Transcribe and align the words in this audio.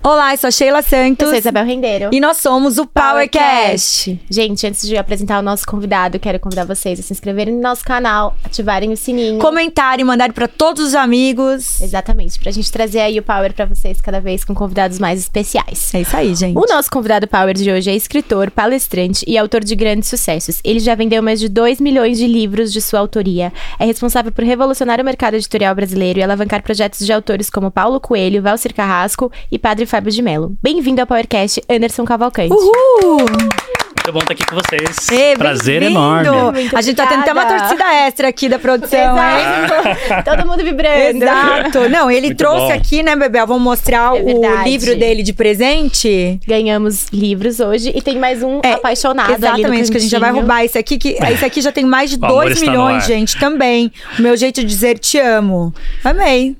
Olá, 0.00 0.32
eu 0.32 0.38
sou 0.38 0.48
a 0.48 0.50
Sheila 0.50 0.80
Santos. 0.80 1.26
Eu 1.26 1.28
sou 1.30 1.38
Isabel 1.38 1.64
Rendeiro. 1.64 2.10
E 2.12 2.20
nós 2.20 2.36
somos 2.36 2.78
o 2.78 2.86
PowerCast. 2.86 4.18
Gente, 4.30 4.66
antes 4.66 4.86
de 4.86 4.96
apresentar 4.96 5.40
o 5.40 5.42
nosso 5.42 5.66
convidado, 5.66 6.20
quero 6.20 6.38
convidar 6.38 6.64
vocês 6.64 7.00
a 7.00 7.02
se 7.02 7.12
inscreverem 7.12 7.52
no 7.54 7.60
nosso 7.60 7.84
canal, 7.84 8.36
ativarem 8.44 8.92
o 8.92 8.96
sininho. 8.96 9.38
Comentarem, 9.38 10.04
mandarem 10.04 10.32
para 10.32 10.46
todos 10.46 10.86
os 10.86 10.94
amigos. 10.94 11.80
Exatamente, 11.80 12.38
pra 12.38 12.52
gente 12.52 12.70
trazer 12.70 13.00
aí 13.00 13.18
o 13.18 13.22
Power 13.22 13.52
pra 13.52 13.66
vocês 13.66 14.00
cada 14.00 14.20
vez 14.20 14.44
com 14.44 14.54
convidados 14.54 14.98
mais 14.98 15.18
especiais. 15.18 15.92
É 15.92 16.00
isso 16.00 16.16
aí, 16.16 16.34
gente. 16.34 16.56
O 16.56 16.64
nosso 16.72 16.88
convidado 16.90 17.26
Power 17.26 17.54
de 17.54 17.70
hoje 17.70 17.90
é 17.90 17.94
escritor, 17.94 18.50
palestrante 18.52 19.24
e 19.26 19.36
autor 19.36 19.64
de 19.64 19.74
grandes 19.74 20.08
sucessos. 20.08 20.60
Ele 20.64 20.78
já 20.78 20.94
vendeu 20.94 21.22
mais 21.22 21.40
de 21.40 21.48
2 21.48 21.80
milhões 21.80 22.16
de 22.18 22.26
livros 22.26 22.72
de 22.72 22.80
sua 22.80 23.00
autoria. 23.00 23.52
É 23.78 23.84
responsável 23.84 24.30
por 24.30 24.44
revolucionar 24.44 25.00
o 25.00 25.04
mercado 25.04 25.34
editorial 25.34 25.74
brasileiro 25.74 26.20
e 26.20 26.22
alavancar 26.22 26.62
projetos 26.62 27.04
de 27.04 27.12
autores 27.12 27.50
como 27.50 27.70
Paulo 27.70 28.00
Coelho, 28.00 28.40
Valcir 28.40 28.72
Carrasco 28.72 29.30
e 29.50 29.58
Padre 29.58 29.84
Fábio 29.84 29.97
de 30.06 30.22
Mello. 30.22 30.56
Bem-vindo 30.62 31.00
ao 31.00 31.06
PowerCast, 31.06 31.60
Anderson 31.68 32.04
Cavalcante. 32.04 32.52
Uhul! 32.54 33.18
Muito 33.18 34.12
bom 34.12 34.20
estar 34.20 34.32
aqui 34.32 34.46
com 34.46 34.56
vocês. 34.56 35.08
Ê, 35.10 35.36
Prazer 35.36 35.82
enorme. 35.82 36.30
Muito 36.52 36.74
a 36.74 36.80
gente 36.80 36.96
tá 36.96 37.06
tendo 37.06 37.20
até 37.20 37.32
uma 37.32 37.44
torcida 37.44 37.84
extra 38.06 38.28
aqui 38.28 38.48
da 38.48 38.58
produção, 38.58 38.98
hein? 39.18 39.44
Exato. 39.64 40.24
Todo 40.30 40.46
mundo 40.46 40.64
vibrando. 40.64 41.22
Exato. 41.22 41.88
Não, 41.90 42.10
ele 42.10 42.28
Muito 42.28 42.38
trouxe 42.38 42.68
bom. 42.68 42.72
aqui, 42.72 43.02
né, 43.02 43.14
Bebel? 43.14 43.46
Vamos 43.46 43.62
mostrar 43.62 44.16
É 44.16 44.22
o 44.22 44.62
livro 44.62 44.96
dele 44.96 45.22
de 45.22 45.34
presente. 45.34 46.40
Ganhamos 46.46 47.08
livros 47.12 47.60
hoje 47.60 47.92
e 47.94 48.00
tem 48.00 48.18
mais 48.18 48.42
um 48.42 48.60
É, 48.64 48.72
apaixonado 48.74 49.30
Exatamente, 49.32 49.90
que 49.90 49.96
a 49.98 50.00
gente 50.00 50.10
já 50.10 50.18
vai 50.18 50.30
roubar 50.30 50.64
esse 50.64 50.78
aqui, 50.78 50.96
que 50.96 51.10
esse 51.30 51.44
aqui 51.44 51.60
já 51.60 51.70
tem 51.70 51.84
mais 51.84 52.08
de 52.08 52.16
O 52.22 52.24
amor 52.24 52.44
2 52.44 52.52
está 52.54 52.64
no 52.64 52.70
milhões, 52.70 53.04
gente, 53.04 53.38
também. 53.38 53.92
O 54.18 54.22
meu 54.22 54.34
jeito 54.38 54.62
de 54.62 54.66
dizer 54.66 54.98
te 54.98 55.18
amo. 55.18 55.74
Amei. 56.02 56.56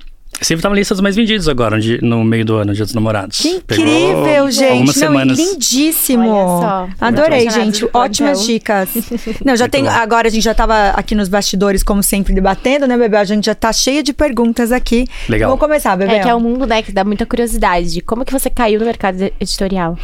Livro 0.47 0.61
tá 0.63 0.69
na 0.69 0.75
lista 0.75 0.93
dos 0.93 1.01
mais 1.01 1.15
vendidos 1.15 1.47
agora, 1.49 1.79
de- 1.79 1.99
no 2.03 2.23
meio 2.23 2.45
do 2.45 2.55
ano, 2.55 2.73
Dia 2.73 2.85
dos 2.85 2.93
Namorados. 2.93 3.39
Que 3.39 3.59
Pegou 3.61 3.85
incrível, 3.85 4.51
gente. 4.51 4.71
Algumas 4.71 4.95
Não, 4.95 5.01
semanas. 5.07 5.37
lindíssimo. 5.37 6.29
Olha 6.29 6.61
só. 6.61 6.89
Adorei, 7.01 7.49
gente. 7.49 7.85
Ótimas 7.93 8.45
dicas. 8.45 8.89
Não, 9.45 9.55
já 9.55 9.63
Muito 9.65 9.71
tem. 9.71 9.83
bom. 9.83 9.89
Agora 9.89 10.27
a 10.27 10.31
gente 10.31 10.43
já 10.43 10.53
tava 10.53 10.89
aqui 10.91 11.13
nos 11.15 11.27
bastidores, 11.29 11.83
como 11.83 12.01
sempre, 12.01 12.33
debatendo, 12.33 12.87
né, 12.87 12.97
Bebel? 12.97 13.19
A 13.19 13.23
gente 13.25 13.45
já 13.45 13.55
tá 13.55 13.71
cheia 13.73 14.01
de 14.01 14.13
perguntas 14.13 14.71
aqui. 14.71 15.05
Legal. 15.27 15.49
Vamos 15.49 15.59
começar, 15.59 15.95
Bebel. 15.95 16.15
É 16.15 16.19
que 16.19 16.29
é 16.29 16.35
um 16.35 16.39
mundo, 16.39 16.65
né, 16.65 16.81
que 16.81 16.91
dá 16.91 17.03
muita 17.03 17.25
curiosidade. 17.25 18.01
Como 18.01 18.23
que 18.25 18.31
você 18.31 18.49
caiu 18.49 18.79
no 18.79 18.85
mercado 18.85 19.21
editorial? 19.39 19.97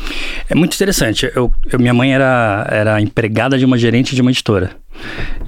É 0.50 0.56
muito 0.56 0.73
interessante. 0.75 1.30
Eu, 1.36 1.52
eu- 1.72 1.80
minha 1.80 1.94
mãe 1.94 2.13
era, 2.13 2.67
era 2.69 3.02
empregada 3.02 3.58
de 3.58 3.66
uma 3.66 3.78
gerente 3.78 4.13
de 4.16 4.22
uma 4.22 4.31
editora. 4.31 4.72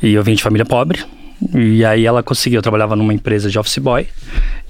E 0.02 0.13
eu 0.13 0.23
vim 0.23 0.33
de 0.35 0.43
família 0.43 0.65
pobre. 0.65 1.03
E 1.53 1.85
aí 1.85 2.03
ela 2.05 2.23
conseguiu, 2.23 2.58
eu 2.58 2.61
trabalhava 2.63 2.95
numa 2.95 3.13
empresa 3.13 3.49
de 3.49 3.59
office 3.59 3.77
boy. 3.77 4.08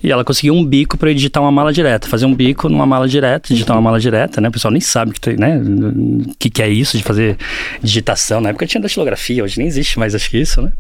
E 0.04 0.12
ela 0.12 0.24
conseguiu 0.24 0.54
um 0.54 0.64
bico 0.64 0.98
para 0.98 1.10
editar 1.10 1.42
uma 1.42 1.52
mala 1.52 1.74
direta, 1.74 2.08
fazer 2.08 2.26
um 2.26 2.34
bico 2.34 2.70
numa 2.70 2.86
mala 2.86 3.08
direta, 3.08 3.52
editar 3.52 3.74
uma 3.74 3.82
mala 3.82 4.00
direta, 4.00 4.40
né? 4.40 4.50
O 4.50 4.52
pessoal 4.52 4.72
nem 4.72 4.82
sabe 4.82 5.14
que, 5.14 5.20
tem, 5.20 5.36
né? 5.36 5.58
O 5.58 6.36
que, 6.38 6.50
que 6.50 6.62
é 6.62 6.70
isso 6.70 6.98
de 6.98 7.04
fazer 7.04 7.38
digitação. 7.82 8.40
Na 8.40 8.50
época 8.50 8.68
tinha 8.68 8.82
datilografia, 8.82 9.44
hoje 9.44 9.58
nem 9.58 9.68
existe 9.68 9.98
mais, 9.98 10.14
acho 10.14 10.30
que 10.30 10.38
isso, 10.38 10.62
né? 10.62 10.72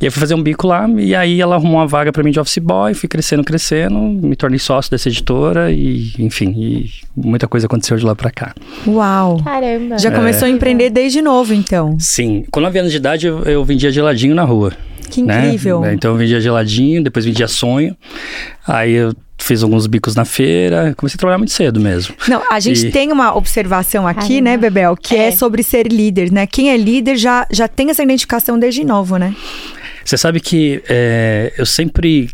E 0.00 0.04
aí 0.04 0.08
eu 0.08 0.12
fui 0.12 0.20
fazer 0.20 0.34
um 0.34 0.42
bico 0.42 0.66
lá, 0.66 0.88
e 0.98 1.14
aí 1.14 1.40
ela 1.40 1.54
arrumou 1.54 1.76
uma 1.76 1.86
vaga 1.86 2.12
para 2.12 2.22
mim 2.22 2.30
de 2.30 2.40
office 2.40 2.58
boy, 2.58 2.92
fui 2.94 3.08
crescendo, 3.08 3.44
crescendo, 3.44 3.98
me 3.98 4.34
tornei 4.34 4.58
sócio 4.58 4.90
dessa 4.90 5.08
editora 5.08 5.70
e, 5.70 6.12
enfim, 6.18 6.52
e 6.56 6.90
muita 7.16 7.46
coisa 7.46 7.66
aconteceu 7.66 7.96
de 7.96 8.04
lá 8.04 8.14
para 8.14 8.30
cá. 8.30 8.54
Uau. 8.86 9.42
Caramba. 9.42 9.98
Já 9.98 10.10
começou 10.10 10.46
a 10.46 10.50
empreender 10.50 10.90
desde 10.90 11.22
novo, 11.22 11.54
então. 11.54 11.96
Sim, 12.00 12.44
com 12.50 12.60
9 12.60 12.78
anos 12.78 12.90
de 12.90 12.98
idade 12.98 13.26
eu, 13.26 13.42
eu 13.44 13.64
vendia 13.64 13.92
geladinho 13.92 14.34
na 14.34 14.44
rua. 14.44 14.72
Que 15.10 15.22
né? 15.22 15.46
incrível. 15.46 15.84
Então 15.86 16.12
eu 16.12 16.16
vendia 16.16 16.40
geladinho, 16.40 17.02
depois 17.02 17.24
vendia 17.24 17.48
sonho. 17.48 17.96
Aí 18.66 18.92
eu 18.92 19.12
fiz 19.38 19.62
alguns 19.62 19.86
bicos 19.86 20.14
na 20.16 20.24
feira, 20.24 20.94
comecei 20.96 21.16
a 21.16 21.18
trabalhar 21.18 21.38
muito 21.38 21.52
cedo 21.52 21.78
mesmo. 21.80 22.14
Não, 22.26 22.42
a 22.50 22.58
gente 22.58 22.86
E- 22.86 22.90
tem 22.90 23.12
uma 23.12 23.36
observação 23.36 24.06
aqui, 24.08 24.40
né, 24.40 24.56
Bebel, 24.56 24.96
que 24.96 25.14
é. 25.14 25.28
É. 25.28 25.30
sobre 25.30 25.62
ser 25.62 25.86
líder, 25.86 26.32
né? 26.32 26.46
Quem 26.46 26.70
é 26.70 26.76
líder 26.76 27.16
já, 27.16 27.46
já 27.50 27.68
tem 27.68 27.90
essa 27.90 28.02
identificação 28.02 28.58
desde 28.58 28.82
novo, 28.84 29.16
né? 29.18 29.34
Você 30.04 30.16
sabe 30.16 30.40
que 30.40 30.82
é, 30.88 31.52
eu 31.58 31.66
sempre 31.66 32.30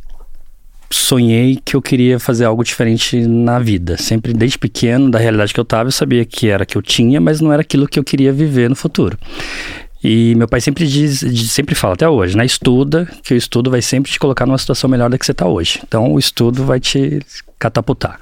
sonhei 0.91 1.59
que 1.65 1.75
eu 1.75 1.81
queria 1.81 2.19
fazer 2.19 2.45
algo 2.45 2.63
diferente 2.63 3.27
na 3.27 3.59
vida. 3.59 3.97
Sempre, 3.97 4.35
desde 4.35 4.59
pequeno, 4.59 5.11
da 5.11 5.19
realidade 5.19 5.53
que 5.55 5.59
eu 5.59 5.65
tava, 5.65 5.89
eu 5.89 5.93
sabia 5.93 6.25
que 6.25 6.49
era 6.49 6.67
que 6.67 6.77
eu 6.77 6.83
tinha, 6.83 7.19
mas 7.21 7.41
não 7.41 7.51
era 7.53 7.63
aquilo 7.63 7.89
que 7.89 7.99
eu 7.99 8.05
queria 8.05 8.31
viver 8.33 8.69
no 8.69 8.77
futuro. 8.77 9.19
E 10.03 10.35
meu 10.35 10.49
pai 10.49 10.61
sempre 10.61 10.87
diz, 10.87 11.21
sempre 11.51 11.75
fala 11.75 11.95
até 11.95 12.09
hoje, 12.09 12.37
né? 12.37 12.45
Estuda, 12.45 13.09
que 13.23 13.35
o 13.35 13.37
estudo 13.37 13.71
vai 13.71 13.81
sempre 13.81 14.11
te 14.11 14.19
colocar 14.19 14.47
numa 14.47 14.59
situação 14.59 14.91
melhor 14.91 15.09
da 15.09 15.17
que 15.17 15.25
você 15.25 15.33
tá 15.33 15.47
hoje. 15.47 15.81
Então, 15.87 16.13
o 16.13 16.19
estudo 16.19 16.65
vai 16.65 16.81
te 16.81 17.21
catapultar. 17.59 18.19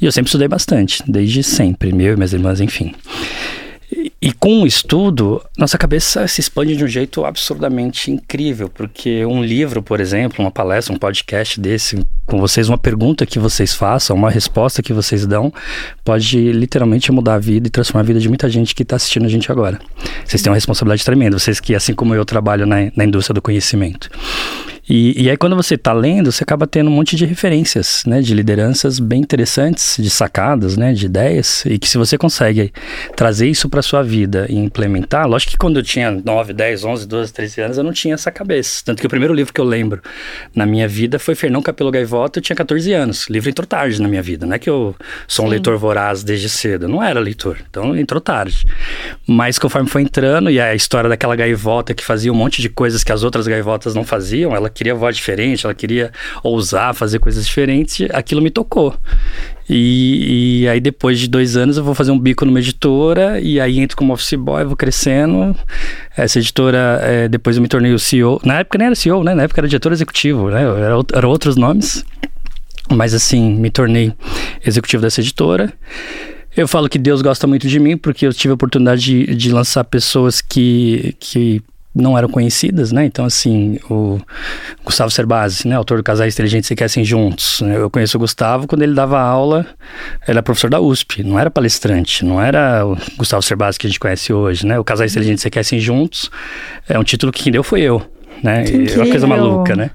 E 0.00 0.04
eu 0.04 0.12
sempre 0.12 0.28
estudei 0.28 0.48
bastante, 0.48 1.02
desde 1.06 1.42
sempre, 1.42 1.92
meu 1.92 2.12
e 2.12 2.16
minhas 2.16 2.34
irmãs, 2.34 2.60
enfim. 2.60 2.94
E, 4.22 4.32
com 4.32 4.62
o 4.62 4.66
estudo, 4.66 5.42
nossa 5.56 5.76
cabeça 5.76 6.28
se 6.28 6.40
expande 6.40 6.76
de 6.76 6.84
um 6.84 6.86
jeito 6.86 7.24
absurdamente 7.24 8.10
incrível, 8.10 8.68
porque 8.68 9.24
um 9.24 9.42
livro, 9.42 9.82
por 9.82 9.98
exemplo, 9.98 10.44
uma 10.44 10.50
palestra, 10.50 10.94
um 10.94 10.98
podcast 10.98 11.58
desse, 11.58 12.04
com 12.26 12.38
vocês, 12.38 12.68
uma 12.68 12.78
pergunta 12.78 13.26
que 13.26 13.38
vocês 13.38 13.74
façam, 13.74 14.14
uma 14.14 14.30
resposta 14.30 14.82
que 14.82 14.92
vocês 14.92 15.26
dão, 15.26 15.52
pode 16.04 16.52
literalmente 16.52 17.10
mudar 17.10 17.34
a 17.34 17.38
vida 17.38 17.66
e 17.66 17.70
transformar 17.70 18.02
a 18.02 18.04
vida 18.04 18.20
de 18.20 18.28
muita 18.28 18.48
gente 18.48 18.74
que 18.74 18.82
está 18.82 18.96
assistindo 18.96 19.26
a 19.26 19.28
gente 19.28 19.50
agora. 19.50 19.80
Vocês 20.24 20.42
têm 20.42 20.50
uma 20.50 20.56
responsabilidade 20.56 21.04
tremenda, 21.04 21.38
vocês 21.38 21.58
que, 21.58 21.74
assim 21.74 21.94
como 21.94 22.14
eu, 22.14 22.24
trabalham 22.24 22.66
na, 22.66 22.92
na 22.94 23.04
indústria 23.04 23.34
do 23.34 23.42
conhecimento. 23.42 24.08
E, 24.90 25.22
e 25.22 25.30
aí, 25.30 25.36
quando 25.36 25.54
você 25.54 25.76
está 25.76 25.92
lendo, 25.92 26.32
você 26.32 26.42
acaba 26.42 26.66
tendo 26.66 26.90
um 26.90 26.92
monte 26.92 27.14
de 27.14 27.24
referências, 27.24 28.02
né? 28.04 28.20
De 28.20 28.34
lideranças 28.34 28.98
bem 28.98 29.20
interessantes, 29.20 29.96
de 30.00 30.10
sacadas, 30.10 30.76
né? 30.76 30.92
De 30.92 31.06
ideias. 31.06 31.64
E 31.64 31.78
que 31.78 31.88
se 31.88 31.96
você 31.96 32.18
consegue 32.18 32.72
trazer 33.14 33.46
isso 33.48 33.68
para 33.68 33.82
sua 33.82 34.02
vida 34.02 34.46
e 34.50 34.56
implementar... 34.56 35.28
Lógico 35.28 35.52
que 35.52 35.58
quando 35.58 35.76
eu 35.76 35.84
tinha 35.84 36.10
9, 36.10 36.52
10, 36.52 36.84
11, 36.84 37.06
12, 37.06 37.32
13 37.32 37.60
anos, 37.60 37.78
eu 37.78 37.84
não 37.84 37.92
tinha 37.92 38.14
essa 38.14 38.32
cabeça. 38.32 38.82
Tanto 38.84 39.00
que 39.00 39.06
o 39.06 39.08
primeiro 39.08 39.32
livro 39.32 39.52
que 39.52 39.60
eu 39.60 39.64
lembro 39.64 40.02
na 40.52 40.66
minha 40.66 40.88
vida 40.88 41.20
foi 41.20 41.36
Fernão 41.36 41.62
Capelo 41.62 41.92
Gaivota, 41.92 42.40
eu 42.40 42.42
tinha 42.42 42.56
14 42.56 42.92
anos. 42.92 43.28
O 43.28 43.32
livro 43.32 43.48
entrou 43.48 43.64
tarde 43.64 44.02
na 44.02 44.08
minha 44.08 44.22
vida. 44.22 44.44
Não 44.44 44.56
é 44.56 44.58
que 44.58 44.68
eu 44.68 44.96
sou 45.28 45.44
um 45.44 45.48
Sim. 45.48 45.52
leitor 45.52 45.78
voraz 45.78 46.24
desde 46.24 46.48
cedo. 46.48 46.86
Eu 46.86 46.88
não 46.88 47.00
era 47.00 47.20
leitor. 47.20 47.58
Então, 47.70 47.96
entrou 47.96 48.20
tarde. 48.20 48.66
Mas 49.24 49.56
conforme 49.56 49.88
foi 49.88 50.02
entrando, 50.02 50.50
e 50.50 50.60
a 50.60 50.74
história 50.74 51.08
daquela 51.08 51.36
gaivota 51.36 51.94
que 51.94 52.04
fazia 52.04 52.32
um 52.32 52.34
monte 52.34 52.60
de 52.60 52.68
coisas 52.68 53.04
que 53.04 53.12
as 53.12 53.22
outras 53.22 53.46
gaivotas 53.46 53.94
não 53.94 54.02
faziam, 54.02 54.52
ela 54.56 54.68
queria 54.80 54.94
voar 54.94 55.12
diferente, 55.12 55.66
ela 55.66 55.74
queria 55.74 56.10
ousar 56.42 56.94
fazer 56.94 57.18
coisas 57.18 57.44
diferentes, 57.44 58.08
aquilo 58.14 58.40
me 58.40 58.48
tocou. 58.48 58.96
E, 59.68 60.62
e 60.62 60.68
aí 60.68 60.80
depois 60.80 61.20
de 61.20 61.28
dois 61.28 61.54
anos 61.54 61.76
eu 61.76 61.84
vou 61.84 61.94
fazer 61.94 62.10
um 62.10 62.18
bico 62.18 62.46
numa 62.46 62.58
editora 62.58 63.38
e 63.38 63.60
aí 63.60 63.78
entro 63.78 63.94
como 63.94 64.14
office 64.14 64.32
boy, 64.38 64.64
vou 64.64 64.76
crescendo. 64.76 65.54
Essa 66.16 66.38
editora, 66.38 66.98
eh, 67.02 67.28
depois 67.28 67.56
eu 67.56 67.62
me 67.62 67.68
tornei 67.68 67.92
o 67.92 67.98
CEO. 67.98 68.40
Na 68.42 68.60
época 68.60 68.78
nem 68.78 68.86
era 68.86 68.94
CEO, 68.94 69.22
né? 69.22 69.34
Na 69.34 69.42
época 69.42 69.60
era 69.60 69.68
diretor 69.68 69.92
executivo, 69.92 70.48
né? 70.48 70.62
Era, 70.62 70.94
eram 71.14 71.28
outros 71.28 71.56
nomes. 71.56 72.02
Mas 72.90 73.12
assim, 73.12 73.52
me 73.54 73.70
tornei 73.70 74.14
executivo 74.64 75.02
dessa 75.02 75.20
editora. 75.20 75.70
Eu 76.56 76.66
falo 76.66 76.88
que 76.88 76.98
Deus 76.98 77.20
gosta 77.20 77.46
muito 77.46 77.68
de 77.68 77.78
mim 77.78 77.98
porque 77.98 78.26
eu 78.26 78.32
tive 78.32 78.52
a 78.52 78.54
oportunidade 78.54 79.02
de, 79.02 79.34
de 79.36 79.52
lançar 79.52 79.84
pessoas 79.84 80.40
que, 80.40 81.14
que 81.20 81.62
não 81.94 82.16
eram 82.16 82.28
conhecidas, 82.28 82.92
né? 82.92 83.04
Então, 83.04 83.24
assim, 83.24 83.78
o 83.90 84.20
Gustavo 84.84 85.10
Cerbasi, 85.10 85.66
né? 85.66 85.74
Autor 85.74 85.98
do 85.98 86.04
Casais 86.04 86.34
Inteligentes 86.34 86.68
Se 86.68 86.76
Querem 86.76 87.04
Juntos. 87.04 87.60
né? 87.60 87.76
Eu 87.76 87.90
conheço 87.90 88.16
o 88.16 88.20
Gustavo 88.20 88.66
quando 88.66 88.82
ele 88.82 88.94
dava 88.94 89.20
aula, 89.20 89.66
ele 90.26 90.38
era 90.38 90.42
professor 90.42 90.70
da 90.70 90.80
USP, 90.80 91.24
não 91.24 91.38
era 91.38 91.50
palestrante, 91.50 92.24
não 92.24 92.40
era 92.40 92.86
o 92.86 92.96
Gustavo 93.16 93.42
Cerbasi 93.42 93.78
que 93.78 93.86
a 93.86 93.90
gente 93.90 93.98
conhece 93.98 94.32
hoje, 94.32 94.64
né? 94.64 94.78
O 94.78 94.84
Casais 94.84 95.12
Inteligentes 95.12 95.42
Se 95.42 95.50
Querem 95.50 95.80
Juntos 95.80 96.30
é 96.88 96.98
um 96.98 97.04
título 97.04 97.32
que 97.32 97.42
quem 97.42 97.52
deu 97.52 97.64
foi 97.64 97.80
eu, 97.80 98.00
né? 98.42 98.64
É 98.64 98.96
uma 98.96 99.08
coisa 99.08 99.26
maluca, 99.26 99.74
né? 99.74 99.90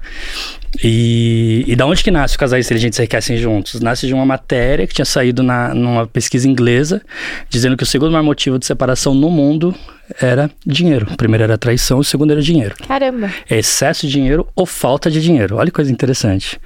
E, 0.82 1.64
e 1.66 1.74
da 1.74 1.86
onde 1.86 2.02
que 2.04 2.10
nasce 2.10 2.36
o 2.36 2.38
Casais 2.38 2.66
Inteligentes 2.66 2.98
Enriquecem 2.98 3.36
Juntos? 3.36 3.80
Nasce 3.80 4.06
de 4.06 4.12
uma 4.12 4.26
matéria 4.26 4.86
que 4.86 4.94
tinha 4.94 5.04
saído 5.04 5.42
na, 5.42 5.74
numa 5.74 6.06
pesquisa 6.06 6.48
inglesa, 6.48 7.00
dizendo 7.48 7.76
que 7.76 7.82
o 7.82 7.86
segundo 7.86 8.12
maior 8.12 8.24
motivo 8.24 8.58
de 8.58 8.66
separação 8.66 9.14
no 9.14 9.30
mundo 9.30 9.74
era 10.20 10.50
dinheiro. 10.64 11.06
O 11.12 11.16
primeiro 11.16 11.44
era 11.44 11.58
traição, 11.58 11.98
o 11.98 12.04
segundo 12.04 12.30
era 12.32 12.42
dinheiro. 12.42 12.74
Caramba. 12.86 13.30
Excesso 13.50 14.06
de 14.06 14.12
dinheiro 14.12 14.46
ou 14.54 14.66
falta 14.66 15.10
de 15.10 15.20
dinheiro. 15.20 15.56
Olha 15.56 15.66
que 15.66 15.72
coisa 15.72 15.90
interessante. 15.90 16.60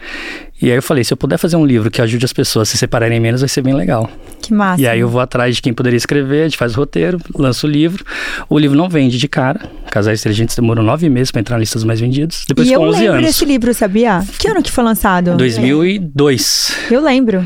E 0.62 0.70
aí 0.70 0.76
eu 0.76 0.82
falei, 0.82 1.02
se 1.02 1.12
eu 1.12 1.16
puder 1.16 1.38
fazer 1.38 1.56
um 1.56 1.64
livro 1.64 1.90
que 1.90 2.02
ajude 2.02 2.22
as 2.22 2.34
pessoas 2.34 2.68
a 2.68 2.70
se 2.70 2.76
separarem 2.76 3.18
menos, 3.18 3.40
vai 3.40 3.48
ser 3.48 3.62
bem 3.62 3.72
legal. 3.72 4.10
Que 4.42 4.52
massa. 4.52 4.82
E 4.82 4.86
aí 4.86 5.00
eu 5.00 5.08
vou 5.08 5.20
atrás 5.20 5.56
de 5.56 5.62
quem 5.62 5.72
poderia 5.72 5.96
escrever, 5.96 6.40
a 6.40 6.44
gente 6.44 6.58
faz 6.58 6.74
o 6.74 6.76
roteiro, 6.76 7.18
lança 7.34 7.66
o 7.66 7.70
livro. 7.70 8.04
O 8.46 8.58
livro 8.58 8.76
não 8.76 8.86
vende 8.86 9.16
de 9.16 9.26
cara. 9.26 9.60
Casais 9.90 10.20
Inteligentes 10.20 10.54
demorou 10.54 10.84
nove 10.84 11.08
meses 11.08 11.30
para 11.30 11.40
entrar 11.40 11.56
na 11.56 11.60
lista 11.60 11.78
dos 11.78 11.84
mais 11.84 11.98
vendidos. 11.98 12.44
Depois 12.46 12.68
e 12.68 12.72
eu 12.72 12.80
ficou 12.80 12.90
11 12.90 12.98
lembro 12.98 13.14
anos. 13.14 13.26
desse 13.26 13.44
livro, 13.46 13.72
sabia? 13.72 14.22
Que 14.38 14.48
ano 14.48 14.62
que 14.62 14.70
foi 14.70 14.84
lançado? 14.84 15.34
2002. 15.36 16.76
Eu 16.90 17.00
lembro. 17.00 17.42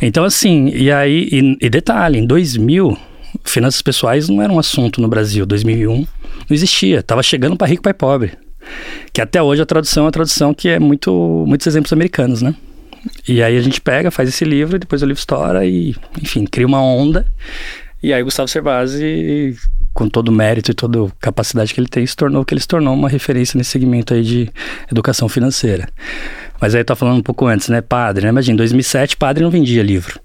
Então, 0.00 0.22
assim, 0.24 0.68
e 0.68 0.90
aí, 0.90 1.28
e, 1.32 1.66
e 1.66 1.68
detalhe, 1.68 2.18
em 2.20 2.26
2000, 2.26 2.96
finanças 3.44 3.82
pessoais 3.82 4.28
não 4.28 4.42
era 4.42 4.52
um 4.52 4.58
assunto 4.58 5.00
no 5.00 5.08
Brasil. 5.08 5.46
2001 5.46 5.96
não 5.96 6.06
existia. 6.50 7.02
Tava 7.02 7.22
chegando 7.22 7.56
para 7.56 7.66
rico, 7.66 7.82
pai 7.82 7.94
pobre. 7.94 8.32
Que 9.12 9.20
até 9.20 9.42
hoje 9.42 9.62
a 9.62 9.66
tradução 9.66 10.04
é 10.04 10.06
uma 10.06 10.12
tradução 10.12 10.54
que 10.54 10.68
é 10.68 10.78
muito, 10.78 11.44
muitos 11.46 11.66
exemplos 11.66 11.92
americanos, 11.92 12.42
né? 12.42 12.54
E 13.26 13.42
aí 13.42 13.56
a 13.56 13.60
gente 13.60 13.80
pega, 13.80 14.10
faz 14.10 14.28
esse 14.28 14.44
livro, 14.44 14.78
depois 14.78 15.02
o 15.02 15.06
livro 15.06 15.18
estoura 15.18 15.66
e, 15.66 15.96
enfim, 16.20 16.44
cria 16.44 16.66
uma 16.66 16.80
onda. 16.82 17.26
E 18.02 18.12
aí 18.12 18.22
o 18.22 18.24
Gustavo 18.24 18.48
Cerbasi, 18.48 19.56
com 19.92 20.08
todo 20.08 20.28
o 20.28 20.32
mérito 20.32 20.70
e 20.70 20.74
toda 20.74 21.04
a 21.04 21.10
capacidade 21.20 21.74
que 21.74 21.80
ele 21.80 21.88
tem, 21.88 22.06
se 22.06 22.16
tornou 22.16 22.44
que 22.44 22.54
ele 22.54 22.60
se 22.60 22.68
tornou 22.68 22.94
uma 22.94 23.08
referência 23.08 23.58
nesse 23.58 23.70
segmento 23.70 24.14
aí 24.14 24.22
de 24.22 24.50
educação 24.90 25.28
financeira. 25.28 25.88
Mas 26.60 26.74
aí 26.74 26.80
eu 26.80 26.84
tô 26.84 26.94
falando 26.94 27.18
um 27.18 27.22
pouco 27.22 27.46
antes, 27.46 27.68
né? 27.68 27.80
Padre, 27.80 28.24
né? 28.24 28.30
Imagina, 28.30 28.54
em 28.54 28.56
2007, 28.56 29.16
padre 29.16 29.42
não 29.42 29.50
vendia 29.50 29.82
livro. 29.82 30.20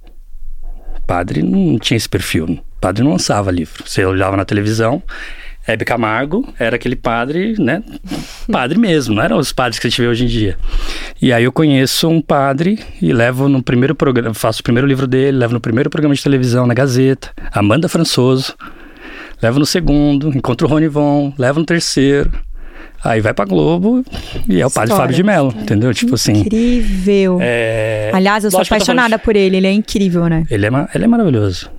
Padre 1.05 1.41
não 1.41 1.79
tinha 1.79 1.97
esse 1.97 2.09
perfil. 2.09 2.59
Padre 2.79 3.03
não 3.03 3.11
lançava 3.11 3.51
livro. 3.51 3.83
Você 3.85 4.05
olhava 4.05 4.37
na 4.37 4.45
televisão, 4.45 5.01
Hebe 5.67 5.83
Camargo 5.83 6.47
era 6.57 6.77
aquele 6.77 6.95
padre, 6.95 7.55
né? 7.59 7.83
Padre 8.49 8.79
mesmo, 8.79 9.15
não 9.15 9.21
eram 9.21 9.37
os 9.37 9.51
padres 9.51 9.77
que 9.77 9.87
a 9.87 9.89
gente 9.89 10.01
vê 10.01 10.07
hoje 10.07 10.23
em 10.23 10.27
dia. 10.27 10.57
E 11.21 11.33
aí 11.33 11.43
eu 11.43 11.51
conheço 11.51 12.07
um 12.07 12.21
padre 12.21 12.79
e 13.01 13.11
levo 13.11 13.49
no 13.49 13.61
primeiro 13.61 13.93
programa, 13.93 14.33
faço 14.33 14.61
o 14.61 14.63
primeiro 14.63 14.87
livro 14.87 15.05
dele, 15.05 15.37
levo 15.37 15.53
no 15.53 15.59
primeiro 15.59 15.89
programa 15.89 16.15
de 16.15 16.23
televisão 16.23 16.65
na 16.65 16.73
Gazeta, 16.73 17.31
Amanda 17.51 17.89
Françoso. 17.89 18.55
Levo 19.41 19.59
no 19.59 19.65
segundo, 19.65 20.29
encontro 20.29 20.65
o 20.65 20.69
Rony 20.69 20.87
Von, 20.87 21.33
levo 21.37 21.59
no 21.59 21.65
terceiro. 21.65 22.31
Aí 23.03 23.19
vai 23.19 23.33
pra 23.33 23.45
Globo 23.45 24.03
e 24.49 24.61
é 24.61 24.65
o 24.65 24.71
padre 24.71 24.95
Fábio 24.95 25.15
de 25.15 25.21
Mello, 25.21 25.53
entendeu? 25.55 25.93
Tipo 25.93 26.15
assim. 26.15 26.39
Incrível. 26.39 27.39
É... 27.41 28.09
Aliás, 28.13 28.43
eu 28.43 28.51
sou 28.51 28.59
Lógico 28.59 28.73
que 28.73 28.73
eu 28.73 28.77
apaixonada 28.77 29.19
por 29.19 29.35
ele, 29.35 29.57
ele 29.57 29.67
é 29.67 29.71
incrível, 29.71 30.27
né? 30.27 30.45
Ele 30.49 30.65
é, 30.65 30.69
ele 30.95 31.03
é 31.03 31.07
maravilhoso. 31.07 31.69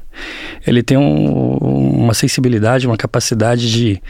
Ele 0.66 0.82
tem 0.82 0.96
um- 0.96 1.56
uma 2.04 2.14
sensibilidade, 2.14 2.86
uma 2.86 2.96
capacidade 2.96 3.70
de 3.70 4.00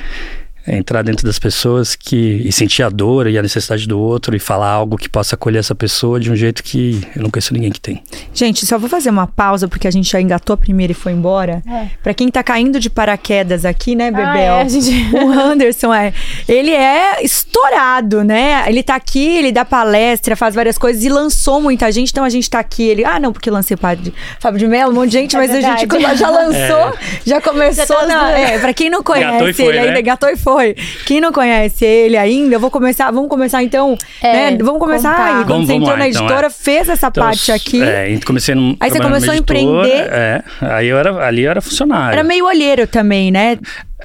entrar 0.68 1.02
dentro 1.02 1.26
das 1.26 1.38
pessoas 1.38 1.94
que 1.96 2.42
e 2.44 2.52
sentir 2.52 2.82
a 2.82 2.88
dor 2.88 3.26
e 3.26 3.38
a 3.38 3.42
necessidade 3.42 3.86
do 3.86 3.98
outro 3.98 4.34
e 4.36 4.38
falar 4.38 4.68
algo 4.70 4.96
que 4.96 5.08
possa 5.08 5.34
acolher 5.34 5.58
essa 5.58 5.74
pessoa 5.74 6.18
de 6.20 6.30
um 6.30 6.36
jeito 6.36 6.62
que 6.62 7.00
eu 7.16 7.22
não 7.22 7.30
conheço 7.30 7.52
ninguém 7.54 7.70
que 7.72 7.80
tem. 7.80 8.02
Gente, 8.34 8.64
só 8.66 8.78
vou 8.78 8.88
fazer 8.88 9.10
uma 9.10 9.26
pausa 9.26 9.66
porque 9.68 9.86
a 9.88 9.90
gente 9.90 10.10
já 10.10 10.20
engatou 10.20 10.54
a 10.54 10.56
primeira 10.56 10.92
e 10.92 10.94
foi 10.94 11.12
embora. 11.12 11.62
É. 11.66 11.86
Pra 12.02 12.12
quem 12.14 12.28
tá 12.28 12.42
caindo 12.42 12.78
de 12.80 12.90
paraquedas 12.90 13.64
aqui, 13.64 13.94
né, 13.94 14.10
Bebel? 14.10 14.26
Ah, 14.28 14.38
é, 14.38 14.62
a 14.62 14.68
gente- 14.68 15.14
O 15.14 15.30
Anderson 15.32 15.92
é. 15.94 16.12
Ele 16.48 16.70
é 16.70 17.22
estourado, 17.24 18.22
né? 18.24 18.64
Ele 18.66 18.82
tá 18.82 18.94
aqui, 18.94 19.36
ele 19.38 19.52
dá 19.52 19.64
palestra, 19.64 20.36
faz 20.36 20.54
várias 20.54 20.76
coisas 20.78 21.02
e 21.04 21.08
lançou 21.08 21.60
muita 21.60 21.90
gente. 21.90 22.10
Então 22.10 22.24
a 22.24 22.28
gente 22.28 22.48
tá 22.48 22.58
aqui. 22.58 22.82
Ele, 22.82 23.04
ah, 23.04 23.18
não, 23.18 23.32
porque 23.32 23.50
lancei 23.50 23.74
o 23.74 23.78
padre 23.78 24.12
Fábio 24.40 24.58
de 24.58 24.66
Mello, 24.66 24.92
um 24.92 24.94
monte 24.94 25.10
de 25.10 25.18
gente, 25.18 25.36
É 25.36 25.38
mas 25.38 25.50
a 25.50 25.60
gente 25.60 25.86
verdade. 25.86 26.18
já 26.18 26.30
lançou, 26.30 26.98
já 27.24 27.40
começou. 27.40 27.86
Já 27.86 27.86
tá 27.86 28.06
na, 28.06 28.30
é, 28.30 28.58
pra 28.58 28.72
quem 28.74 28.90
não 28.90 29.02
conhece 29.02 29.62
ele 29.62 29.78
ainda, 29.78 29.92
né? 29.92 30.02
gatou 30.02 30.28
e 30.28 30.36
foi. 30.36 30.57
Quem 31.06 31.20
não 31.20 31.32
conhece 31.32 31.84
ele 31.84 32.16
ainda, 32.16 32.55
eu 32.56 32.60
vou 32.60 32.70
começar. 32.70 33.10
Vamos 33.10 33.28
começar 33.28 33.62
então. 33.62 33.96
É, 34.22 34.50
né? 34.50 34.58
Vamos 34.60 34.81
começar 34.81 35.10
contar. 35.12 35.26
aí. 35.26 35.44
Quando 35.44 35.49
Vamos- 35.49 35.66
você 35.66 35.72
vamos 35.72 35.82
entrou 35.88 35.90
lá, 35.93 35.96
na 35.99 36.08
então, 36.08 36.22
editora, 36.22 36.46
é. 36.46 36.50
fez 36.50 36.88
essa 36.88 37.06
Então, 37.08 37.22
parte 37.25 37.52
aqui. 37.52 37.82
É, 37.82 38.19
comecei 38.25 38.55
num, 38.55 38.76
Aí 38.81 38.90
você 38.90 39.00
começou 39.00 39.32
a 39.32 39.37
empreender. 39.37 39.88
É, 40.10 40.43
aí 40.60 40.88
eu 40.88 40.99
era, 40.99 41.26
ali 41.26 41.43
eu 41.44 41.50
era 41.50 41.60
funcionário. 41.60 42.12
Era 42.14 42.25
meio 42.25 42.44
olheiro 42.46 42.87
também, 42.87 43.31
né? 43.31 43.58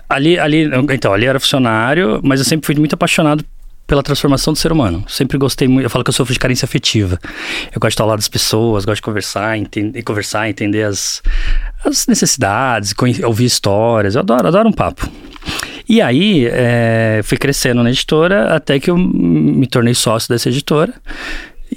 Ali, 0.09 0.37
ali, 0.37 0.69
então, 0.91 1.11
ali 1.13 1.25
eu 1.25 1.29
era 1.31 1.39
funcionário, 1.39 2.19
mas 2.23 2.39
eu 2.39 2.45
sempre 2.45 2.65
fui 2.67 2.75
muito 2.75 2.93
apaixonado 2.93 3.43
pela 3.85 4.01
transformação 4.01 4.53
do 4.53 4.59
ser 4.59 4.71
humano. 4.71 5.03
Sempre 5.07 5.37
gostei 5.37 5.67
muito. 5.67 5.85
Eu 5.85 5.89
falo 5.89 6.03
que 6.03 6.09
eu 6.09 6.13
sofro 6.13 6.33
de 6.33 6.39
carência 6.39 6.65
afetiva. 6.65 7.19
Eu 7.73 7.79
gosto 7.79 7.89
de 7.89 7.93
estar 7.95 8.03
ao 8.03 8.09
lado 8.09 8.19
das 8.19 8.27
pessoas, 8.29 8.85
gosto 8.85 8.97
de 8.97 9.01
conversar, 9.01 9.57
entender, 9.57 10.01
conversar, 10.03 10.49
entender 10.49 10.83
as, 10.83 11.21
as 11.85 12.07
necessidades, 12.07 12.93
ouvir 13.25 13.45
histórias. 13.45 14.15
Eu 14.15 14.21
adoro, 14.21 14.47
adoro 14.47 14.69
um 14.69 14.73
papo. 14.73 15.09
E 15.87 16.01
aí, 16.01 16.47
é, 16.47 17.21
fui 17.23 17.37
crescendo 17.37 17.83
na 17.83 17.89
editora 17.89 18.55
até 18.55 18.79
que 18.79 18.89
eu 18.89 18.97
me 18.97 19.67
tornei 19.67 19.93
sócio 19.93 20.29
dessa 20.29 20.49
editora 20.49 20.93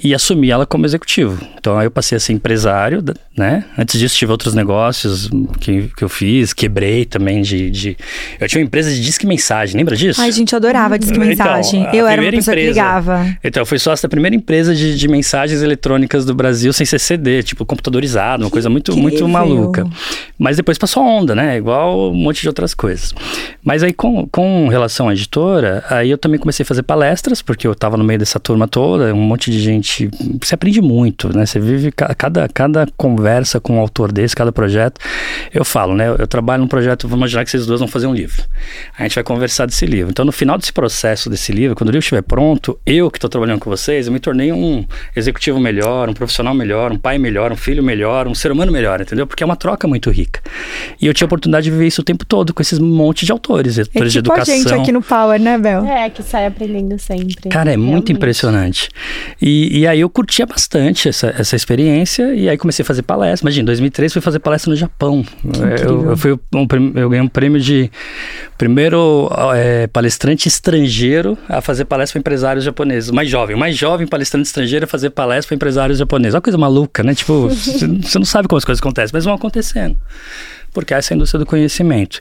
e 0.03 0.13
assumi 0.13 0.49
ela 0.49 0.65
como 0.65 0.85
executivo. 0.85 1.37
Então 1.57 1.77
aí 1.77 1.85
eu 1.85 1.91
passei 1.91 2.15
a 2.15 2.19
ser 2.19 2.33
empresário, 2.33 3.03
né? 3.37 3.65
Antes 3.77 3.99
disso 3.99 4.15
tive 4.15 4.31
outros 4.31 4.53
negócios 4.53 5.29
que, 5.59 5.89
que 5.95 6.03
eu 6.03 6.09
fiz, 6.09 6.53
quebrei 6.53 7.05
também 7.05 7.41
de, 7.41 7.69
de- 7.69 7.97
Eu 8.39 8.47
tinha 8.47 8.61
uma 8.61 8.65
empresa 8.67 8.89
de 8.91 9.01
disque 9.01 9.25
mensagem, 9.27 9.77
lembra 9.77 9.95
disso? 9.95 10.21
Ai, 10.21 10.31
gente, 10.31 10.53
eu 10.53 10.57
adorava 10.57 10.97
disque 10.97 11.15
Então, 11.17 11.27
mensagem. 11.27 11.85
a 11.87 11.95
eu 11.95 12.07
era 12.07 12.21
uma 12.21 12.31
pessoa 12.31 12.55
que 12.55 12.61
empresa- 12.61 12.79
ligava. 12.81 13.37
Então, 13.43 13.61
eu 13.61 13.65
fui 13.65 13.79
sócio 13.79 14.03
da 14.03 14.09
primeira 14.09 14.35
empresa 14.35 14.73
de, 14.75 14.95
de 14.97 15.07
mensagens 15.07 15.61
eletrônicas 15.61 16.25
do 16.25 16.33
Brasil 16.33 16.71
sem 16.73 16.85
ser 16.85 16.99
CD, 16.99 17.43
tipo 17.43 17.65
computadorizado, 17.65 18.43
uma 18.43 18.49
coisa 18.49 18.69
muito, 18.69 18.91
muito 18.95 19.15
Incrível. 19.15 19.27
maluca. 19.27 19.87
Mas 20.37 20.57
depois 20.57 20.77
passou 20.77 21.03
a 21.03 21.05
onda, 21.05 21.35
né? 21.35 21.57
Igual 21.57 22.11
um 22.11 22.15
monte 22.15 22.41
de 22.41 22.47
outras 22.47 22.73
coisas. 22.73 23.13
Mas 23.63 23.83
aí, 23.83 23.93
com, 23.93 24.27
com 24.27 24.67
relação 24.67 25.09
à 25.09 25.13
editora, 25.13 25.83
aí 25.89 26.09
eu 26.09 26.17
também 26.17 26.39
comecei 26.39 26.63
a 26.63 26.65
fazer 26.65 26.83
palestras, 26.83 27.41
porque 27.41 27.67
eu 27.67 27.71
estava 27.73 27.97
no 27.97 28.03
meio 28.03 28.19
dessa 28.19 28.39
turma 28.39 28.67
toda, 28.67 29.13
um 29.13 29.17
monte 29.21 29.51
de 29.51 29.59
gente. 29.59 29.86
Você 30.41 30.55
aprende 30.55 30.81
muito, 30.81 31.35
né? 31.35 31.45
Você 31.45 31.59
vive 31.59 31.91
ca- 31.91 32.13
cada, 32.15 32.47
cada 32.49 32.87
conversa 32.97 33.59
com 33.59 33.77
um 33.77 33.79
autor 33.79 34.11
desse, 34.11 34.35
cada 34.35 34.51
projeto. 34.51 34.99
Eu 35.53 35.63
falo, 35.65 35.95
né? 35.95 36.09
Eu 36.09 36.27
trabalho 36.27 36.61
num 36.61 36.67
projeto, 36.67 37.07
vamos 37.07 37.21
imaginar 37.23 37.43
que 37.45 37.51
vocês 37.51 37.65
duas 37.65 37.79
vão 37.79 37.87
fazer 37.87 38.07
um 38.07 38.13
livro. 38.13 38.43
A 38.97 39.03
gente 39.03 39.15
vai 39.15 39.23
conversar 39.23 39.65
desse 39.65 39.85
livro. 39.85 40.11
Então, 40.11 40.25
no 40.25 40.31
final 40.31 40.57
desse 40.57 40.73
processo 40.73 41.29
desse 41.29 41.51
livro, 41.51 41.75
quando 41.75 41.89
o 41.89 41.91
livro 41.91 42.03
estiver 42.03 42.21
pronto, 42.21 42.77
eu 42.85 43.09
que 43.11 43.17
estou 43.17 43.29
trabalhando 43.29 43.59
com 43.59 43.69
vocês, 43.69 44.07
eu 44.07 44.13
me 44.13 44.19
tornei 44.19 44.51
um 44.51 44.85
executivo 45.15 45.59
melhor, 45.59 46.09
um 46.09 46.13
profissional 46.13 46.53
melhor, 46.53 46.91
um 46.91 46.97
pai 46.97 47.17
melhor, 47.17 47.51
um 47.51 47.55
filho 47.55 47.83
melhor, 47.83 48.27
um 48.27 48.35
ser 48.35 48.51
humano 48.51 48.71
melhor, 48.71 49.01
entendeu? 49.01 49.25
Porque 49.25 49.43
é 49.43 49.45
uma 49.45 49.55
troca 49.55 49.87
muito 49.87 50.09
rica. 50.09 50.41
E 51.01 51.05
eu 51.07 51.13
tinha 51.13 51.25
a 51.25 51.27
oportunidade 51.29 51.65
de 51.65 51.71
viver 51.71 51.87
isso 51.87 52.01
o 52.01 52.03
tempo 52.03 52.25
todo 52.25 52.53
com 52.53 52.61
esses 52.61 52.79
monte 52.79 53.25
de 53.25 53.31
autores, 53.31 53.77
É 53.77 53.81
autores 53.81 54.13
de 54.13 54.21
tipo 54.21 54.31
a 54.31 54.35
educação. 54.37 54.55
gente 54.57 54.73
aqui 54.73 54.91
no 54.91 55.01
Power, 55.01 55.39
né, 55.39 55.57
Bel? 55.57 55.85
É, 55.85 56.09
que 56.09 56.23
sai 56.23 56.45
aprendendo 56.45 56.97
sempre. 56.99 57.49
Cara, 57.49 57.71
é 57.73 57.77
muito 57.77 57.87
Realmente. 57.87 58.11
impressionante. 58.13 58.89
E, 59.41 59.76
e 59.79 59.87
aí 59.87 59.99
eu 60.01 60.09
curtia 60.09 60.45
bastante 60.45 61.09
essa, 61.09 61.33
essa 61.37 61.55
experiência 61.55 62.33
e 62.33 62.47
aí 62.49 62.57
comecei 62.57 62.83
a 62.83 62.85
fazer 62.85 63.01
palestra. 63.01 63.45
Imagina, 63.45 63.63
em 63.63 63.65
2003 63.65 64.13
fui 64.13 64.21
fazer 64.21 64.39
palestra 64.39 64.69
no 64.69 64.75
Japão. 64.75 65.23
Eu, 65.87 66.11
eu, 66.11 66.17
fui 66.17 66.33
um, 66.33 66.67
eu 66.95 67.09
ganhei 67.09 67.23
um 67.23 67.27
prêmio 67.27 67.59
de 67.59 67.89
primeiro 68.57 69.29
é, 69.55 69.87
palestrante 69.87 70.47
estrangeiro 70.47 71.37
a 71.47 71.61
fazer 71.61 71.85
palestra 71.85 72.13
para 72.13 72.19
empresários 72.21 72.63
japoneses. 72.65 73.11
Mais 73.11 73.29
jovem, 73.29 73.55
mais 73.55 73.75
jovem 73.77 74.07
palestrante 74.07 74.47
estrangeiro 74.47 74.85
a 74.85 74.87
fazer 74.87 75.09
palestra 75.11 75.49
para 75.49 75.55
empresários 75.55 75.97
japoneses. 75.99 76.33
Uma 76.35 76.41
coisa 76.41 76.57
maluca, 76.57 77.03
né? 77.03 77.13
Tipo, 77.13 77.47
você 77.53 78.17
não 78.17 78.25
sabe 78.25 78.47
como 78.47 78.57
as 78.57 78.65
coisas 78.65 78.81
acontecem, 78.81 79.11
mas 79.13 79.25
vão 79.25 79.33
acontecendo 79.33 79.97
porque 80.73 80.93
essa 80.93 81.11
é 81.11 81.15
a 81.15 81.15
indústria 81.15 81.39
do 81.39 81.45
conhecimento. 81.45 82.19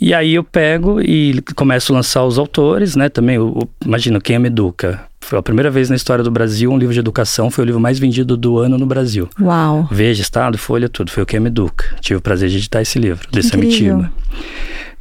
E 0.00 0.14
aí 0.14 0.34
eu 0.34 0.44
pego 0.44 1.00
e 1.00 1.42
começo 1.56 1.92
a 1.92 1.96
lançar 1.96 2.24
os 2.24 2.38
autores, 2.38 2.94
né? 2.94 3.08
Também, 3.08 3.38
o, 3.38 3.48
o- 3.48 3.68
imagina, 3.84 4.20
Quem 4.20 4.38
Me 4.38 4.46
Educa. 4.46 5.00
Foi 5.28 5.38
a 5.38 5.42
primeira 5.42 5.70
vez 5.70 5.90
na 5.90 5.96
história 5.96 6.24
do 6.24 6.30
Brasil, 6.30 6.72
um 6.72 6.78
livro 6.78 6.94
de 6.94 7.00
educação 7.00 7.50
foi 7.50 7.62
o 7.62 7.66
livro 7.66 7.78
mais 7.78 7.98
vendido 7.98 8.34
do 8.34 8.58
ano 8.58 8.78
no 8.78 8.86
Brasil. 8.86 9.28
Uau. 9.38 9.86
Veja, 9.92 10.22
Estado, 10.22 10.56
Folha, 10.56 10.88
tudo. 10.88 11.10
Foi 11.10 11.22
o 11.22 11.26
Quem 11.26 11.38
Me 11.38 11.48
Educa. 11.48 11.84
Tive 12.00 12.16
o 12.16 12.20
prazer 12.22 12.48
de 12.48 12.56
editar 12.56 12.80
esse 12.80 12.98
livro, 12.98 13.28
desse 13.30 13.54
incrível. 13.54 14.06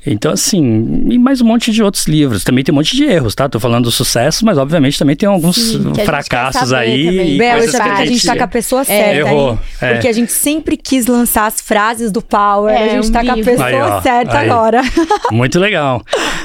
Então, 0.06 0.32
assim, 0.32 1.06
e 1.10 1.18
mais 1.18 1.42
um 1.42 1.46
monte 1.46 1.72
de 1.72 1.84
outros 1.84 2.06
livros. 2.06 2.44
Também 2.44 2.64
tem 2.64 2.72
um 2.72 2.78
monte 2.78 2.96
de 2.96 3.04
erros, 3.04 3.36
tá? 3.36 3.50
Tô 3.50 3.60
falando 3.60 3.86
do 3.86 3.92
sucesso, 3.92 4.46
mas 4.46 4.58
obviamente 4.58 4.98
também 4.98 5.16
tem 5.16 5.28
alguns 5.28 5.56
Sim, 5.56 5.62
que 5.62 5.76
a 5.76 5.82
gente 5.82 5.96
quer 5.96 6.06
fracassos 6.06 6.70
saber 6.70 6.82
aí. 6.82 7.06
também. 7.06 7.34
e 7.34 7.38
Bel, 7.38 7.60
vi 7.62 7.72
que 7.72 7.78
a 7.78 8.06
gente 8.06 8.26
tá 8.26 8.38
com 8.38 8.44
a 8.44 8.48
pessoa 8.48 8.84
certa, 8.86 9.16
Errou, 9.16 9.60
é. 9.82 9.94
Porque 9.94 10.08
a 10.08 10.14
gente 10.14 10.32
sempre 10.32 10.78
quis 10.78 11.08
lançar 11.08 11.48
as 11.48 11.60
frases 11.60 12.12
do 12.12 12.22
Power. 12.22 12.74
É, 12.74 12.84
a 12.84 12.90
gente 12.90 13.10
um 13.10 13.12
tá 13.12 13.24
com 13.24 13.32
a 13.32 13.36
livro. 13.36 13.52
pessoa 13.52 13.68
Aí, 13.68 13.76
ó, 13.76 14.02
certa 14.02 14.40
aí. 14.40 14.50
agora. 14.50 14.82
Muito 15.32 15.60
legal. 15.60 16.02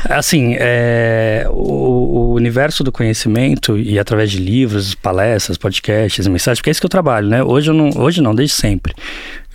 Assim, 0.09 0.56
é, 0.59 1.47
o, 1.49 1.52
o 1.52 2.35
universo 2.35 2.82
do 2.82 2.90
conhecimento 2.90 3.78
e 3.78 3.99
através 3.99 4.30
de 4.30 4.38
livros, 4.38 4.94
palestras, 4.94 5.56
podcasts, 5.56 6.26
mensagens, 6.26 6.59
porque 6.59 6.71
é 6.71 6.73
isso 6.73 6.80
que 6.80 6.87
eu 6.87 6.90
trabalho, 6.90 7.28
né? 7.28 7.42
Hoje 7.42 7.71
eu 7.71 7.75
não, 7.75 7.90
hoje 7.97 8.21
não, 8.21 8.35
desde 8.35 8.56
sempre. 8.56 8.92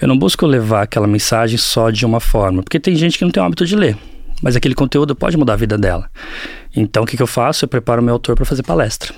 Eu 0.01 0.07
não 0.07 0.17
busco 0.17 0.45
levar 0.45 0.83
aquela 0.83 1.07
mensagem 1.07 1.57
só 1.57 1.89
de 1.89 2.05
uma 2.05 2.19
forma, 2.19 2.61
porque 2.63 2.79
tem 2.79 2.95
gente 2.95 3.17
que 3.17 3.23
não 3.23 3.31
tem 3.31 3.41
o 3.41 3.45
hábito 3.45 3.65
de 3.65 3.75
ler. 3.75 3.97
Mas 4.41 4.55
aquele 4.55 4.75
conteúdo 4.75 5.15
pode 5.15 5.35
mudar 5.35 5.53
a 5.53 5.55
vida 5.55 5.77
dela. 5.77 6.09
Então, 6.75 7.03
o 7.03 7.05
que, 7.07 7.17
que 7.17 7.23
eu 7.23 7.27
faço? 7.27 7.65
Eu 7.65 7.69
preparo 7.69 8.01
o 8.01 8.05
meu 8.05 8.13
autor 8.13 8.35
para 8.35 8.45
fazer 8.45 8.61
palestra. 8.61 9.13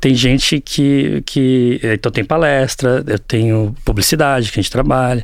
Tem 0.00 0.14
gente 0.14 0.60
que, 0.60 1.22
que. 1.26 1.78
Então, 1.84 2.10
tem 2.10 2.24
palestra, 2.24 3.04
eu 3.06 3.18
tenho 3.18 3.74
publicidade 3.84 4.50
que 4.50 4.58
a 4.58 4.62
gente 4.62 4.72
trabalha, 4.72 5.22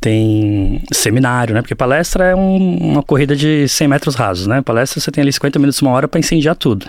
tem 0.00 0.82
seminário, 0.92 1.54
né? 1.54 1.60
Porque 1.62 1.74
palestra 1.74 2.24
é 2.24 2.34
um- 2.34 2.76
uma 2.78 3.02
corrida 3.02 3.36
de 3.36 3.68
100 3.68 3.86
metros 3.88 4.14
rasos, 4.14 4.46
né? 4.46 4.62
Palestra 4.62 5.00
você 5.00 5.10
tem 5.12 5.22
ali 5.22 5.32
50 5.32 5.58
minutos, 5.58 5.80
uma 5.82 5.90
hora 5.92 6.08
para 6.08 6.18
incendiar 6.18 6.56
tudo. 6.56 6.86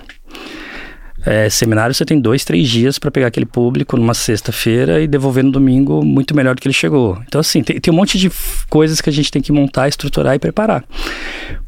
É, 1.29 1.50
seminário 1.50 1.93
você 1.93 2.05
tem 2.05 2.22
dois, 2.22 2.46
três 2.46 2.69
dias 2.69 2.98
para 2.98 3.12
pegar 3.12 3.27
aquele 3.27 3.46
público 3.46 3.98
numa 3.98 4.13
sexta-feira 4.13 5.01
e 5.01 5.07
devolver 5.07 5.43
no 5.43 5.51
domingo 5.51 6.01
muito 6.01 6.34
melhor 6.34 6.55
do 6.55 6.62
que 6.62 6.67
ele 6.69 6.74
chegou. 6.74 7.22
Então, 7.27 7.41
assim, 7.41 7.62
tem, 7.62 7.77
tem 7.81 7.93
um 7.93 7.98
monte 7.98 8.17
de 8.17 8.31
coisas 8.69 9.01
que 9.01 9.10
a 9.10 9.13
gente 9.13 9.29
tem 9.29 9.41
que 9.41 9.51
montar, 9.51 9.89
estruturar 9.89 10.36
e 10.36 10.39
preparar. 10.39 10.86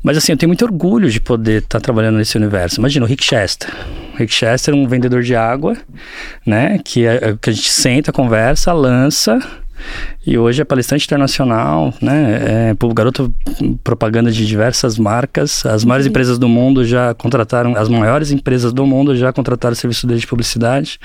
Mas, 0.02 0.16
assim, 0.16 0.32
eu 0.32 0.38
tenho 0.38 0.50
muito 0.50 0.64
orgulho 0.64 1.10
de 1.10 1.20
poder 1.20 1.62
estar 1.62 1.82
trabalhando 1.82 2.18
nesse 2.18 2.38
universo. 2.38 2.80
Imagina 2.80 3.06
o 3.06 3.10
Rick 3.10 3.22
Chester. 3.22 3.70
Rick 4.16 4.34
Chester 4.34 4.74
é 4.74 4.78
um 4.78 4.88
vendedor 4.88 5.22
de 5.24 5.36
água, 5.36 5.76
né? 6.46 6.80
Que, 6.82 7.06
é- 7.06 7.36
que 7.42 7.50
a 7.50 7.54
gente 7.54 7.70
senta, 7.70 8.14
conversa, 8.14 8.72
lança 8.72 9.40
E 10.26 10.38
hoje 10.38 10.62
é 10.62 10.66
palestrante 10.66 11.06
internacional, 11.06 11.94
né? 12.02 12.74
É 12.74 12.94
garoto 12.94 13.34
propaganda 13.84 14.32
de 14.32 14.46
diversas 14.46 14.98
marcas. 14.98 15.66
As 15.66 15.84
maiores 15.84 16.06
uhum. 16.06 16.10
empresas 16.10 16.38
do 16.38 16.48
mundo 16.48 16.86
já 16.86 17.14
contrataram, 17.14 17.76
as 17.76 17.90
maiores 17.90 18.32
empresas 18.32 18.74
do 18.74 18.86
mundo 18.86 19.16
já 19.16 19.32
contrataram 19.32 19.74
o 19.74 19.76
serviço 19.76 20.06
dele 20.06 20.20
de 20.20 20.28
publicidade. 20.28 21.00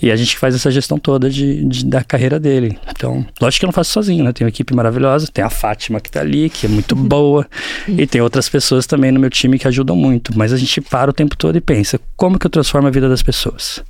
E 0.00 0.10
a 0.10 0.16
gente 0.16 0.36
faz 0.36 0.54
essa 0.54 0.70
gestão 0.70 0.98
toda 0.98 1.30
de, 1.30 1.64
de 1.64 1.84
da 1.86 2.02
carreira 2.02 2.40
dele. 2.40 2.78
Então, 2.90 3.24
lógico 3.40 3.60
que 3.60 3.64
eu 3.64 3.68
não 3.68 3.72
faço 3.72 3.92
sozinho, 3.92 4.24
né? 4.24 4.32
Tem 4.32 4.44
uma 4.44 4.50
equipe 4.50 4.74
maravilhosa, 4.74 5.28
tem 5.32 5.44
a 5.44 5.50
Fátima 5.50 6.00
que 6.00 6.10
tá 6.10 6.20
ali, 6.20 6.50
que 6.50 6.66
é 6.66 6.68
muito 6.68 6.94
uhum. 6.94 7.04
boa, 7.04 7.46
e 7.86 8.06
tem 8.06 8.20
outras 8.20 8.48
pessoas 8.48 8.86
também 8.86 9.12
no 9.12 9.20
meu 9.20 9.30
time 9.30 9.58
que 9.58 9.68
ajudam 9.68 9.94
muito. 9.94 10.36
Mas 10.36 10.52
a 10.52 10.56
gente 10.56 10.80
para 10.80 11.10
o 11.10 11.12
tempo 11.12 11.36
todo 11.36 11.56
e 11.56 11.60
pensa, 11.60 12.00
como 12.16 12.38
que 12.38 12.46
eu 12.46 12.50
transformo 12.50 12.88
a 12.88 12.90
vida 12.90 13.08
das 13.08 13.22
pessoas? 13.22 13.82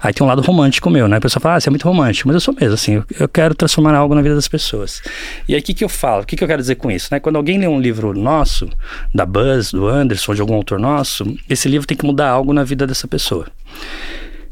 Aí 0.00 0.12
tem 0.12 0.24
um 0.24 0.28
lado 0.28 0.42
romântico 0.42 0.90
meu, 0.90 1.06
né? 1.06 1.18
A 1.18 1.20
pessoa 1.20 1.40
fala, 1.40 1.56
ah, 1.56 1.60
você 1.60 1.68
é 1.68 1.70
muito 1.70 1.86
romântico, 1.86 2.28
mas 2.28 2.34
eu 2.34 2.40
sou 2.40 2.54
mesmo, 2.54 2.74
assim, 2.74 2.94
eu, 2.94 3.04
eu 3.20 3.28
quero 3.28 3.43
transformar 3.52 3.96
algo 3.96 4.14
na 4.14 4.22
vida 4.22 4.36
das 4.36 4.46
pessoas. 4.46 5.02
E 5.48 5.54
aí 5.54 5.60
o 5.60 5.62
que, 5.64 5.74
que 5.74 5.82
eu 5.82 5.88
falo? 5.88 6.22
O 6.22 6.26
que, 6.26 6.36
que 6.36 6.44
eu 6.44 6.46
quero 6.46 6.62
dizer 6.62 6.76
com 6.76 6.88
isso? 6.88 7.08
Né? 7.10 7.18
Quando 7.18 7.34
alguém 7.34 7.58
lê 7.58 7.66
um 7.66 7.80
livro 7.80 8.14
nosso, 8.14 8.70
da 9.12 9.26
Buzz, 9.26 9.72
do 9.72 9.88
Anderson, 9.88 10.34
de 10.34 10.40
algum 10.40 10.54
autor 10.54 10.78
nosso, 10.78 11.24
esse 11.50 11.68
livro 11.68 11.84
tem 11.84 11.96
que 11.96 12.06
mudar 12.06 12.28
algo 12.28 12.52
na 12.52 12.62
vida 12.62 12.86
dessa 12.86 13.08
pessoa. 13.08 13.48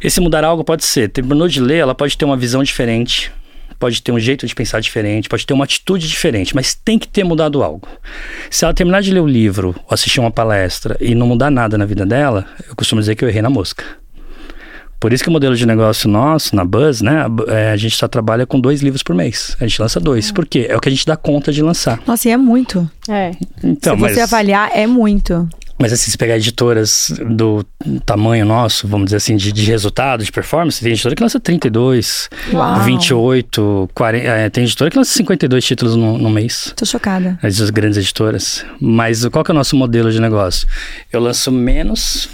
Esse 0.03 0.21
mudar 0.21 0.43
algo 0.43 0.65
pode 0.65 0.85
ser, 0.85 1.09
terminou 1.11 1.47
de 1.47 1.61
ler, 1.61 1.77
ela 1.77 1.95
pode 1.95 2.19
ter 2.19 2.25
uma 2.25 2.37
visão 2.37 2.65
diferente, 2.65 3.31
pode 3.79 4.03
ter 4.03 4.13
um 4.13 4.19
jeito 4.19 4.47
de 4.47 4.55
pensar 4.55 4.81
diferente, 4.81 5.29
pode 5.29 5.47
ter 5.47 5.55
uma 5.55 5.65
atitude 5.65 6.09
diferente, 6.09 6.55
mas 6.55 6.75
tem 6.75 6.99
que 6.99 7.07
ter 7.07 7.25
mudado 7.25 7.63
algo. 7.63 7.89
Se 8.51 8.65
ela 8.65 8.75
terminar 8.75 9.01
de 9.01 9.13
ler 9.13 9.21
o 9.21 9.27
livro 9.27 9.75
ou 9.85 9.95
assistir 9.95 10.21
uma 10.21 10.31
palestra 10.31 10.97
e 11.01 11.15
não 11.15 11.27
mudar 11.27 11.51
nada 11.51 11.79
na 11.79 11.85
vida 11.85 12.05
dela, 12.05 12.47
eu 12.69 12.75
costumo 12.77 13.01
dizer 13.01 13.15
que 13.15 13.25
eu 13.25 13.29
errei 13.29 13.43
na 13.43 13.51
mosca. 13.51 14.02
Por 15.03 15.13
isso 15.13 15.25
que 15.25 15.29
o 15.29 15.33
modelo 15.33 15.57
de 15.57 15.67
negócio 15.67 16.09
nosso, 16.09 16.55
na 16.55 16.65
Buzz, 16.65 17.03
né, 17.03 17.27
a, 17.27 17.53
é, 17.53 17.73
a 17.73 17.77
gente 17.77 17.97
só 17.97 18.07
trabalha 18.07 18.47
com 18.47 18.61
dois 18.61 18.83
livros 18.83 19.03
por 19.03 19.17
mês. 19.17 19.57
A 19.59 19.67
gente 19.67 19.83
lança 19.83 19.99
dois. 19.99 20.31
É. 20.31 20.33
Por 20.33 20.47
quê? 20.47 20.67
É 20.69 20.77
o 20.77 20.81
que 20.81 20.89
a 20.89 20.93
gente 20.93 21.05
dá 21.05 21.17
conta 21.17 21.51
de 21.51 21.61
lançar. 21.61 22.01
Nossa, 22.07 22.29
e 22.29 22.31
é 22.31 22.37
muito. 22.37 22.89
É. 23.09 23.33
Então, 23.65 23.97
Se 23.97 24.01
mas... 24.01 24.15
você 24.15 24.21
avaliar, 24.21 24.71
é 24.73 24.87
muito. 24.87 25.49
Mas 25.77 25.93
assim, 25.93 26.09
se 26.09 26.17
pegar 26.17 26.37
editoras 26.37 27.13
do 27.29 27.65
tamanho 28.07 28.47
nosso, 28.47 28.87
vamos 28.87 29.07
dizer 29.07 29.17
assim, 29.17 29.35
de, 29.35 29.51
de 29.51 29.65
resultado, 29.65 30.23
de 30.23 30.31
performance, 30.31 30.81
tem 30.81 30.93
editora 30.93 31.17
que 31.17 31.23
lança 31.25 31.41
32, 31.41 32.31
Uau. 32.53 32.83
28, 32.83 33.91
40. 33.93 34.25
É, 34.25 34.51
tem 34.51 34.63
editora 34.63 34.89
que 34.89 34.97
lança 34.97 35.13
52 35.15 35.65
títulos 35.65 35.97
no, 35.97 36.17
no 36.17 36.31
mês. 36.31 36.73
Tô 36.77 36.87
chocada. 36.87 37.37
As 37.43 37.59
grandes 37.71 37.99
editoras. 37.99 38.65
Mas 38.81 39.27
qual 39.27 39.43
que 39.45 39.51
é 39.51 39.55
o 39.55 39.57
nosso 39.57 39.75
modelo 39.75 40.13
de 40.13 40.21
negócio? 40.21 40.69
Eu 41.13 41.19
lanço 41.19 41.51
menos 41.51 42.29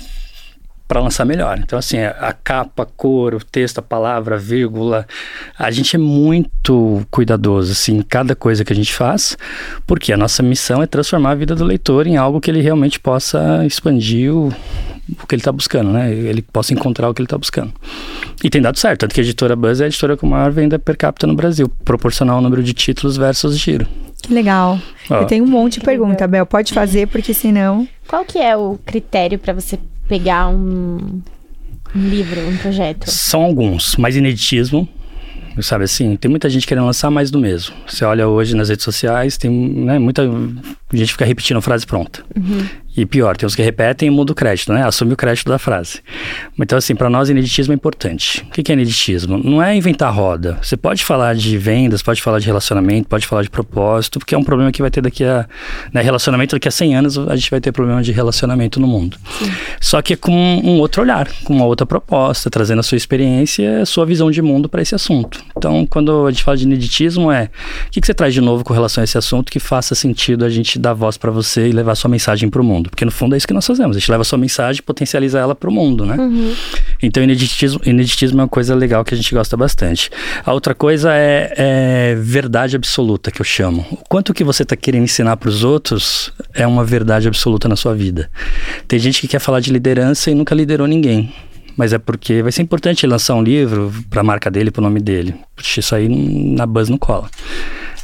para 0.88 1.00
lançar 1.00 1.26
melhor. 1.26 1.58
Então, 1.62 1.78
assim, 1.78 1.98
a 1.98 2.32
capa, 2.32 2.84
a 2.84 2.86
cor, 2.86 3.34
o 3.34 3.44
texto, 3.44 3.78
a 3.78 3.82
palavra, 3.82 4.36
a 4.36 4.38
vírgula, 4.38 5.06
a 5.58 5.70
gente 5.70 5.94
é 5.94 5.98
muito 5.98 7.06
cuidadoso, 7.10 7.72
assim, 7.72 7.98
em 7.98 8.02
cada 8.02 8.34
coisa 8.34 8.64
que 8.64 8.72
a 8.72 8.76
gente 8.76 8.94
faz, 8.94 9.36
porque 9.86 10.14
a 10.14 10.16
nossa 10.16 10.42
missão 10.42 10.82
é 10.82 10.86
transformar 10.86 11.32
a 11.32 11.34
vida 11.34 11.54
do 11.54 11.64
leitor 11.64 12.06
em 12.06 12.16
algo 12.16 12.40
que 12.40 12.50
ele 12.50 12.62
realmente 12.62 12.98
possa 12.98 13.66
expandir 13.66 14.34
o, 14.34 14.48
o 14.48 15.26
que 15.26 15.34
ele 15.34 15.40
está 15.40 15.52
buscando, 15.52 15.90
né? 15.90 16.10
Ele 16.10 16.40
possa 16.40 16.72
encontrar 16.72 17.10
o 17.10 17.14
que 17.14 17.20
ele 17.20 17.26
está 17.26 17.36
buscando. 17.36 17.72
E 18.42 18.48
tem 18.48 18.62
dado 18.62 18.78
certo, 18.78 19.00
tanto 19.00 19.14
que 19.14 19.20
a 19.20 19.24
editora 19.24 19.54
Buzz 19.54 19.82
é 19.82 19.84
a 19.84 19.88
editora 19.88 20.16
com 20.16 20.26
maior 20.26 20.50
venda 20.50 20.78
per 20.78 20.96
capita 20.96 21.26
no 21.26 21.34
Brasil, 21.34 21.70
proporcional 21.84 22.36
ao 22.36 22.42
número 22.42 22.62
de 22.62 22.72
títulos 22.72 23.18
versus 23.18 23.58
giro. 23.58 23.86
Que 24.22 24.34
legal. 24.34 24.78
Eu 25.08 25.24
tenho 25.26 25.44
um 25.44 25.48
monte 25.48 25.74
de 25.74 25.80
pergunta, 25.80 26.26
Bel. 26.26 26.44
Pode 26.44 26.72
fazer, 26.74 27.06
porque 27.08 27.32
senão. 27.32 27.88
Qual 28.06 28.24
que 28.24 28.38
é 28.38 28.56
o 28.56 28.78
critério 28.84 29.38
para 29.38 29.52
você 29.52 29.78
pegar 30.08 30.48
um, 30.48 31.20
um 31.94 32.08
livro, 32.08 32.40
um 32.40 32.56
projeto? 32.56 33.10
São 33.10 33.42
alguns, 33.42 33.96
mas 33.96 34.16
ineditismo, 34.16 34.88
sabe 35.62 35.84
assim, 35.84 36.16
tem 36.16 36.30
muita 36.30 36.48
gente 36.48 36.66
querendo 36.66 36.86
lançar 36.86 37.10
mais 37.10 37.30
do 37.30 37.38
mesmo. 37.38 37.74
Você 37.86 38.04
olha 38.04 38.28
hoje 38.28 38.54
nas 38.54 38.68
redes 38.68 38.84
sociais, 38.84 39.36
tem 39.36 39.50
né, 39.50 39.98
muita 39.98 40.22
gente 40.92 41.12
fica 41.12 41.24
repetindo 41.24 41.56
a 41.56 41.62
frase 41.62 41.86
pronta. 41.86 42.22
Uhum. 42.36 42.66
E 42.98 43.06
pior, 43.06 43.36
tem 43.36 43.46
os 43.46 43.54
que 43.54 43.62
repetem 43.62 44.08
e 44.08 44.10
mudam 44.10 44.32
o 44.32 44.34
crédito, 44.34 44.72
né? 44.72 44.84
Assume 44.84 45.12
o 45.12 45.16
crédito 45.16 45.48
da 45.48 45.56
frase. 45.56 46.00
Então, 46.58 46.76
assim, 46.76 46.96
para 46.96 47.08
nós, 47.08 47.30
ineditismo 47.30 47.72
é 47.72 47.76
importante. 47.76 48.44
O 48.48 48.50
que 48.50 48.72
é 48.72 48.74
ineditismo? 48.74 49.38
Não 49.38 49.62
é 49.62 49.76
inventar 49.76 50.12
roda. 50.12 50.58
Você 50.60 50.76
pode 50.76 51.04
falar 51.04 51.36
de 51.36 51.56
vendas, 51.56 52.02
pode 52.02 52.20
falar 52.20 52.40
de 52.40 52.46
relacionamento, 52.46 53.08
pode 53.08 53.24
falar 53.24 53.42
de 53.42 53.50
propósito, 53.50 54.18
porque 54.18 54.34
é 54.34 54.38
um 54.38 54.42
problema 54.42 54.72
que 54.72 54.82
vai 54.82 54.90
ter 54.90 55.00
daqui 55.00 55.22
a. 55.22 55.46
Né, 55.92 56.02
relacionamento, 56.02 56.56
daqui 56.56 56.66
a 56.66 56.72
100 56.72 56.96
anos, 56.96 57.18
a 57.18 57.36
gente 57.36 57.50
vai 57.50 57.60
ter 57.60 57.70
problema 57.70 58.02
de 58.02 58.10
relacionamento 58.10 58.80
no 58.80 58.88
mundo. 58.88 59.16
Sim. 59.38 59.52
Só 59.80 60.02
que 60.02 60.16
com 60.16 60.32
um 60.32 60.80
outro 60.80 61.02
olhar, 61.02 61.28
com 61.44 61.54
uma 61.54 61.66
outra 61.66 61.86
proposta, 61.86 62.50
trazendo 62.50 62.80
a 62.80 62.82
sua 62.82 62.96
experiência 62.96 63.78
a 63.82 63.86
sua 63.86 64.04
visão 64.04 64.30
de 64.30 64.42
mundo 64.42 64.68
para 64.68 64.82
esse 64.82 64.94
assunto. 64.94 65.42
Então, 65.56 65.86
quando 65.86 66.26
a 66.26 66.30
gente 66.30 66.42
fala 66.42 66.56
de 66.56 66.64
ineditismo, 66.64 67.30
é 67.30 67.50
o 67.86 67.90
que, 67.90 68.00
que 68.00 68.06
você 68.06 68.14
traz 68.14 68.34
de 68.34 68.40
novo 68.40 68.64
com 68.64 68.72
relação 68.72 69.02
a 69.02 69.04
esse 69.04 69.16
assunto 69.16 69.50
que 69.52 69.58
faça 69.58 69.94
sentido 69.94 70.44
a 70.44 70.48
gente 70.48 70.78
dar 70.78 70.94
voz 70.94 71.16
para 71.16 71.30
você 71.30 71.68
e 71.68 71.72
levar 71.72 71.94
sua 71.94 72.10
mensagem 72.10 72.48
para 72.48 72.60
o 72.60 72.64
mundo? 72.64 72.87
Porque 72.88 73.04
no 73.04 73.10
fundo 73.10 73.34
é 73.34 73.38
isso 73.38 73.46
que 73.46 73.54
nós 73.54 73.66
fazemos. 73.66 73.96
A 73.96 74.00
gente 74.00 74.10
leva 74.10 74.22
a 74.22 74.24
sua 74.24 74.38
mensagem 74.38 74.80
e 74.80 74.82
potencializa 74.82 75.38
ela 75.38 75.54
para 75.54 75.68
o 75.68 75.72
mundo, 75.72 76.04
né? 76.04 76.16
Uhum. 76.16 76.54
Então, 77.02 77.22
ineditismo, 77.22 77.80
ineditismo 77.84 78.40
é 78.40 78.42
uma 78.44 78.48
coisa 78.48 78.74
legal 78.74 79.04
que 79.04 79.14
a 79.14 79.16
gente 79.16 79.32
gosta 79.34 79.56
bastante. 79.56 80.10
A 80.44 80.52
outra 80.52 80.74
coisa 80.74 81.12
é, 81.14 81.52
é 81.56 82.14
verdade 82.16 82.76
absoluta, 82.76 83.30
que 83.30 83.40
eu 83.40 83.44
chamo. 83.44 83.86
O 83.90 83.96
quanto 84.08 84.34
que 84.34 84.44
você 84.44 84.62
está 84.62 84.76
querendo 84.76 85.04
ensinar 85.04 85.36
para 85.36 85.48
os 85.48 85.64
outros 85.64 86.32
é 86.54 86.66
uma 86.66 86.84
verdade 86.84 87.28
absoluta 87.28 87.68
na 87.68 87.76
sua 87.76 87.94
vida. 87.94 88.30
Tem 88.86 88.98
gente 88.98 89.20
que 89.20 89.28
quer 89.28 89.40
falar 89.40 89.60
de 89.60 89.72
liderança 89.72 90.30
e 90.30 90.34
nunca 90.34 90.54
liderou 90.54 90.86
ninguém 90.86 91.32
mas 91.78 91.92
é 91.92 91.98
porque 91.98 92.42
vai 92.42 92.50
ser 92.50 92.60
importante 92.62 93.06
lançar 93.06 93.36
um 93.36 93.42
livro 93.42 93.94
para 94.10 94.20
a 94.20 94.24
marca 94.24 94.50
dele, 94.50 94.68
para 94.68 94.80
o 94.80 94.82
nome 94.82 94.98
dele. 94.98 95.36
Puxa, 95.54 95.78
isso 95.78 95.94
aí 95.94 96.08
na 96.08 96.66
Buzz 96.66 96.88
não 96.88 96.98
cola. 96.98 97.30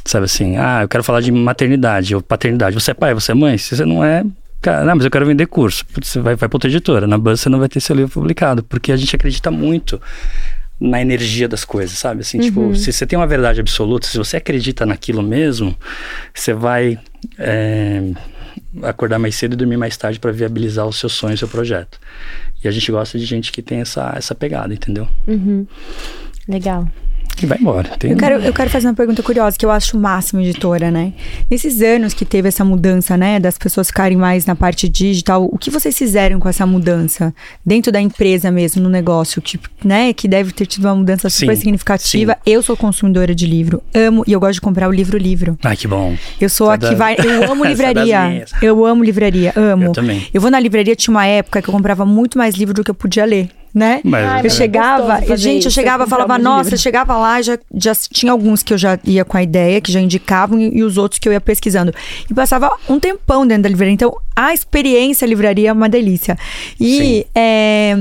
Sabe 0.05 0.25
assim, 0.25 0.55
ah, 0.55 0.83
eu 0.83 0.87
quero 0.87 1.03
falar 1.03 1.19
de 1.19 1.29
maternidade 1.29 2.15
ou 2.15 2.21
paternidade. 2.21 2.73
Você 2.73 2.91
é 2.91 2.93
pai, 2.93 3.13
você 3.13 3.33
é 3.33 3.35
mãe? 3.35 3.57
Se 3.57 3.75
você 3.75 3.83
não 3.83 4.01
é, 4.01 4.23
Cara, 4.65 4.83
não, 4.83 4.95
mas 4.95 5.05
eu 5.05 5.11
quero 5.11 5.27
vender 5.27 5.45
curso. 5.45 5.85
Você 6.01 6.19
vai, 6.19 6.35
vai 6.35 6.49
para 6.49 6.55
outra 6.55 6.67
editora. 6.67 7.05
Na 7.05 7.19
Buzz 7.19 7.39
você 7.39 7.49
não 7.49 7.59
vai 7.59 7.69
ter 7.69 7.79
seu 7.79 7.95
livro 7.95 8.11
publicado, 8.11 8.63
porque 8.63 8.91
a 8.91 8.97
gente 8.97 9.15
acredita 9.15 9.51
muito 9.51 10.01
na 10.81 10.99
energia 10.99 11.47
das 11.47 11.63
coisas, 11.63 11.95
sabe? 11.99 12.21
Assim, 12.21 12.39
tipo, 12.39 12.61
uhum. 12.61 12.71
tipo, 12.71 12.83
se 12.83 12.91
você 12.91 13.05
tem 13.05 13.15
uma 13.15 13.27
verdade 13.27 13.59
absoluta, 13.59 14.07
se 14.07 14.17
você 14.17 14.37
acredita 14.37 14.83
naquilo 14.83 15.21
mesmo, 15.21 15.77
você 16.33 16.51
vai 16.51 16.97
é, 17.37 18.09
acordar 18.81 19.19
mais 19.19 19.35
cedo 19.35 19.53
e 19.53 19.55
dormir 19.55 19.77
mais 19.77 19.95
tarde 19.97 20.19
para 20.19 20.31
viabilizar 20.31 20.87
o 20.87 20.91
seu 20.91 21.09
sonho, 21.09 21.35
o 21.35 21.37
seu 21.37 21.47
projeto. 21.47 21.99
E 22.63 22.67
a 22.67 22.71
gente 22.71 22.91
gosta 22.91 23.19
de 23.19 23.25
gente 23.25 23.51
que 23.51 23.61
tem 23.61 23.81
essa, 23.81 24.15
essa 24.17 24.33
pegada, 24.33 24.73
entendeu? 24.73 25.07
Uhum. 25.27 25.67
Legal 26.47 26.87
e 27.43 27.45
vai 27.47 27.57
embora. 27.59 27.89
Tem... 27.97 28.11
Eu, 28.11 28.17
quero, 28.17 28.35
eu 28.35 28.53
quero 28.53 28.69
fazer 28.69 28.87
uma 28.87 28.93
pergunta 28.93 29.21
curiosa, 29.23 29.57
que 29.57 29.65
eu 29.65 29.71
acho 29.71 29.97
o 29.97 29.99
máximo, 29.99 30.41
editora, 30.41 30.91
né? 30.91 31.13
Nesses 31.49 31.81
anos 31.81 32.13
que 32.13 32.25
teve 32.25 32.47
essa 32.47 32.63
mudança, 32.63 33.17
né, 33.17 33.39
das 33.39 33.57
pessoas 33.57 33.87
ficarem 33.87 34.17
mais 34.17 34.45
na 34.45 34.55
parte 34.55 34.87
digital, 34.87 35.47
o 35.51 35.57
que 35.57 35.69
vocês 35.69 35.97
fizeram 35.97 36.39
com 36.39 36.47
essa 36.47 36.65
mudança? 36.65 37.33
Dentro 37.65 37.91
da 37.91 37.99
empresa 37.99 38.51
mesmo, 38.51 38.81
no 38.81 38.89
negócio, 38.89 39.41
tipo, 39.41 39.69
né, 39.83 40.13
que 40.13 40.27
deve 40.27 40.51
ter 40.51 40.65
tido 40.65 40.85
uma 40.85 40.95
mudança 40.95 41.29
super 41.29 41.55
sim, 41.55 41.61
significativa. 41.61 42.33
Sim. 42.33 42.39
Eu 42.45 42.61
sou 42.61 42.77
consumidora 42.77 43.33
de 43.33 43.45
livro, 43.45 43.81
amo, 43.93 44.23
e 44.27 44.31
eu 44.31 44.39
gosto 44.39 44.55
de 44.55 44.61
comprar 44.61 44.87
o 44.87 44.91
livro-livro. 44.91 45.57
Ai, 45.63 45.75
que 45.75 45.87
bom. 45.87 46.15
Eu 46.39 46.49
sou 46.49 46.69
a 46.69 46.77
que 46.77 46.95
vai, 46.95 47.15
eu 47.17 47.43
amo 47.51 47.65
livraria. 47.65 48.45
eu 48.61 48.85
amo 48.85 49.03
livraria, 49.03 49.53
amo. 49.55 49.85
Eu 49.85 49.91
também. 49.91 50.27
Eu 50.33 50.41
vou 50.41 50.51
na 50.51 50.59
livraria, 50.59 50.95
tinha 50.95 51.11
uma 51.11 51.25
época 51.25 51.61
que 51.61 51.69
eu 51.69 51.73
comprava 51.73 52.05
muito 52.05 52.37
mais 52.37 52.55
livro 52.55 52.73
do 52.73 52.83
que 52.83 52.91
eu 52.91 52.95
podia 52.95 53.25
ler 53.25 53.49
né? 53.75 53.99
Mas, 54.05 54.45
eu 54.45 54.49
chegava, 54.49 55.19
gente, 55.35 55.65
eu 55.65 55.71
chegava, 55.71 56.07
falava, 56.07 56.37
nossa, 56.37 56.75
eu 56.75 56.77
chegava 56.77 57.17
lá, 57.17 57.41
já, 57.41 57.59
já 57.75 57.93
tinha 57.93 58.31
alguns 58.31 58.63
que 58.63 58.73
eu 58.73 58.77
já 58.77 58.97
ia 59.03 59.25
com 59.25 59.35
a 59.35 59.43
ideia, 59.43 59.81
que 59.81 59.91
já 59.91 59.99
indicavam, 59.99 60.57
e, 60.57 60.77
e, 60.77 60.81
os 60.81 60.97
outros 60.97 61.19
que 61.19 61.27
eu 61.27 61.33
ia 61.33 61.41
pesquisando. 61.41 61.93
E 62.31 62.33
passava 62.33 62.71
um 62.87 62.97
tempão 62.97 63.45
dentro 63.45 63.63
da 63.63 63.69
livraria. 63.69 63.93
Então, 63.93 64.15
a 64.33 64.53
experiência 64.53 65.25
livraria 65.25 65.69
é 65.69 65.73
uma 65.73 65.89
delícia. 65.89 66.37
E 66.79 67.27
é, 67.35 67.97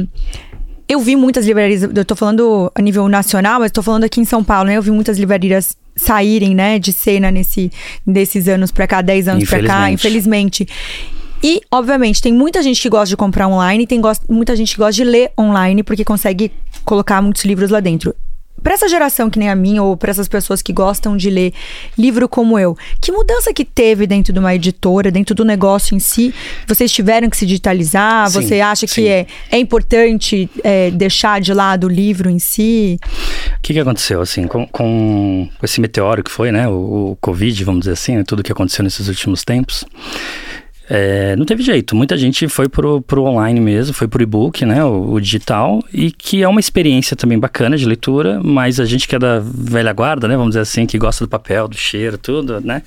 eu 0.89 1.01
vi 1.01 1.17
muitas 1.17 1.45
livrarias, 1.45 1.83
eu 1.83 2.05
tô 2.05 2.15
falando 2.15 2.71
a 2.73 2.81
nível 2.81 3.09
nacional, 3.09 3.59
mas 3.59 3.73
tô 3.73 3.83
falando 3.83 4.05
aqui 4.05 4.21
em 4.21 4.25
São 4.25 4.45
Paulo, 4.45 4.69
né? 4.69 4.77
Eu 4.77 4.83
vi 4.83 4.93
muitas 4.93 5.19
livrarias 5.19 5.77
saírem, 5.97 6.55
né, 6.55 6.79
de 6.79 6.93
cena 6.93 7.31
nesse, 7.31 7.71
desses 8.07 8.49
anos 8.49 8.73
pra 8.73 8.87
cá, 8.87 9.01
10 9.01 9.29
anos 9.29 9.49
pra 9.49 9.63
cá, 9.63 9.91
infelizmente. 9.91 10.67
E, 11.45 11.61
obviamente, 11.71 12.23
tem 12.23 12.33
muita 12.33 12.63
gente 12.63 12.81
que 12.81 12.89
gosta 12.89 13.09
de 13.11 13.19
comprar 13.19 13.47
online, 13.47 13.87
tem 13.87 14.01
muita 14.31 14.57
gente 14.57 14.73
que 14.73 14.79
gosta 14.79 14.95
de 14.95 15.05
ler 15.05 15.31
online, 15.39 15.83
porque 15.83 16.03
consegue 16.03 16.51
colocar 16.87 17.21
muitos 17.21 17.45
livros 17.45 17.69
lá 17.69 17.81
dentro. 17.81 18.17
Para 18.63 18.73
essa 18.73 18.89
geração 18.89 19.29
que 19.29 19.39
nem 19.39 19.51
a 19.51 19.55
minha, 19.55 19.83
ou 19.83 19.95
para 19.95 20.11
essas 20.11 20.27
pessoas 20.27 20.63
que 20.63 20.73
gostam 20.73 21.19
de 21.19 21.29
ler 21.29 21.53
livro 21.99 22.27
como 22.31 22.59
eu, 22.59 22.75
que 22.99 23.13
mudança 23.13 23.53
que 23.53 23.63
teve 23.63 24.07
dentro 24.07 24.33
de 24.33 24.39
uma 24.39 24.55
editora, 24.55 25.11
dentro 25.11 25.35
do 25.35 25.45
negócio 25.45 25.95
em 25.95 25.99
si? 25.99 26.35
Vocês 26.67 26.91
tiveram 26.91 27.29
que 27.29 27.37
se 27.37 27.45
digitalizar? 27.45 28.31
Sim, 28.31 28.41
você 28.41 28.63
acha 28.63 28.87
sim. 28.87 28.95
que 28.95 29.09
é, 29.09 29.27
é 29.51 29.59
importante 29.59 30.49
é, 30.63 30.91
deixar 30.93 31.43
de 31.43 31.53
lado 31.53 31.89
o 31.89 31.91
livro 31.91 32.31
em 32.31 32.39
si? 32.39 32.99
O 33.59 33.61
que, 33.61 33.75
que 33.75 33.81
aconteceu, 33.81 34.23
assim, 34.23 34.47
com, 34.47 34.67
com 34.67 35.47
esse 35.63 35.79
meteoro 35.79 36.25
que 36.25 36.31
foi, 36.31 36.51
né? 36.51 36.67
O, 36.67 37.11
o 37.11 37.19
Covid, 37.21 37.65
vamos 37.65 37.81
dizer 37.81 37.93
assim, 37.93 38.17
né, 38.17 38.25
tudo 38.27 38.43
que 38.43 38.53
aconteceu 38.53 38.83
nesses 38.83 39.09
últimos 39.09 39.45
tempos. 39.45 39.85
É, 40.89 41.35
não 41.37 41.45
teve 41.45 41.63
jeito. 41.63 41.97
Muita 41.97 42.17
gente 42.17 42.47
foi 42.49 42.69
pro, 42.69 43.01
pro 43.01 43.25
online 43.25 43.61
mesmo, 43.61 43.95
foi 43.95 44.07
pro 44.07 44.23
e-book, 44.23 44.65
né? 44.65 44.85
O, 44.85 45.13
o, 45.13 45.21
digital, 45.21 45.83
e 45.93 46.11
que 46.11 46.43
é 46.43 46.49
uma 46.49 46.61
experiência 46.61 47.17
também 47.17 47.39
bacana 47.39 47.77
de 47.77 47.87
leitura, 47.87 48.41
mas 48.43 48.79
a 48.79 48.85
gente 48.85 49.09
que 49.09 49.17
é 49.17 49.19
da 49.19 49.41
velha 49.41 49.93
guarda, 49.93 50.29
né? 50.29 50.37
Vamos 50.37 50.51
dizer 50.51 50.61
assim, 50.61 50.87
que 50.87 50.99
gosta 50.99 51.25
do 51.25 51.29
papel, 51.29 51.69
do 51.69 51.77
cheiro, 51.77 52.19
tudo, 52.19 52.61
né? 52.61 52.83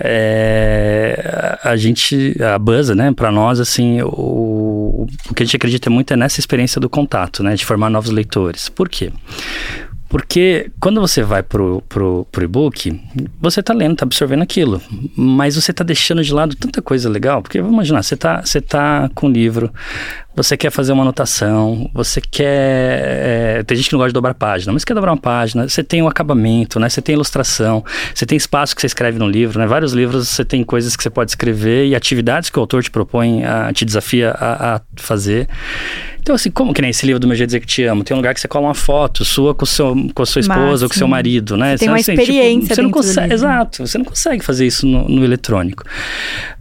É, 0.00 1.58
a 1.64 1.76
gente, 1.76 2.36
a 2.40 2.56
Buzz, 2.56 2.90
né, 2.90 3.12
para 3.12 3.32
nós, 3.32 3.58
assim, 3.58 4.00
o, 4.02 5.08
o 5.28 5.34
que 5.34 5.42
a 5.42 5.46
gente 5.46 5.56
acredita 5.56 5.90
muito 5.90 6.12
é 6.12 6.16
nessa 6.16 6.38
experiência 6.38 6.80
do 6.80 6.88
contato, 6.88 7.42
né, 7.42 7.56
de 7.56 7.64
formar 7.64 7.90
novos 7.90 8.10
leitores. 8.10 8.68
Por 8.68 8.88
quê? 8.88 9.10
Porque 10.08 10.70
quando 10.80 11.00
você 11.00 11.22
vai 11.22 11.42
pro, 11.42 11.82
pro, 11.88 12.26
pro 12.32 12.44
e-book, 12.44 12.98
você 13.40 13.62
tá 13.62 13.74
lendo, 13.74 13.96
tá 13.96 14.04
absorvendo 14.04 14.42
aquilo, 14.42 14.80
mas 15.14 15.56
você 15.56 15.72
tá 15.72 15.84
deixando 15.84 16.24
de 16.24 16.32
lado 16.32 16.56
tanta 16.56 16.80
coisa 16.80 17.08
legal, 17.10 17.42
porque 17.42 17.60
vamos 17.60 17.74
imaginar, 17.74 18.02
você 18.02 18.16
tá, 18.16 18.40
você 18.40 18.60
tá 18.60 19.10
com 19.14 19.28
livro, 19.28 19.70
você 20.34 20.56
quer 20.56 20.70
fazer 20.70 20.92
uma 20.92 21.02
anotação, 21.02 21.90
você 21.92 22.20
quer. 22.20 23.58
É, 23.58 23.62
tem 23.64 23.76
gente 23.76 23.88
que 23.88 23.92
não 23.92 23.98
gosta 23.98 24.10
de 24.10 24.14
dobrar 24.14 24.34
página, 24.34 24.72
mas 24.72 24.84
quer 24.84 24.94
dobrar 24.94 25.12
uma 25.12 25.20
página, 25.20 25.68
você 25.68 25.82
tem 25.82 26.00
o 26.00 26.04
um 26.04 26.08
acabamento, 26.08 26.78
né? 26.78 26.88
Você 26.88 27.02
tem 27.02 27.14
ilustração, 27.14 27.84
você 28.14 28.24
tem 28.24 28.36
espaço 28.36 28.74
que 28.74 28.80
você 28.80 28.86
escreve 28.86 29.18
no 29.18 29.28
livro, 29.28 29.58
né? 29.58 29.66
Vários 29.66 29.92
livros 29.92 30.28
você 30.28 30.44
tem 30.44 30.62
coisas 30.62 30.96
que 30.96 31.02
você 31.02 31.10
pode 31.10 31.32
escrever 31.32 31.86
e 31.88 31.94
atividades 31.94 32.50
que 32.50 32.58
o 32.58 32.60
autor 32.60 32.82
te 32.82 32.90
propõe, 32.90 33.44
a, 33.44 33.72
te 33.72 33.84
desafia 33.84 34.30
a, 34.30 34.76
a 34.76 34.80
fazer. 34.96 35.48
Então, 36.28 36.36
assim, 36.36 36.50
como 36.50 36.74
que 36.74 36.82
nem 36.82 36.90
esse 36.90 37.06
livro 37.06 37.18
do 37.18 37.26
Meu 37.26 37.34
Jeito 37.34 37.48
Dizer 37.48 37.60
Que 37.60 37.66
Te 37.66 37.84
Amo? 37.84 38.04
Tem 38.04 38.14
um 38.14 38.18
lugar 38.18 38.34
que 38.34 38.40
você 38.40 38.46
cola 38.46 38.66
uma 38.66 38.74
foto 38.74 39.24
sua 39.24 39.54
com, 39.54 39.64
seu, 39.64 39.96
com 40.14 40.22
a 40.22 40.26
sua 40.26 40.40
esposa 40.40 40.60
Máximo. 40.60 40.84
ou 40.84 40.88
com 40.90 40.94
seu 40.94 41.08
marido, 41.08 41.56
né? 41.56 41.74
Você 41.74 41.78
tem 41.78 41.88
uma 41.88 41.96
assim, 41.96 42.12
tipo, 42.12 42.20
experiência 42.20 42.60
tipo, 42.60 42.74
você 42.74 42.82
não 42.82 42.90
consegue, 42.90 43.32
Exato, 43.32 43.86
você 43.86 43.96
não 43.96 44.04
consegue 44.04 44.44
fazer 44.44 44.66
isso 44.66 44.86
no, 44.86 45.08
no, 45.08 45.24
eletrônico. 45.24 45.84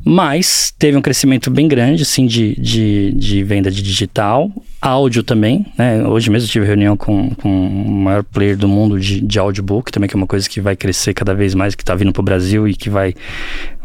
Mas 0.05 0.73
teve 0.79 0.95
um 0.95 1.01
crescimento 1.01 1.51
bem 1.51 1.67
grande, 1.67 2.03
assim, 2.03 2.25
de, 2.25 2.55
de, 2.57 3.11
de 3.11 3.43
venda 3.43 3.69
de 3.69 3.81
digital, 3.81 4.49
áudio 4.81 5.21
também, 5.21 5.65
né? 5.77 6.01
Hoje 6.07 6.29
mesmo 6.29 6.47
eu 6.47 6.51
tive 6.51 6.65
reunião 6.65 6.95
com, 6.95 7.31
com 7.31 7.67
o 7.67 7.91
maior 7.91 8.23
player 8.23 8.55
do 8.55 8.69
mundo 8.69 8.97
de, 8.97 9.19
de 9.19 9.37
audiobook, 9.37 9.91
também 9.91 10.07
que 10.07 10.15
é 10.15 10.17
uma 10.17 10.27
coisa 10.27 10.47
que 10.47 10.61
vai 10.61 10.77
crescer 10.77 11.13
cada 11.13 11.33
vez 11.33 11.53
mais, 11.53 11.75
que 11.75 11.83
está 11.83 11.93
vindo 11.93 12.13
para 12.13 12.21
o 12.21 12.23
Brasil 12.23 12.69
e 12.69 12.73
que 12.73 12.89
vai 12.89 13.13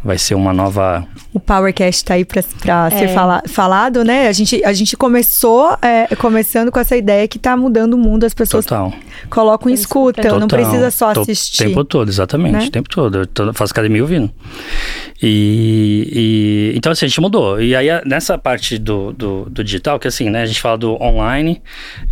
vai 0.05 0.19
ser 0.19 0.35
uma 0.35 0.53
nova. 0.53 1.07
O 1.33 1.39
Powercast 1.39 2.03
está 2.03 2.15
aí 2.15 2.25
para 2.25 2.41
é. 2.41 2.99
ser 2.99 3.09
fala, 3.09 3.43
falado, 3.47 4.05
né? 4.05 4.29
A 4.29 4.33
gente, 4.33 4.63
a 4.65 4.73
gente 4.73 4.97
começou 4.97 5.77
é, 5.81 6.15
começando 6.17 6.73
com 6.73 6.79
essa 6.79 6.97
ideia 6.97 7.27
que 7.29 7.37
está 7.37 7.57
mudando 7.57 7.95
o 7.95 7.99
mundo, 7.99 8.25
as 8.25 8.35
pessoas 8.35 8.67
Total. 8.67 8.93
colocam 9.31 9.71
em 9.71 9.75
escuta, 9.75 10.21
Total. 10.21 10.41
não 10.41 10.49
precisa 10.49 10.91
só 10.91 11.11
assistir. 11.11 11.63
O 11.63 11.67
tempo 11.69 11.85
todo, 11.85 12.09
exatamente, 12.09 12.53
né? 12.53 12.65
o 12.67 12.71
tempo 12.71 12.89
todo. 12.89 13.19
Eu 13.19 13.27
tô, 13.27 13.53
faço 13.53 13.73
academia 13.73 14.03
ouvindo. 14.03 14.31
E, 15.23 16.73
e, 16.73 16.77
então 16.77 16.91
assim, 16.91 17.07
a 17.07 17.09
gente 17.09 17.21
mudou. 17.21 17.61
E 17.61 17.77
aí 17.77 17.89
nessa 18.05 18.37
parte 18.37 18.79
do, 18.79 19.13
do, 19.13 19.49
do, 19.49 19.63
digital, 19.63 19.99
que 19.99 20.09
assim, 20.09 20.29
né? 20.29 20.43
A 20.43 20.47
gente 20.47 20.61
fala 20.61 20.77
do 20.77 21.01
online 21.01 21.63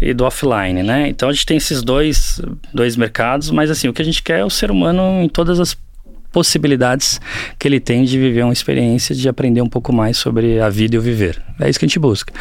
e 0.01 0.15
do 0.15 0.25
offline, 0.25 0.83
né? 0.83 1.09
Então 1.09 1.29
a 1.29 1.33
gente 1.33 1.45
tem 1.45 1.57
esses 1.57 1.83
dois, 1.83 2.41
dois 2.73 2.97
mercados, 2.97 3.51
mas 3.51 3.71
assim, 3.71 3.89
o 3.89 3.93
que 3.93 4.01
a 4.01 4.05
gente 4.05 4.23
quer 4.23 4.41
é 4.41 4.45
o 4.45 4.51
ser 4.51 4.71
humano 4.71 5.23
em 5.23 5.29
todas 5.29 5.59
as 5.59 5.77
possibilidades 6.33 7.21
que 7.59 7.67
ele 7.67 7.81
tem 7.81 8.05
de 8.05 8.19
viver 8.19 8.43
uma 8.43 8.53
experiência, 8.53 9.15
de 9.15 9.29
aprender 9.29 9.63
um 9.63 9.69
pouco 9.69 9.93
mais 9.93 10.17
sobre 10.17 10.61
a 10.61 10.69
vida 10.69 10.97
e 10.97 10.99
o 10.99 11.03
viver. 11.03 11.43
É 11.59 11.69
isso 11.69 11.79
que 11.79 11.85
a 11.85 11.89
gente 11.89 11.99
busca. 11.99 12.33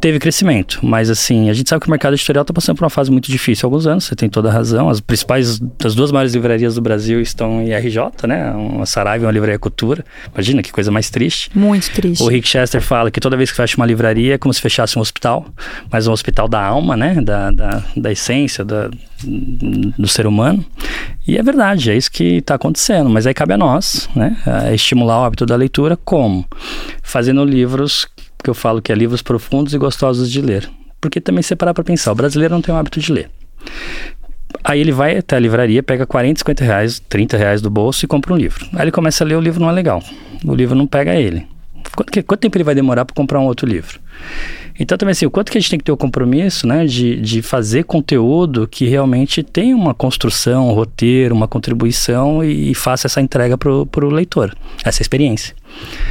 Teve 0.00 0.18
crescimento, 0.18 0.80
mas 0.82 1.08
assim, 1.08 1.48
a 1.48 1.52
gente 1.52 1.68
sabe 1.68 1.80
que 1.80 1.88
o 1.88 1.90
mercado 1.90 2.14
editorial 2.14 2.42
está 2.42 2.52
passando 2.52 2.76
por 2.76 2.84
uma 2.84 2.90
fase 2.90 3.10
muito 3.10 3.30
difícil 3.30 3.66
há 3.66 3.68
alguns 3.68 3.86
anos, 3.86 4.04
você 4.04 4.14
tem 4.14 4.28
toda 4.28 4.48
a 4.48 4.52
razão. 4.52 4.88
As 4.88 5.00
principais, 5.00 5.60
as 5.84 5.94
duas 5.94 6.12
maiores 6.12 6.34
livrarias 6.34 6.74
do 6.74 6.82
Brasil 6.82 7.20
estão 7.20 7.62
em 7.62 7.74
RJ, 7.74 8.26
né? 8.26 8.50
Uma 8.52 8.86
Saraiva 8.86 9.24
e 9.24 9.26
uma 9.26 9.32
livraria 9.32 9.58
Cultura. 9.58 10.04
Imagina 10.32 10.62
que 10.62 10.70
coisa 10.70 10.90
mais 10.90 11.10
triste. 11.10 11.50
Muito 11.54 11.90
triste. 11.90 12.22
O 12.22 12.28
Rick 12.28 12.46
Chester 12.46 12.80
fala 12.80 13.10
que 13.10 13.20
toda 13.20 13.36
vez 13.36 13.50
que 13.50 13.56
fecha 13.56 13.76
uma 13.76 13.86
livraria 13.86 14.34
é 14.34 14.38
como 14.38 14.52
se 14.52 14.60
fechasse 14.60 14.98
um 14.98 15.02
hospital, 15.02 15.46
mas 15.90 16.06
um 16.06 16.12
hospital 16.12 16.46
da 16.48 16.62
alma, 16.62 16.96
né? 16.96 17.20
Da, 17.22 17.50
da, 17.50 17.82
da 17.96 18.12
essência, 18.12 18.64
da, 18.64 18.90
do 19.24 20.06
ser 20.08 20.26
humano. 20.26 20.64
E 21.26 21.36
é 21.36 21.42
verdade, 21.42 21.90
é 21.90 21.96
isso 21.96 22.10
que 22.10 22.38
está 22.38 22.54
acontecendo. 22.54 23.10
Mas 23.10 23.26
aí 23.26 23.34
cabe 23.34 23.54
a 23.54 23.58
nós, 23.58 24.08
né? 24.14 24.36
Estimular 24.72 25.20
o 25.20 25.24
hábito 25.24 25.44
da 25.44 25.56
leitura 25.56 25.96
como? 25.96 26.46
Fazendo 27.02 27.44
livros 27.44 28.06
que 28.42 28.48
eu 28.48 28.54
falo 28.54 28.80
que 28.80 28.92
é 28.92 28.94
livros 28.94 29.22
profundos 29.22 29.74
e 29.74 29.78
gostosos 29.78 30.30
de 30.30 30.40
ler. 30.40 30.70
Porque 31.00 31.20
também 31.20 31.42
separar 31.42 31.74
para 31.74 31.84
pensar, 31.84 32.12
o 32.12 32.14
brasileiro 32.14 32.54
não 32.54 32.62
tem 32.62 32.74
o 32.74 32.78
hábito 32.78 33.00
de 33.00 33.12
ler. 33.12 33.30
Aí 34.64 34.80
ele 34.80 34.92
vai 34.92 35.18
até 35.18 35.36
a 35.36 35.38
livraria, 35.38 35.82
pega 35.82 36.06
40, 36.06 36.38
50 36.38 36.64
reais, 36.64 37.02
30 37.08 37.36
reais 37.36 37.60
do 37.60 37.68
bolso 37.68 38.04
e 38.04 38.08
compra 38.08 38.32
um 38.32 38.36
livro. 38.36 38.66
Aí 38.72 38.82
ele 38.82 38.90
começa 38.90 39.22
a 39.22 39.26
ler, 39.26 39.36
o 39.36 39.40
livro 39.40 39.60
não 39.60 39.68
é 39.68 39.72
legal. 39.72 40.02
O 40.44 40.54
livro 40.54 40.74
não 40.74 40.86
pega 40.86 41.14
ele. 41.14 41.46
Quanto, 41.94 42.22
quanto 42.24 42.40
tempo 42.40 42.56
ele 42.56 42.64
vai 42.64 42.74
demorar 42.74 43.04
para 43.04 43.14
comprar 43.14 43.40
um 43.40 43.44
outro 43.44 43.66
livro? 43.66 44.00
Então, 44.78 44.96
também 44.96 45.12
assim, 45.12 45.26
o 45.26 45.30
quanto 45.30 45.50
que 45.50 45.58
a 45.58 45.60
gente 45.60 45.70
tem 45.70 45.78
que 45.78 45.84
ter 45.84 45.92
o 45.92 45.96
compromisso, 45.96 46.66
né, 46.66 46.86
de, 46.86 47.20
de 47.20 47.42
fazer 47.42 47.84
conteúdo 47.84 48.68
que 48.68 48.86
realmente 48.86 49.42
tem 49.42 49.74
uma 49.74 49.94
construção, 49.94 50.68
um 50.68 50.72
roteiro, 50.72 51.34
uma 51.34 51.48
contribuição 51.48 52.44
e, 52.44 52.70
e 52.70 52.74
faça 52.74 53.06
essa 53.06 53.20
entrega 53.20 53.58
para 53.58 53.70
o 53.70 54.10
leitor, 54.10 54.56
essa 54.84 55.02
experiência. 55.02 55.54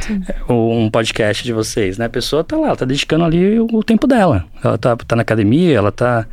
Sim. 0.00 0.22
É, 0.28 0.52
um 0.52 0.90
podcast 0.90 1.44
de 1.44 1.52
vocês, 1.52 1.98
né? 1.98 2.06
A 2.06 2.10
pessoa 2.10 2.44
tá 2.44 2.56
lá, 2.56 2.68
ela 2.68 2.76
tá 2.76 2.84
dedicando 2.84 3.24
ali 3.24 3.58
o, 3.58 3.66
o 3.72 3.82
tempo 3.82 4.06
dela. 4.06 4.44
Ela 4.62 4.78
tá, 4.78 4.96
tá 4.96 5.16
na 5.16 5.22
academia, 5.22 5.76
ela 5.76 5.92
tá, 5.92 6.26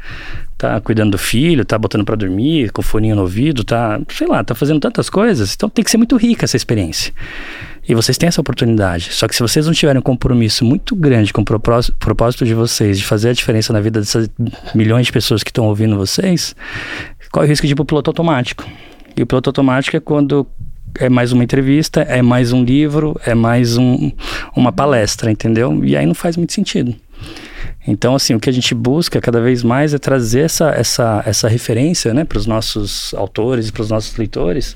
tá 0.57 0.79
cuidando 0.81 1.11
do 1.11 1.17
filho, 1.17 1.65
tá 1.65 1.77
botando 1.77 2.05
para 2.05 2.15
dormir, 2.15 2.71
com 2.71 2.81
o 2.81 2.85
foninho 2.85 3.15
no 3.15 3.23
ouvido, 3.23 3.63
tá, 3.63 3.99
sei 4.09 4.27
lá, 4.27 4.43
tá 4.43 4.55
fazendo 4.55 4.79
tantas 4.79 5.09
coisas. 5.09 5.53
Então 5.53 5.69
tem 5.69 5.83
que 5.83 5.91
ser 5.91 5.97
muito 5.97 6.15
rica 6.15 6.45
essa 6.45 6.55
experiência. 6.57 7.13
E 7.87 7.93
vocês 7.93 8.17
têm 8.17 8.27
essa 8.27 8.41
oportunidade. 8.41 9.13
Só 9.13 9.27
que 9.27 9.35
se 9.35 9.41
vocês 9.41 9.67
não 9.67 9.73
tiverem 9.73 9.99
um 9.99 10.03
compromisso 10.03 10.65
muito 10.65 10.95
grande 10.95 11.31
com 11.31 11.41
o 11.41 11.45
propósito, 11.45 12.45
de 12.45 12.53
vocês, 12.53 12.97
de 12.97 13.05
fazer 13.05 13.29
a 13.29 13.33
diferença 13.33 13.71
na 13.71 13.79
vida 13.79 13.99
dessas 13.99 14.27
milhões 14.73 15.05
de 15.05 15.11
pessoas 15.11 15.43
que 15.43 15.51
estão 15.51 15.65
ouvindo 15.65 15.95
vocês, 15.95 16.55
corre 17.31 17.45
o 17.45 17.49
risco 17.49 17.67
de 17.67 17.73
ir 17.73 17.75
para 17.75 17.83
o 17.83 17.85
piloto 17.85 18.09
automático. 18.09 18.67
E 19.15 19.21
o 19.21 19.27
piloto 19.27 19.49
automático 19.49 19.95
é 19.95 19.99
quando 19.99 20.47
é 20.99 21.09
mais 21.09 21.31
uma 21.31 21.43
entrevista, 21.43 22.01
é 22.01 22.21
mais 22.21 22.51
um 22.51 22.63
livro, 22.63 23.19
é 23.23 23.35
mais 23.35 23.77
um, 23.77 24.11
uma 24.55 24.71
palestra, 24.71 25.29
entendeu? 25.29 25.83
E 25.83 25.95
aí 25.95 26.05
não 26.05 26.15
faz 26.15 26.37
muito 26.37 26.53
sentido. 26.53 26.95
Então, 27.87 28.15
assim, 28.15 28.33
o 28.33 28.39
que 28.39 28.49
a 28.49 28.53
gente 28.53 28.73
busca 28.73 29.21
cada 29.21 29.39
vez 29.39 29.61
mais 29.61 29.93
é 29.93 29.99
trazer 29.99 30.41
essa, 30.41 30.69
essa, 30.71 31.23
essa 31.25 31.47
referência 31.47 32.13
né, 32.13 32.23
para 32.23 32.39
os 32.39 32.47
nossos 32.47 33.13
autores 33.13 33.67
e 33.67 33.71
para 33.71 33.83
os 33.83 33.89
nossos 33.89 34.17
leitores 34.17 34.75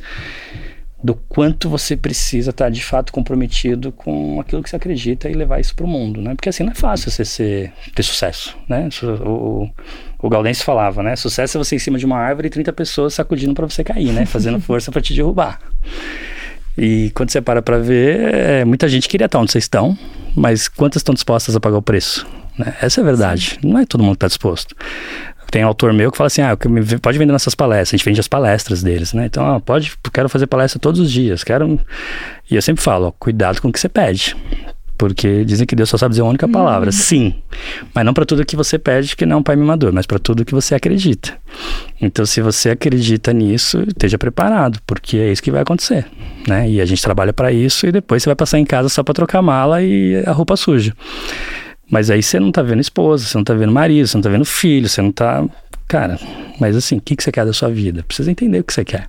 do 1.01 1.15
quanto 1.15 1.69
você 1.69 1.95
precisa 1.95 2.49
estar 2.49 2.69
de 2.69 2.83
fato 2.83 3.13
comprometido 3.13 3.91
com 3.91 4.39
aquilo 4.39 4.61
que 4.61 4.69
você 4.69 4.75
acredita 4.75 5.29
e 5.29 5.33
levar 5.33 5.59
isso 5.59 5.73
para 5.73 5.85
o 5.85 5.87
mundo, 5.87 6.21
né? 6.21 6.35
Porque 6.35 6.49
assim 6.49 6.63
não 6.63 6.71
é 6.71 6.75
fácil 6.75 7.09
você 7.09 7.23
ser, 7.23 7.71
ter 7.95 8.03
sucesso, 8.03 8.57
né? 8.67 8.89
O, 9.01 9.29
o, 9.29 9.69
o 10.19 10.29
Gaudense 10.29 10.63
falava, 10.63 11.01
né? 11.01 11.15
Sucesso 11.15 11.57
é 11.57 11.63
você 11.63 11.75
em 11.75 11.79
cima 11.79 11.97
de 11.97 12.05
uma 12.05 12.17
árvore 12.17 12.47
e 12.47 12.51
30 12.51 12.73
pessoas 12.73 13.13
sacudindo 13.13 13.53
para 13.53 13.67
você 13.67 13.83
cair, 13.83 14.11
né? 14.11 14.25
Fazendo 14.25 14.59
força 14.61 14.91
para 14.91 15.01
te 15.01 15.13
derrubar. 15.13 15.59
E 16.77 17.11
quando 17.11 17.31
você 17.31 17.41
para 17.41 17.61
para 17.61 17.77
ver, 17.77 18.33
é, 18.33 18.65
muita 18.65 18.87
gente 18.87 19.07
queria 19.07 19.25
estar 19.25 19.39
onde 19.39 19.51
vocês 19.51 19.63
estão, 19.63 19.97
mas 20.35 20.67
quantas 20.67 20.99
estão 20.99 21.13
dispostas 21.13 21.55
a 21.55 21.59
pagar 21.59 21.77
o 21.77 21.81
preço? 21.81 22.27
Né? 22.57 22.75
Essa 22.81 22.99
é 22.99 23.03
a 23.03 23.05
verdade. 23.05 23.57
Não 23.63 23.79
é 23.79 23.85
todo 23.85 24.03
mundo 24.03 24.13
que 24.13 24.17
está 24.17 24.27
disposto. 24.27 24.75
Tem 25.51 25.63
autor 25.63 25.93
meu 25.93 26.11
que 26.11 26.17
fala 26.17 26.27
assim, 26.27 26.41
ah, 26.41 26.55
pode 27.01 27.17
vender 27.17 27.31
nossas 27.31 27.55
palestras, 27.55 27.89
a 27.89 27.97
gente 27.97 28.05
vende 28.05 28.19
as 28.19 28.27
palestras 28.27 28.83
deles, 28.83 29.13
né? 29.13 29.25
Então, 29.25 29.55
ah, 29.55 29.59
pode, 29.59 29.93
quero 30.13 30.29
fazer 30.29 30.47
palestra 30.47 30.79
todos 30.79 30.99
os 30.99 31.11
dias, 31.11 31.43
quero... 31.43 31.79
E 32.49 32.55
eu 32.55 32.61
sempre 32.61 32.83
falo, 32.83 33.07
ó, 33.07 33.11
cuidado 33.11 33.61
com 33.61 33.69
o 33.69 33.71
que 33.71 33.79
você 33.79 33.89
pede. 33.89 34.35
Porque 34.99 35.45
dizem 35.45 35.65
que 35.65 35.77
Deus 35.77 35.87
só 35.87 35.97
sabe 35.97 36.09
dizer 36.11 36.23
uma 36.23 36.29
única 36.29 36.45
uhum. 36.45 36.51
palavra, 36.51 36.91
sim. 36.91 37.33
Mas 37.95 38.05
não 38.05 38.13
para 38.13 38.25
tudo 38.25 38.45
que 38.45 38.57
você 38.57 38.77
pede, 38.77 39.15
que 39.15 39.25
não 39.25 39.37
é 39.37 39.39
um 39.39 39.43
pai 39.43 39.55
mimador, 39.55 39.93
mas 39.93 40.05
para 40.05 40.19
tudo 40.19 40.43
que 40.43 40.53
você 40.53 40.75
acredita. 40.75 41.37
Então, 42.01 42.25
se 42.25 42.41
você 42.41 42.71
acredita 42.71 43.31
nisso, 43.31 43.81
esteja 43.87 44.17
preparado, 44.17 44.77
porque 44.85 45.15
é 45.15 45.31
isso 45.31 45.41
que 45.41 45.51
vai 45.51 45.61
acontecer, 45.61 46.05
né? 46.45 46.69
E 46.69 46.81
a 46.81 46.85
gente 46.85 47.01
trabalha 47.01 47.31
para 47.31 47.49
isso 47.49 47.87
e 47.87 47.93
depois 47.93 48.21
você 48.21 48.29
vai 48.29 48.35
passar 48.35 48.59
em 48.59 48.65
casa 48.65 48.89
só 48.89 49.01
para 49.01 49.13
trocar 49.13 49.41
mala 49.41 49.81
e 49.81 50.21
a 50.25 50.33
roupa 50.33 50.57
suja. 50.57 50.93
Mas 51.89 52.09
aí 52.09 52.21
você 52.21 52.39
não 52.39 52.51
tá 52.51 52.61
vendo 52.61 52.79
esposa, 52.79 53.25
você 53.25 53.37
não 53.37 53.43
tá 53.43 53.53
vendo 53.53 53.71
marido, 53.71 54.07
você 54.07 54.17
não 54.17 54.21
tá 54.21 54.29
vendo 54.29 54.45
filho, 54.45 54.87
você 54.87 55.01
não 55.01 55.11
tá. 55.11 55.43
Cara, 55.87 56.19
mas 56.59 56.75
assim, 56.75 56.97
o 56.97 57.01
que, 57.01 57.15
que 57.15 57.23
você 57.23 57.31
quer 57.31 57.45
da 57.45 57.53
sua 57.53 57.69
vida? 57.69 58.03
Precisa 58.03 58.29
entender 58.29 58.59
o 58.59 58.63
que 58.63 58.73
você 58.73 58.85
quer. 58.85 59.07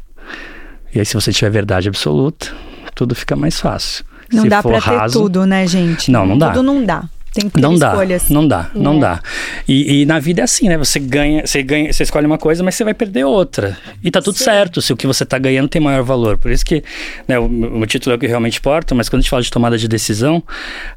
E 0.95 0.99
aí, 0.99 1.07
se 1.07 1.15
você 1.15 1.33
tiver 1.33 1.51
verdade 1.51 1.89
absoluta, 1.89 2.53
tudo 2.95 3.15
fica 3.15 3.37
mais 3.37 3.61
fácil. 3.61 4.05
Não 4.33 4.45
se 4.45 4.49
dá 4.49 4.63
pra 4.63 4.79
raso, 4.79 5.19
ter 5.19 5.23
tudo, 5.23 5.47
né, 5.47 5.67
gente? 5.67 6.11
Não, 6.11 6.25
não 6.25 6.39
dá. 6.39 6.51
Tudo 6.51 6.63
não 6.63 6.85
dá. 6.85 7.05
Tem 7.33 7.49
que 7.49 7.51
ter 7.51 7.61
não 7.61 7.75
escolhas. 7.75 8.25
Dá, 8.25 8.35
não 8.35 8.49
dá, 8.49 8.71
não 8.75 8.97
é. 8.97 9.01
dá. 9.01 9.23
E, 9.69 10.03
e, 10.03 10.07
na 10.07 10.19
vida 10.19 10.41
é 10.41 10.45
assim, 10.45 10.69
né? 10.69 10.77
Você 10.77 10.99
ganha, 10.99 11.47
você 11.47 11.63
ganha, 11.63 11.93
você 11.93 12.03
escolhe 12.03 12.27
uma 12.27 12.39
coisa, 12.39 12.63
mas 12.65 12.75
você 12.75 12.83
vai 12.83 12.95
perder 12.95 13.25
outra. 13.25 13.79
E 14.03 14.11
tá 14.11 14.21
tudo 14.21 14.37
Sim. 14.37 14.45
certo 14.45 14.83
se 14.83 14.93
o 14.93 14.97
que 14.97 15.07
você 15.07 15.25
tá 15.25 15.39
ganhando 15.39 15.69
tem 15.69 15.81
maior 15.81 16.03
valor. 16.03 16.39
Por 16.39 16.51
isso 16.51 16.65
que 16.65 16.83
né, 17.29 17.39
o, 17.39 17.45
o 17.45 17.87
título 17.87 18.15
é 18.15 18.17
o 18.17 18.19
que 18.19 18.27
realmente 18.27 18.59
importa, 18.59 18.95
mas 18.97 19.09
quando 19.09 19.21
a 19.21 19.23
gente 19.23 19.31
fala 19.31 19.43
de 19.43 19.51
tomada 19.51 19.79
de 19.79 19.87
decisão, 19.87 20.43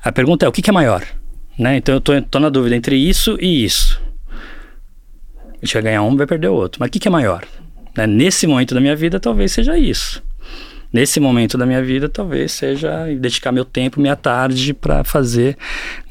a 0.04 0.12
pergunta 0.12 0.46
é 0.46 0.50
o 0.50 0.52
que, 0.52 0.62
que 0.62 0.72
é 0.72 0.74
maior? 0.74 1.04
Né? 1.58 1.78
Então 1.78 1.96
eu 1.96 2.02
tô, 2.02 2.20
tô 2.22 2.40
na 2.40 2.50
dúvida 2.50 2.76
entre 2.76 2.96
isso 2.96 3.38
e 3.40 3.64
isso. 3.64 4.02
A 5.40 5.66
gente 5.66 5.74
vai 5.74 5.84
ganhar 5.84 6.04
um, 6.04 6.16
vai 6.16 6.28
perder 6.28 6.50
o 6.50 6.54
outro. 6.54 6.80
Mas 6.80 6.90
o 6.90 6.92
que, 6.92 7.00
que 7.00 7.08
é 7.08 7.12
maior? 7.12 7.46
Né? 7.96 8.08
Nesse 8.08 8.48
momento 8.48 8.74
da 8.74 8.82
minha 8.82 8.96
vida, 8.96 9.20
talvez 9.20 9.52
seja 9.52 9.78
isso. 9.78 10.22
Nesse 10.94 11.20
momento 11.20 11.58
da 11.58 11.66
minha 11.66 11.84
vida, 11.84 12.08
talvez 12.08 12.52
seja 12.52 13.08
dedicar 13.20 13.52
meu 13.52 13.66
tempo, 13.66 14.00
minha 14.00 14.16
tarde 14.16 14.74
para 14.74 15.04
fazer 15.04 15.58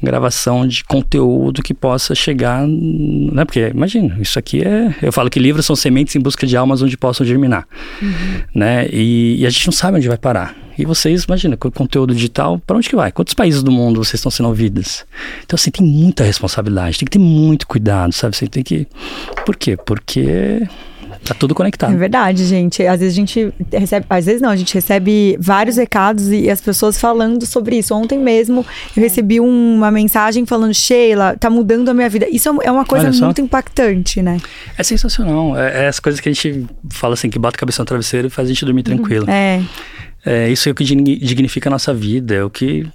gravação 0.01 0.67
de 0.67 0.83
conteúdo 0.83 1.63
que 1.63 1.73
possa 1.73 2.13
chegar, 2.13 2.67
né? 2.67 3.45
Porque 3.45 3.71
imagina, 3.73 4.17
isso 4.19 4.37
aqui 4.37 4.61
é, 4.61 4.93
eu 5.01 5.13
falo 5.13 5.29
que 5.29 5.39
livros 5.39 5.65
são 5.65 5.75
sementes 5.75 6.15
em 6.15 6.19
busca 6.19 6.45
de 6.45 6.57
almas 6.57 6.81
onde 6.81 6.97
possam 6.97 7.25
germinar, 7.25 7.65
uhum. 8.01 8.41
né? 8.53 8.87
E, 8.91 9.37
e 9.39 9.45
a 9.45 9.49
gente 9.49 9.67
não 9.67 9.73
sabe 9.73 9.97
onde 9.97 10.07
vai 10.07 10.17
parar. 10.17 10.53
E 10.77 10.85
vocês, 10.85 11.23
imagina, 11.23 11.55
com 11.55 11.67
o 11.67 11.71
conteúdo 11.71 12.15
digital, 12.15 12.59
para 12.65 12.75
onde 12.75 12.89
que 12.89 12.95
vai? 12.95 13.11
Quantos 13.11 13.35
países 13.35 13.61
do 13.61 13.71
mundo 13.71 14.03
vocês 14.03 14.15
estão 14.15 14.31
sendo 14.31 14.49
ouvidos? 14.49 15.05
Então, 15.45 15.55
assim, 15.55 15.69
tem 15.69 15.85
muita 15.85 16.23
responsabilidade, 16.23 16.97
tem 16.97 17.05
que 17.05 17.11
ter 17.11 17.19
muito 17.19 17.67
cuidado, 17.67 18.11
sabe? 18.11 18.35
Você 18.35 18.47
tem 18.47 18.63
que. 18.63 18.87
Por 19.45 19.55
quê? 19.55 19.77
Porque 19.77 20.67
Tá 21.23 21.33
tudo 21.33 21.53
conectado. 21.53 21.93
É 21.93 21.95
verdade, 21.95 22.45
gente. 22.45 22.85
Às 22.85 22.99
vezes 22.99 23.13
a 23.13 23.15
gente 23.15 23.53
recebe, 23.71 24.05
às 24.09 24.25
vezes 24.25 24.41
não, 24.41 24.49
a 24.49 24.55
gente 24.55 24.73
recebe 24.73 25.37
vários 25.39 25.77
recados 25.77 26.29
e 26.29 26.49
as 26.49 26.61
pessoas 26.61 26.99
falando 26.99 27.45
sobre 27.45 27.77
isso. 27.77 27.93
Ontem 27.95 28.17
mesmo 28.17 28.65
eu 28.95 29.01
recebi 29.03 29.39
uma 29.39 29.91
mensagem 29.91 30.45
falando: 30.45 30.73
Sheila, 30.73 31.35
tá 31.37 31.49
mudando 31.49 31.89
a 31.89 31.93
minha 31.93 32.09
vida. 32.09 32.27
Isso 32.29 32.49
é 32.61 32.71
uma 32.71 32.85
coisa 32.85 33.11
muito 33.25 33.41
impactante, 33.41 34.21
né? 34.21 34.39
É 34.77 34.83
sensacional. 34.83 35.57
É, 35.57 35.85
é 35.85 35.87
as 35.87 35.99
coisas 35.99 36.19
que 36.19 36.29
a 36.29 36.31
gente 36.31 36.65
fala 36.89 37.13
assim, 37.13 37.29
que 37.29 37.39
bota 37.39 37.57
a 37.57 37.59
cabeça 37.59 37.81
no 37.81 37.85
travesseiro 37.85 38.27
e 38.27 38.29
faz 38.29 38.47
a 38.47 38.51
gente 38.51 38.65
dormir 38.65 38.83
uhum. 38.87 38.97
tranquilo. 38.97 39.25
É. 39.29 39.61
É, 40.25 40.49
isso 40.49 40.69
é 40.69 40.71
o 40.71 40.75
que 40.75 40.85
dignifica 40.85 41.69
a 41.69 41.71
nossa 41.71 41.93
vida, 41.93 42.33
é 42.33 42.43
o 42.43 42.49
que. 42.49 42.87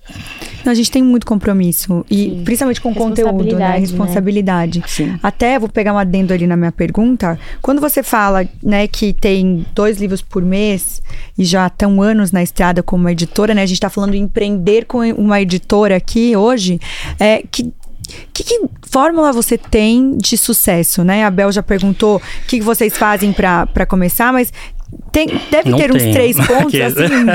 Não, 0.64 0.72
a 0.72 0.74
gente 0.74 0.90
tem 0.90 1.02
muito 1.02 1.26
compromisso. 1.26 2.04
E 2.10 2.24
Sim. 2.24 2.42
principalmente 2.44 2.80
com 2.80 2.94
conteúdo, 2.94 3.56
né? 3.56 3.76
Responsabilidade. 3.76 4.82
Né? 4.98 5.20
Até 5.22 5.58
vou 5.58 5.68
pegar 5.68 5.92
um 5.92 5.98
adendo 5.98 6.32
ali 6.32 6.46
na 6.46 6.56
minha 6.56 6.72
pergunta. 6.72 7.38
Quando 7.60 7.80
você 7.80 8.02
fala, 8.02 8.48
né, 8.62 8.88
que 8.88 9.12
tem 9.12 9.66
dois 9.74 9.98
livros 9.98 10.22
por 10.22 10.42
mês 10.42 11.02
e 11.36 11.44
já 11.44 11.66
estão 11.66 12.00
anos 12.00 12.32
na 12.32 12.42
estrada 12.42 12.82
como 12.82 13.08
editora, 13.08 13.54
né? 13.54 13.62
A 13.62 13.66
gente 13.66 13.76
está 13.76 13.90
falando 13.90 14.12
de 14.12 14.18
empreender 14.18 14.86
com 14.86 15.00
uma 15.12 15.40
editora 15.40 15.96
aqui 15.96 16.34
hoje. 16.34 16.80
É, 17.20 17.42
que 17.50 17.72
que, 18.32 18.42
que, 18.42 18.60
fórmula 18.90 19.32
você 19.32 19.58
tem 19.58 20.16
de 20.16 20.38
sucesso, 20.38 21.04
né? 21.04 21.24
A 21.24 21.30
Bel 21.30 21.52
já 21.52 21.62
perguntou 21.62 22.16
o 22.16 22.20
que, 22.46 22.58
que 22.58 22.64
vocês 22.64 22.96
fazem 22.96 23.34
para 23.34 23.84
começar, 23.86 24.32
mas 24.32 24.50
tem, 25.12 25.28
deve 25.50 25.70
não 25.70 25.78
ter 25.78 25.90
uns 25.90 26.02
três 26.02 26.36
pontos, 26.46 26.80
assim, 26.80 27.26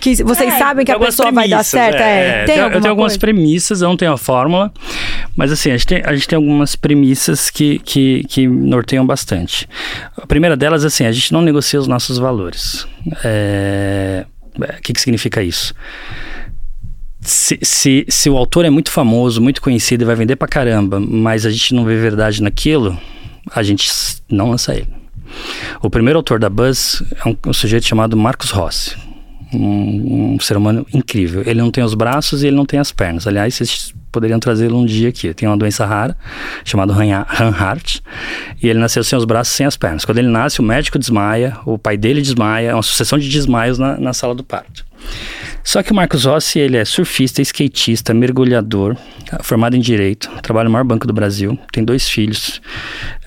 que 0.00 0.22
vocês 0.22 0.54
é, 0.54 0.58
sabem 0.58 0.84
que 0.84 0.92
a 0.92 0.98
pessoa 0.98 1.30
vai 1.30 1.48
dar 1.48 1.62
certo. 1.64 2.00
É, 2.00 2.42
é, 2.42 2.44
tem 2.44 2.58
eu 2.58 2.70
tenho 2.70 2.90
algumas 2.90 3.16
premissas, 3.16 3.82
eu 3.82 3.88
não 3.88 3.96
tenho 3.96 4.12
a 4.12 4.16
fórmula, 4.16 4.72
mas 5.36 5.52
assim, 5.52 5.70
a 5.70 5.76
gente 5.76 5.86
tem, 5.86 6.02
a 6.04 6.14
gente 6.14 6.28
tem 6.28 6.36
algumas 6.36 6.76
premissas 6.76 7.50
que, 7.50 7.78
que, 7.80 8.24
que 8.28 8.46
norteiam 8.46 9.06
bastante. 9.06 9.68
A 10.16 10.26
primeira 10.26 10.56
delas, 10.56 10.84
assim, 10.84 11.04
a 11.04 11.12
gente 11.12 11.32
não 11.32 11.42
negocia 11.42 11.78
os 11.78 11.86
nossos 11.86 12.18
valores. 12.18 12.86
É, 13.24 14.24
o 14.56 14.82
que, 14.82 14.92
que 14.92 15.00
significa 15.00 15.42
isso? 15.42 15.74
Se, 17.20 17.58
se, 17.62 18.04
se 18.08 18.30
o 18.30 18.36
autor 18.36 18.64
é 18.64 18.70
muito 18.70 18.90
famoso, 18.90 19.40
muito 19.40 19.60
conhecido 19.62 20.02
e 20.02 20.04
vai 20.04 20.14
vender 20.14 20.36
pra 20.36 20.46
caramba, 20.46 21.00
mas 21.00 21.46
a 21.46 21.50
gente 21.50 21.74
não 21.74 21.84
vê 21.84 21.96
verdade 21.96 22.42
naquilo, 22.42 22.98
a 23.50 23.62
gente 23.62 23.90
não 24.28 24.50
lança 24.50 24.74
ele. 24.74 25.03
O 25.82 25.90
primeiro 25.90 26.18
autor 26.18 26.38
da 26.38 26.48
Buzz 26.48 27.02
é 27.24 27.28
um, 27.28 27.36
um 27.46 27.52
sujeito 27.52 27.86
chamado 27.86 28.16
Marcos 28.16 28.50
Rossi. 28.50 28.96
Um, 29.52 30.34
um, 30.34 30.40
ser 30.40 30.56
humano 30.56 30.84
incrível. 30.92 31.42
Ele 31.46 31.60
não 31.60 31.70
tem 31.70 31.84
os 31.84 31.94
braços 31.94 32.42
e 32.42 32.48
ele 32.48 32.56
não 32.56 32.66
tem 32.66 32.80
as 32.80 32.90
pernas. 32.90 33.26
Aliás, 33.26 33.54
vocês 33.54 33.94
poderiam 34.10 34.40
trazê-lo 34.40 34.78
um 34.78 34.84
dia 34.84 35.08
aqui. 35.08 35.32
Tem 35.32 35.48
uma 35.48 35.56
doença 35.56 35.84
rara 35.84 36.16
chamada 36.64 36.92
Hanhart 36.92 38.00
e 38.62 38.68
ele 38.68 38.78
nasceu 38.78 39.04
sem 39.04 39.16
os 39.16 39.24
braços, 39.24 39.54
sem 39.54 39.66
as 39.66 39.76
pernas. 39.76 40.04
Quando 40.04 40.18
ele 40.18 40.28
nasce, 40.28 40.60
o 40.60 40.62
médico 40.62 40.98
desmaia, 40.98 41.56
o 41.64 41.78
pai 41.78 41.96
dele 41.96 42.20
desmaia, 42.20 42.70
é 42.70 42.74
uma 42.74 42.82
sucessão 42.82 43.18
de 43.18 43.28
desmaios 43.28 43.78
na, 43.78 43.96
na 43.98 44.12
sala 44.12 44.34
do 44.34 44.42
parto. 44.42 44.84
Só 45.64 45.82
que 45.82 45.92
o 45.92 45.94
Marcos 45.94 46.26
Rossi, 46.26 46.58
ele 46.58 46.76
é 46.76 46.84
surfista, 46.84 47.40
skatista, 47.40 48.12
mergulhador, 48.12 48.96
formado 49.42 49.74
em 49.74 49.80
Direito, 49.80 50.30
trabalha 50.42 50.64
no 50.64 50.70
maior 50.70 50.84
banco 50.84 51.06
do 51.06 51.12
Brasil, 51.12 51.58
tem 51.72 51.82
dois 51.82 52.06
filhos, 52.06 52.60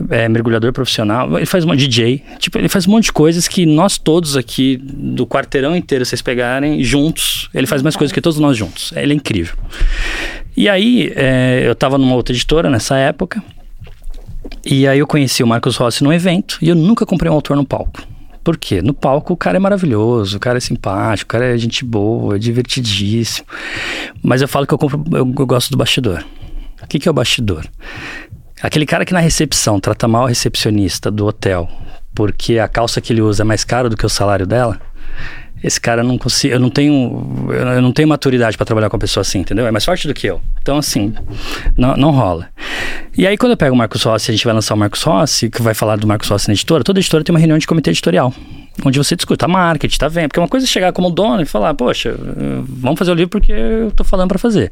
é 0.10 0.30
mergulhador 0.30 0.72
profissional, 0.72 1.36
ele 1.36 1.48
faz 1.48 1.66
um 1.66 1.76
DJ, 1.76 2.24
tipo, 2.38 2.60
ele 2.60 2.70
faz 2.70 2.88
um 2.88 2.92
monte 2.92 3.06
de 3.06 3.12
coisas 3.12 3.48
que 3.48 3.66
nós 3.66 3.98
todos 3.98 4.38
aqui, 4.38 4.78
do 4.78 5.26
quarteirão 5.26 5.76
inteiro, 5.76 6.06
vocês 6.06 6.22
pegarem, 6.22 6.84
juntos, 6.84 7.50
ele 7.56 7.66
faz 7.66 7.82
mais 7.82 7.96
coisas 7.96 8.14
que 8.14 8.22
todos 8.22 8.38
nós 8.38 8.56
juntos, 8.56 8.94
ele 8.96 9.14
é 9.14 9.16
incrível. 9.16 9.56
E 10.56 10.70
aí, 10.70 11.12
é, 11.16 11.64
eu 11.66 11.72
estava 11.72 11.98
numa 11.98 12.16
outra 12.16 12.36
editora 12.36 12.70
nessa 12.70 12.98
época, 12.98 13.44
e 14.64 14.88
aí 14.88 15.00
eu 15.00 15.08
conheci 15.08 15.42
o 15.42 15.48
Marcos 15.48 15.76
Rossi 15.76 16.04
num 16.04 16.14
evento, 16.14 16.60
e 16.62 16.70
eu 16.70 16.76
nunca 16.76 17.04
comprei 17.04 17.32
um 17.32 17.36
autor 17.36 17.58
no 17.58 17.66
palco. 17.66 18.17
Por 18.48 18.56
quê? 18.56 18.82
No 18.82 18.94
palco 18.94 19.34
o 19.34 19.36
cara 19.36 19.58
é 19.58 19.60
maravilhoso, 19.60 20.38
o 20.38 20.40
cara 20.40 20.58
é 20.58 20.62
simpático, 20.62 21.28
o 21.28 21.32
cara 21.34 21.54
é 21.54 21.58
gente 21.58 21.84
boa, 21.84 22.38
é 22.38 22.40
divertidíssimo. 22.40 23.46
Mas 24.24 24.42
eu 24.42 24.48
falo 24.48 24.66
que 24.66 24.74
eu, 24.74 24.78
compro, 24.78 25.04
eu, 25.12 25.18
eu 25.18 25.46
gosto 25.46 25.70
do 25.70 25.76
bastidor. 25.76 26.24
O 26.82 26.88
que, 26.88 26.98
que 26.98 27.10
é 27.10 27.12
o 27.12 27.14
bastidor? 27.14 27.68
Aquele 28.62 28.86
cara 28.86 29.04
que 29.04 29.12
na 29.12 29.20
recepção 29.20 29.82
trata 29.82 30.08
mal 30.08 30.28
a 30.28 30.30
recepcionista 30.30 31.12
do 31.12 31.26
hotel 31.26 31.70
porque 32.16 32.58
a 32.58 32.70
calça 32.70 33.02
que 33.02 33.12
ele 33.12 33.22
usa 33.22 33.44
é 33.44 33.46
mais 33.46 33.66
cara 33.66 33.90
do 33.90 33.98
que 33.98 34.06
o 34.06 34.10
salário 34.10 34.48
dela, 34.48 34.80
esse 35.64 35.80
cara 35.80 36.04
não 36.04 36.18
consigo, 36.18 36.54
eu 36.54 36.60
não 36.60 36.70
tenho, 36.70 37.50
eu 37.52 37.82
não 37.82 37.92
tenho 37.92 38.08
maturidade 38.08 38.58
para 38.58 38.66
trabalhar 38.66 38.90
com 38.90 38.96
uma 38.96 39.02
pessoa 39.02 39.22
assim, 39.22 39.40
entendeu? 39.40 39.66
É 39.66 39.72
mais 39.72 39.84
forte 39.84 40.08
do 40.08 40.14
que 40.14 40.28
eu. 40.28 40.42
Então 40.62 40.78
assim, 40.78 41.14
não, 41.76 41.96
não 41.96 42.12
rola. 42.12 42.48
E 43.18 43.26
aí 43.26 43.38
quando 43.38 43.52
eu 43.52 43.58
pego 43.58 43.74
o 43.74 43.78
Marcos 43.78 44.04
Rossi, 44.04 44.32
a 44.32 44.34
gente 44.34 44.46
vai 44.46 44.54
lançar 44.54 44.76
o 44.76 44.78
Marcos 44.78 45.02
Rossi, 45.02 45.50
que 45.50 45.62
vai 45.62 45.74
falar 45.74 45.96
do 45.98 46.08
Marcos 46.08 46.30
Rossi 46.30 46.48
na 46.48 46.54
editora, 46.54 46.84
toda 46.84 47.00
editora 47.00 47.24
tem 47.24 47.34
uma 47.34 47.40
reunião 47.40 47.58
de 47.58 47.66
comitê 47.66 47.90
editorial 47.90 48.34
onde 48.86 48.98
você 48.98 49.16
discute 49.16 49.44
a 49.44 49.48
marketing, 49.48 49.98
tá 49.98 50.08
vendo? 50.08 50.30
Porque 50.30 50.40
uma 50.40 50.48
coisa 50.48 50.66
é 50.66 50.70
chegar 50.70 50.92
como 50.92 51.10
dono 51.10 51.42
e 51.42 51.46
falar, 51.46 51.74
poxa, 51.74 52.16
vamos 52.68 52.98
fazer 52.98 53.12
o 53.12 53.14
livro 53.14 53.30
porque 53.30 53.52
eu 53.52 53.92
tô 53.92 54.04
falando 54.04 54.30
para 54.30 54.38
fazer. 54.38 54.72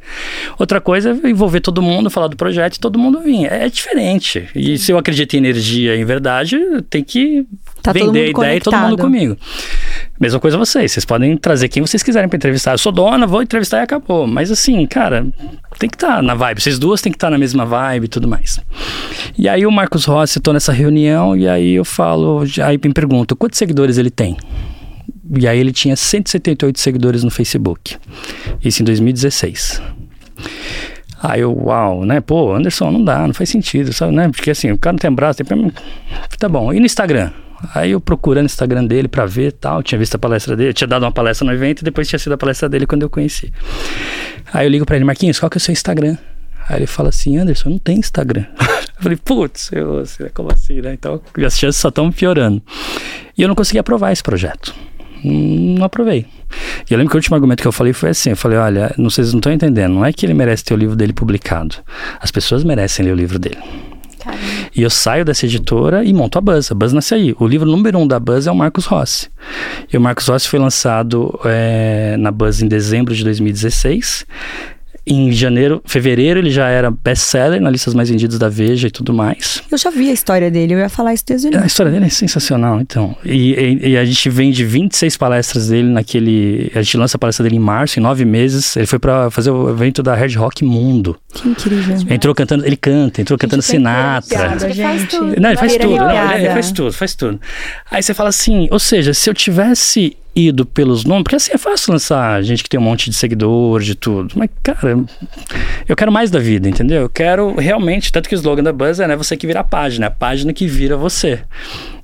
Outra 0.59 0.79
coisa 0.79 1.17
é 1.23 1.29
envolver 1.29 1.59
todo 1.59 1.81
mundo, 1.81 2.09
falar 2.09 2.27
do 2.27 2.35
projeto 2.35 2.75
e 2.75 2.79
todo 2.79 2.99
mundo 2.99 3.19
vir. 3.21 3.45
É 3.45 3.67
diferente. 3.67 4.47
E 4.55 4.77
se 4.77 4.91
eu 4.91 4.97
acredito 4.97 5.33
em 5.33 5.37
energia 5.37 5.95
em 5.95 6.05
verdade, 6.05 6.57
tem 6.89 7.03
que 7.03 7.45
tá 7.81 7.91
vender 7.91 8.05
a 8.05 8.09
ideia 8.09 8.33
conectado. 8.33 8.73
e 8.73 8.77
todo 8.77 8.89
mundo 8.89 9.01
comigo. 9.01 9.37
Mesma 10.17 10.39
coisa 10.39 10.57
vocês, 10.57 10.93
vocês 10.93 11.03
podem 11.03 11.35
trazer 11.35 11.67
quem 11.67 11.81
vocês 11.81 12.01
quiserem 12.01 12.29
para 12.29 12.37
entrevistar. 12.37 12.71
Eu 12.71 12.77
sou 12.77 12.91
dona, 12.91 13.27
vou 13.27 13.41
entrevistar 13.41 13.79
e 13.79 13.81
acabou. 13.81 14.25
Mas 14.25 14.49
assim, 14.49 14.85
cara, 14.85 15.27
tem 15.77 15.89
que 15.89 15.97
estar 15.97 16.17
tá 16.17 16.21
na 16.21 16.33
vibe. 16.33 16.61
Vocês 16.61 16.79
duas 16.79 17.01
tem 17.01 17.11
que 17.11 17.17
estar 17.17 17.27
tá 17.27 17.31
na 17.31 17.37
mesma 17.37 17.65
vibe 17.65 18.05
e 18.05 18.07
tudo 18.07 18.25
mais. 18.25 18.59
E 19.37 19.49
aí 19.49 19.65
o 19.65 19.71
Marcos 19.71 20.05
Rossi, 20.05 20.37
eu 20.37 20.41
tô 20.41 20.53
nessa 20.53 20.71
reunião 20.71 21.35
e 21.35 21.49
aí 21.49 21.73
eu 21.73 21.83
falo, 21.83 22.43
aí 22.63 22.79
me 22.81 22.93
pergunto, 22.93 23.35
quantos 23.35 23.57
seguidores 23.57 23.97
ele 23.97 24.09
tem? 24.09 24.37
E 25.37 25.45
aí 25.47 25.59
ele 25.59 25.73
tinha 25.73 25.97
178 25.97 26.79
seguidores 26.79 27.23
no 27.23 27.29
Facebook. 27.29 27.97
Isso 28.63 28.81
em 28.81 28.85
2016. 28.85 29.81
Aí 31.21 31.41
eu, 31.41 31.53
uau, 31.53 32.05
né? 32.05 32.21
Pô, 32.21 32.53
Anderson, 32.53 32.89
não 32.89 33.03
dá, 33.03 33.27
não 33.27 33.33
faz 33.33 33.49
sentido, 33.49 33.91
sabe, 33.91 34.13
né? 34.13 34.29
Porque 34.29 34.51
assim, 34.51 34.71
o 34.71 34.77
cara 34.77 34.93
não 34.93 34.99
tem 34.99 35.11
braço, 35.11 35.43
tem... 35.43 35.73
Tá 36.39 36.47
bom. 36.47 36.71
E 36.71 36.79
no 36.79 36.85
Instagram? 36.85 37.31
Aí 37.73 37.91
eu 37.91 38.01
procurando 38.01 38.43
o 38.43 38.45
Instagram 38.45 38.85
dele 38.85 39.07
para 39.07 39.25
ver 39.25 39.51
tal, 39.53 39.81
tinha 39.81 39.97
visto 39.97 40.15
a 40.15 40.19
palestra 40.19 40.55
dele, 40.55 40.73
tinha 40.73 40.87
dado 40.87 41.03
uma 41.03 41.11
palestra 41.11 41.45
no 41.45 41.53
evento 41.53 41.81
e 41.81 41.83
depois 41.83 42.07
tinha 42.07 42.19
sido 42.19 42.33
a 42.33 42.37
palestra 42.37 42.67
dele 42.67 42.85
quando 42.85 43.03
eu 43.03 43.09
conheci. 43.09 43.51
Aí 44.53 44.65
eu 44.65 44.69
ligo 44.69 44.85
para 44.85 44.95
ele, 44.95 45.05
Marquinhos, 45.05 45.39
qual 45.39 45.49
que 45.49 45.57
é 45.57 45.59
o 45.59 45.61
seu 45.61 45.71
Instagram? 45.71 46.17
Aí 46.67 46.79
ele 46.79 46.87
fala 46.87 47.09
assim, 47.09 47.37
Anderson, 47.37 47.69
não 47.69 47.77
tem 47.77 47.99
Instagram. 47.99 48.45
eu 48.59 49.03
falei, 49.03 49.17
putz, 49.17 49.71
como 50.33 50.51
assim, 50.51 50.81
né? 50.81 50.93
Então 50.93 51.21
as 51.45 51.57
chances 51.57 51.79
só 51.79 51.89
estão 51.89 52.11
piorando. 52.11 52.61
E 53.37 53.41
eu 53.41 53.47
não 53.47 53.55
consegui 53.55 53.79
aprovar 53.79 54.11
esse 54.11 54.23
projeto. 54.23 54.73
Não, 55.23 55.33
não 55.33 55.85
aprovei. 55.85 56.25
E 56.89 56.93
eu 56.93 56.97
lembro 56.97 57.11
que 57.11 57.15
o 57.15 57.19
último 57.19 57.35
argumento 57.35 57.61
que 57.61 57.67
eu 57.67 57.71
falei 57.71 57.93
foi 57.93 58.09
assim: 58.09 58.31
eu 58.31 58.37
falei, 58.37 58.57
olha, 58.57 58.93
não, 58.97 59.09
vocês 59.09 59.33
não 59.33 59.39
estão 59.39 59.51
entendendo, 59.51 59.93
não 59.93 60.05
é 60.05 60.13
que 60.13 60.25
ele 60.25 60.33
merece 60.33 60.63
ter 60.63 60.73
o 60.73 60.77
livro 60.77 60.95
dele 60.95 61.13
publicado. 61.13 61.75
As 62.19 62.31
pessoas 62.31 62.63
merecem 62.63 63.05
ler 63.05 63.11
o 63.11 63.15
livro 63.15 63.39
dele. 63.39 63.57
E 64.75 64.81
eu 64.81 64.89
saio 64.89 65.23
dessa 65.23 65.45
editora 65.45 66.03
e 66.03 66.13
monto 66.13 66.37
a 66.37 66.41
Buzz. 66.41 66.71
A 66.71 66.75
Buzz 66.75 66.93
nasce 66.93 67.13
aí. 67.13 67.35
O 67.39 67.47
livro 67.47 67.69
número 67.69 67.97
um 67.97 68.07
da 68.07 68.19
Buzz 68.19 68.47
é 68.47 68.51
o 68.51 68.55
Marcos 68.55 68.85
Rossi. 68.85 69.29
E 69.91 69.97
o 69.97 70.01
Marcos 70.01 70.27
Rossi 70.27 70.47
foi 70.47 70.59
lançado 70.59 71.39
é, 71.45 72.15
na 72.17 72.31
Buzz 72.31 72.61
em 72.61 72.67
dezembro 72.67 73.13
de 73.13 73.23
2016. 73.23 74.25
Em 75.07 75.31
janeiro, 75.31 75.81
fevereiro, 75.85 76.39
ele 76.39 76.49
já 76.49 76.67
era 76.67 76.89
best-seller 76.89 77.61
na 77.61 77.69
listas 77.69 77.93
mais 77.93 78.09
vendidas 78.09 78.39
da 78.39 78.49
Veja 78.49 78.87
e 78.87 78.91
tudo 78.91 79.13
mais. 79.13 79.61
Eu 79.71 79.77
já 79.77 79.91
vi 79.91 80.09
a 80.09 80.13
história 80.13 80.49
dele, 80.49 80.73
eu 80.73 80.79
ia 80.79 80.89
falar 80.89 81.13
isso 81.13 81.23
desde 81.27 81.47
o 81.47 81.49
início. 81.49 81.63
A 81.63 81.67
história 81.67 81.91
dele 81.91 82.05
é 82.05 82.09
sensacional, 82.09 82.81
então. 82.81 83.15
E, 83.23 83.53
e, 83.53 83.89
e, 83.89 83.97
a 83.97 84.03
gente 84.03 84.29
vende 84.29 84.65
26 84.65 85.15
palestras 85.17 85.69
dele 85.69 85.89
naquele. 85.89 86.71
A 86.73 86.81
gente 86.81 86.97
lança 86.97 87.17
a 87.17 87.19
palestra 87.19 87.43
dele 87.43 87.57
em 87.57 87.59
março, 87.59 87.99
em 87.99 88.01
nove 88.01 88.25
meses. 88.25 88.75
Ele 88.75 88.87
foi 88.87 88.97
para 88.97 89.29
fazer 89.29 89.51
o 89.51 89.69
evento 89.69 90.01
da 90.01 90.15
Red 90.15 90.33
Rock 90.35 90.65
Mundo. 90.65 91.15
Que 91.33 91.49
incrível. 91.49 91.97
Entrou 92.09 92.33
cantando, 92.33 92.65
ele 92.65 92.77
canta, 92.77 93.21
entrou 93.21 93.37
cantando 93.37 93.61
Sinatra. 93.61 94.27
Piada, 94.27 94.65
ele 94.65 94.81
faz 94.81 95.07
tudo. 95.07 95.39
Não, 95.39 95.49
ele 95.49 95.57
faz 95.57 95.77
tudo. 95.77 95.97
Não, 95.97 96.33
ele 96.33 96.49
faz 96.49 96.71
tudo, 96.71 96.93
faz 96.93 97.15
tudo. 97.15 97.41
Aí 97.91 98.01
você 98.01 98.13
fala 98.13 98.29
assim, 98.29 98.67
ou 98.71 98.79
seja, 98.79 99.13
se 99.13 99.29
eu 99.29 99.33
tivesse 99.33 100.17
ido 100.35 100.65
pelos 100.65 101.05
nomes, 101.05 101.23
porque 101.23 101.37
assim 101.37 101.53
é 101.53 101.57
fácil 101.57 101.93
lançar 101.93 102.43
gente 102.43 102.61
que 102.61 102.69
tem 102.69 102.79
um 102.79 102.83
monte 102.83 103.09
de 103.09 103.15
seguidor, 103.15 103.81
de 103.81 103.95
tudo. 103.95 104.33
Mas, 104.35 104.49
cara, 104.61 104.99
eu 105.87 105.95
quero 105.95 106.11
mais 106.11 106.29
da 106.29 106.39
vida, 106.39 106.67
entendeu? 106.67 107.03
Eu 107.03 107.09
quero 107.09 107.55
realmente, 107.55 108.11
tanto 108.11 108.27
que 108.27 108.35
o 108.35 108.37
slogan 108.37 108.63
da 108.63 108.73
Buzz 108.73 108.99
é 108.99 109.07
né, 109.07 109.15
você 109.15 109.37
que 109.37 109.47
vira 109.47 109.61
a 109.61 109.63
página, 109.63 110.07
a 110.07 110.11
página 110.11 110.51
que 110.51 110.67
vira 110.67 110.97
você. 110.97 111.41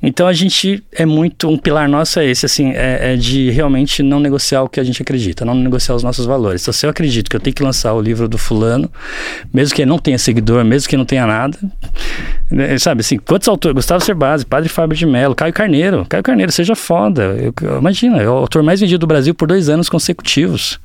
Então 0.02 0.28
a 0.28 0.34
gente 0.34 0.84
é 0.92 1.06
muito, 1.06 1.48
um 1.48 1.58
pilar 1.58 1.88
nosso 1.88 2.20
é 2.20 2.26
esse, 2.26 2.46
assim, 2.46 2.72
é, 2.72 3.14
é 3.14 3.16
de 3.16 3.52
realmente 3.52 4.02
não 4.02 4.20
negociar 4.20 4.64
o 4.64 4.70
que 4.70 4.80
a 4.80 4.84
gente 4.84 5.02
acredita, 5.02 5.46
não 5.46 5.54
negociar 5.54 5.94
os 5.94 6.02
nossos 6.02 6.26
valores. 6.26 6.62
Então, 6.62 6.74
se 6.74 6.86
eu 6.86 6.90
acredito 6.90 7.30
que 7.30 7.36
eu 7.36 7.40
tenho 7.40 7.54
que 7.54 7.62
lançar 7.62 7.94
o 7.94 8.02
livro 8.02 8.28
do 8.28 8.38
fulano, 8.38 8.90
mesmo 9.54 9.76
que 9.76 9.82
ele 9.84 9.90
não 9.90 10.00
tenha 10.00 10.18
seguidor, 10.18 10.64
mesmo 10.64 10.90
que 10.90 10.98
não 10.98 11.06
tenha 11.06 11.28
nada, 11.28 11.58
né, 12.50 12.78
sabe 12.80 13.02
assim, 13.02 13.18
quantos 13.18 13.48
autores, 13.48 13.76
Gustavo 13.76 14.04
Cerbasi, 14.04 14.46
Padre 14.46 14.70
Fábio 14.70 14.98
de 14.98 15.06
Mello, 15.06 15.36
Caio 15.36 15.54
Carneiro, 15.54 16.06
Caio 16.10 16.24
Carneiro, 16.24 16.52
seja 16.52 16.76
foda. 16.76 17.36
Eu, 17.38 17.54
imagina, 17.78 18.21
é 18.22 18.30
o 18.30 18.34
autor 18.34 18.64
mais 18.64 18.80
vendido 18.80 19.00
do 19.00 19.08
Brasil 19.08 19.34
por 19.34 19.48
dois 19.48 19.70
anos 19.70 19.90
consecutivos. 19.90 20.80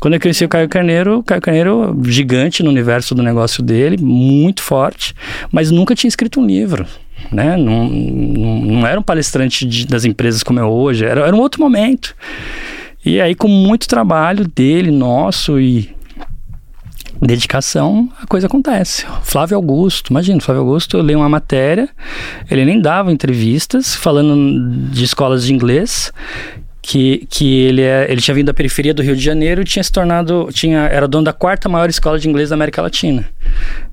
Quando 0.00 0.14
eu 0.14 0.20
conheci 0.20 0.44
o 0.44 0.48
Caio 0.48 0.68
Carneiro, 0.68 1.18
o 1.18 1.22
Caio 1.22 1.40
Carneiro, 1.40 1.98
gigante 2.04 2.62
no 2.62 2.70
universo 2.70 3.14
do 3.14 3.22
negócio 3.22 3.62
dele, 3.62 3.96
muito 4.00 4.62
forte, 4.62 5.14
mas 5.50 5.70
nunca 5.70 5.94
tinha 5.94 6.08
escrito 6.08 6.40
um 6.40 6.46
livro 6.46 6.86
né? 7.30 7.56
Não, 7.56 7.88
não, 7.88 8.60
não 8.60 8.86
era 8.86 8.98
um 8.98 9.02
palestrante 9.02 9.66
de, 9.66 9.86
das 9.86 10.04
empresas 10.04 10.42
como 10.42 10.60
é 10.60 10.64
hoje, 10.64 11.04
era, 11.04 11.22
era 11.22 11.34
um 11.34 11.40
outro 11.40 11.60
momento. 11.60 12.14
E 13.04 13.20
aí, 13.20 13.34
com 13.34 13.48
muito 13.48 13.86
trabalho 13.86 14.46
dele, 14.48 14.90
nosso 14.90 15.60
e 15.60 15.94
dedicação, 17.20 18.08
a 18.20 18.26
coisa 18.26 18.46
acontece. 18.46 19.06
Flávio 19.22 19.56
Augusto, 19.56 20.10
imagina, 20.10 20.40
Flávio 20.40 20.62
Augusto, 20.62 20.96
eu 20.96 21.02
leio 21.02 21.18
uma 21.18 21.28
matéria, 21.28 21.88
ele 22.50 22.64
nem 22.64 22.80
dava 22.80 23.12
entrevistas 23.12 23.94
falando 23.94 24.90
de 24.90 25.04
escolas 25.04 25.44
de 25.44 25.54
inglês, 25.54 26.12
que, 26.84 27.26
que 27.30 27.62
ele, 27.62 27.80
é, 27.80 28.06
ele 28.10 28.20
tinha 28.20 28.34
vindo 28.34 28.46
da 28.46 28.54
periferia 28.54 28.92
do 28.92 29.02
Rio 29.02 29.16
de 29.16 29.24
Janeiro 29.24 29.62
e 29.62 29.64
tinha 29.64 29.82
se 29.82 29.90
tornado, 29.90 30.50
tinha, 30.52 30.80
era 30.80 31.08
dono 31.08 31.24
da 31.24 31.32
quarta 31.32 31.66
maior 31.66 31.88
escola 31.88 32.18
de 32.18 32.28
inglês 32.28 32.50
da 32.50 32.56
América 32.56 32.82
Latina. 32.82 33.24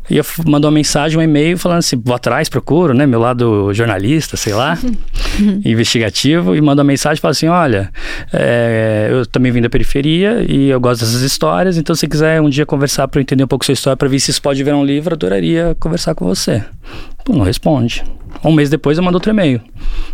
E 0.09 0.17
eu 0.17 0.25
mandou 0.45 0.69
uma 0.69 0.75
mensagem, 0.75 1.17
um 1.17 1.21
e-mail 1.21 1.57
falando 1.57 1.77
assim, 1.77 1.95
vou 2.03 2.13
atrás, 2.13 2.49
procuro, 2.49 2.93
né, 2.93 3.05
meu 3.05 3.19
lado 3.19 3.73
jornalista, 3.73 4.35
sei 4.35 4.53
lá, 4.53 4.77
investigativo, 5.63 6.53
e 6.53 6.59
mandou 6.59 6.83
uma 6.83 6.87
mensagem 6.91 7.21
falando 7.21 7.31
assim, 7.31 7.47
olha, 7.47 7.89
é, 8.33 9.07
eu 9.09 9.25
também 9.25 9.53
vim 9.53 9.61
da 9.61 9.69
periferia 9.69 10.45
e 10.45 10.67
eu 10.67 10.79
gosto 10.81 10.99
dessas 10.99 11.21
histórias, 11.21 11.77
então 11.77 11.95
se 11.95 12.05
quiser 12.09 12.41
um 12.41 12.49
dia 12.49 12.65
conversar 12.65 13.07
para 13.07 13.19
eu 13.19 13.21
entender 13.21 13.45
um 13.45 13.47
pouco 13.47 13.63
sua 13.63 13.71
história, 13.71 13.95
para 13.95 14.09
ver 14.09 14.19
se 14.19 14.31
isso 14.31 14.41
pode 14.41 14.61
virar 14.61 14.75
um 14.75 14.83
livro, 14.83 15.13
adoraria 15.13 15.77
conversar 15.79 16.13
com 16.13 16.25
você. 16.25 16.61
Pô, 17.23 17.33
não 17.33 17.43
responde. 17.43 18.03
Um 18.43 18.51
mês 18.51 18.69
depois 18.69 18.97
eu 18.97 19.03
mando 19.03 19.17
outro 19.17 19.31
e-mail. 19.31 19.61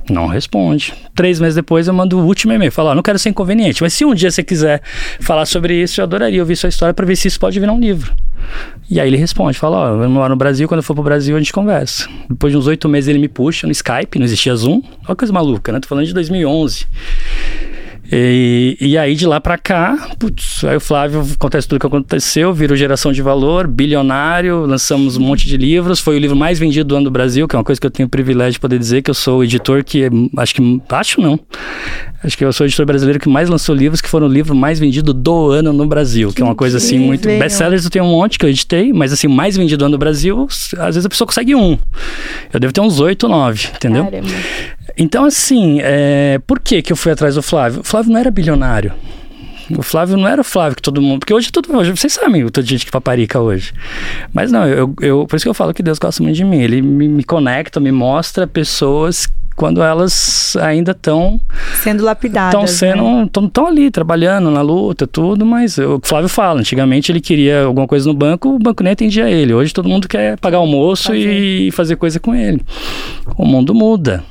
Não 0.10 0.28
responde. 0.28 0.94
Três 1.16 1.40
meses 1.40 1.56
depois 1.56 1.88
eu 1.88 1.94
mando 1.94 2.20
o 2.20 2.26
último 2.26 2.52
e-mail. 2.52 2.72
Falo, 2.72 2.94
não 2.94 3.04
quero 3.04 3.18
ser 3.18 3.30
inconveniente, 3.30 3.82
mas 3.82 3.94
se 3.94 4.04
um 4.04 4.14
dia 4.14 4.30
você 4.30 4.44
quiser 4.44 4.82
falar 5.22 5.46
sobre 5.46 5.82
isso, 5.82 6.02
eu 6.02 6.04
adoraria 6.04 6.42
ouvir 6.42 6.56
sua 6.56 6.70
história 6.70 6.94
para 6.94 7.06
ver 7.06 7.16
se 7.16 7.28
isso 7.28 7.40
pode 7.40 7.60
virar 7.60 7.72
um 7.72 7.80
livro. 7.80 8.14
E 8.90 9.00
aí 9.00 9.08
ele 9.08 9.18
responde, 9.18 9.58
fala, 9.58 9.78
ó, 9.78 10.04
eu 10.04 10.10
moro 10.10 10.30
no 10.30 10.36
Brasil, 10.36 10.68
quando 10.68 10.80
eu 10.80 10.84
for 10.84 10.94
pro 10.94 11.04
Brasil 11.04 11.36
a 11.36 11.40
gente 11.40 11.54
conversa. 11.54 12.08
Depois 12.30 12.52
de 12.52 12.58
uns 12.58 12.68
oito 12.68 12.88
meses 12.90 13.08
ele 13.08 13.20
me 13.20 13.28
puxa 13.28 13.66
no 13.66 13.72
Skype, 13.72 14.18
não 14.18 14.26
existia 14.26 14.56
Zoom. 14.56 14.82
Olha 14.84 15.08
que 15.08 15.16
coisa 15.16 15.34
maluca, 15.34 15.72
né? 15.72 15.80
Tô 15.80 15.88
falando 15.88 16.06
de 16.06 16.14
2011. 16.14 16.86
E, 18.12 18.78
e 18.80 18.98
aí 18.98 19.16
de 19.16 19.28
lá 19.28 19.42
para 19.42 19.58
cá, 19.58 20.10
putz, 20.18 20.64
aí 20.64 20.78
o 20.78 20.80
Flávio 20.80 21.26
acontece 21.34 21.68
tudo 21.68 21.80
que 21.80 21.86
aconteceu, 21.86 22.54
virou 22.54 22.76
geração 22.78 23.12
de 23.12 23.22
valor, 23.22 23.68
bilionário, 23.68 24.66
lançamos 24.66 25.18
um 25.18 25.22
monte 25.22 25.46
de 25.46 25.58
livros, 25.58 26.00
foi 26.00 26.16
o 26.16 26.20
livro 26.20 26.36
mais 26.36 26.58
vendido 26.58 26.88
do 26.88 26.96
ano 26.96 27.06
do 27.06 27.12
Brasil, 27.12 27.48
que 27.48 27.56
é 27.56 27.60
uma 27.60 27.66
coisa 27.66 27.82
que 27.82 27.86
eu 27.86 27.92
tenho 27.92 28.08
o 28.08 28.10
privilégio 28.10 28.54
de 28.54 28.60
poder 28.60 28.80
dizer 28.80 29.02
que 29.02 29.10
eu 29.10 29.14
sou 29.14 29.40
o 29.40 29.44
editor 29.44 29.84
que 29.84 30.10
acho 30.38 30.56
que 30.56 30.82
acho 30.90 31.22
não. 31.22 31.38
Acho 32.24 32.38
que 32.38 32.46
eu 32.46 32.52
sou 32.54 32.66
o 32.66 32.68
editor 32.68 32.86
brasileiro 32.86 33.20
que 33.20 33.30
mais 33.30 33.50
lançou 33.50 33.76
livros 33.76 34.00
que 34.00 34.08
foram 34.08 34.28
o 34.28 34.30
livro 34.30 34.56
mais 34.56 34.80
vendido 34.80 35.14
do 35.14 35.52
ano 35.52 35.74
no 35.74 35.86
Brasil, 35.86 36.30
que, 36.30 36.36
que 36.36 36.42
é 36.42 36.46
uma 36.46 36.56
coisa 36.56 36.78
assim 36.78 36.98
muito 36.98 37.28
best-sellers 37.28 37.84
eu 37.84 37.92
tenho 37.92 38.06
um 38.06 38.12
monte 38.12 38.40
que 38.40 38.46
eu 38.46 38.50
editei, 38.50 38.94
mas 38.94 39.12
assim, 39.12 39.28
mais 39.28 39.58
vendido 39.58 39.80
do 39.80 39.86
ano 39.86 39.92
no 39.94 39.98
Brasil, 39.98 40.48
às 40.50 40.96
vezes 40.96 41.06
a 41.06 41.10
pessoa 41.10 41.28
consegue 41.28 41.54
um. 41.56 41.78
Eu 42.54 42.60
devo 42.60 42.72
ter 42.72 42.82
uns 42.82 43.00
oito, 43.02 43.28
nove, 43.28 43.68
entendeu? 43.76 44.06
Caramba. 44.06 44.28
Então, 44.98 45.26
assim, 45.26 45.80
é, 45.82 46.40
por 46.46 46.60
que, 46.60 46.82
que 46.82 46.92
eu 46.92 46.98
fui 46.98 47.12
atrás 47.12 47.36
do 47.36 47.42
Flávio? 47.42 47.82
O 47.82 47.84
Flávio 47.84 48.12
não 48.12 48.20
era 48.20 48.32
bilionário. 48.32 48.94
O 49.76 49.82
Flávio 49.82 50.16
não 50.16 50.28
era 50.28 50.42
o 50.42 50.44
Flávio 50.44 50.76
que 50.76 50.82
todo 50.82 51.02
mundo. 51.02 51.20
Porque 51.20 51.34
hoje 51.34 51.52
todo 51.52 51.72
mundo. 51.72 51.96
Vocês 51.96 52.14
sabem 52.14 52.44
o 52.44 52.50
tanto 52.50 52.66
de 52.66 52.72
gente 52.72 52.86
que 52.86 52.92
paparica 52.92 53.40
hoje. 53.40 53.74
Mas 54.34 54.52
não, 54.52 54.66
eu, 54.66 54.94
eu, 55.02 55.28
por 55.28 55.36
isso 55.36 55.44
que 55.46 55.50
eu 55.50 55.54
falo 55.54 55.74
que 55.74 55.84
Deus 55.84 56.00
gosta 56.00 56.24
muito 56.24 56.36
de 56.36 56.44
mim. 56.44 56.62
Ele 56.62 56.82
me, 56.82 57.08
me 57.08 57.24
conecta, 57.24 57.80
me 57.80 57.92
mostra 57.92 58.48
pessoas 58.48 59.28
quando 59.58 59.82
elas 59.82 60.56
ainda 60.58 60.92
estão 60.92 61.42
sendo 61.82 62.04
lapidadas, 62.04 62.54
estão 62.54 62.68
sendo 62.68 63.24
estão 63.24 63.44
né? 63.66 63.70
ali 63.72 63.92
trabalhando 63.92 64.52
na 64.52 64.62
luta 64.62 65.08
tudo, 65.08 65.48
mas 65.48 65.80
o 65.80 66.00
Flávio 66.04 66.30
fala, 66.30 66.60
antigamente 66.60 67.12
ele 67.12 67.20
queria 67.20 67.64
alguma 67.64 67.88
coisa 67.88 68.08
no 68.08 68.14
banco, 68.14 68.50
o 68.50 68.60
banco 68.60 68.84
nem 68.84 68.94
atendia 68.94 69.28
ele. 69.28 69.56
Hoje 69.56 69.74
todo 69.74 69.90
mundo 69.90 70.08
quer 70.08 70.38
pagar 70.38 70.60
almoço 70.60 71.06
fazer. 71.06 71.18
e 71.20 71.72
fazer 71.72 71.96
coisa 71.96 72.20
com 72.20 72.36
ele. 72.36 72.62
O 73.36 73.46
mundo 73.46 73.74
muda. 73.74 74.24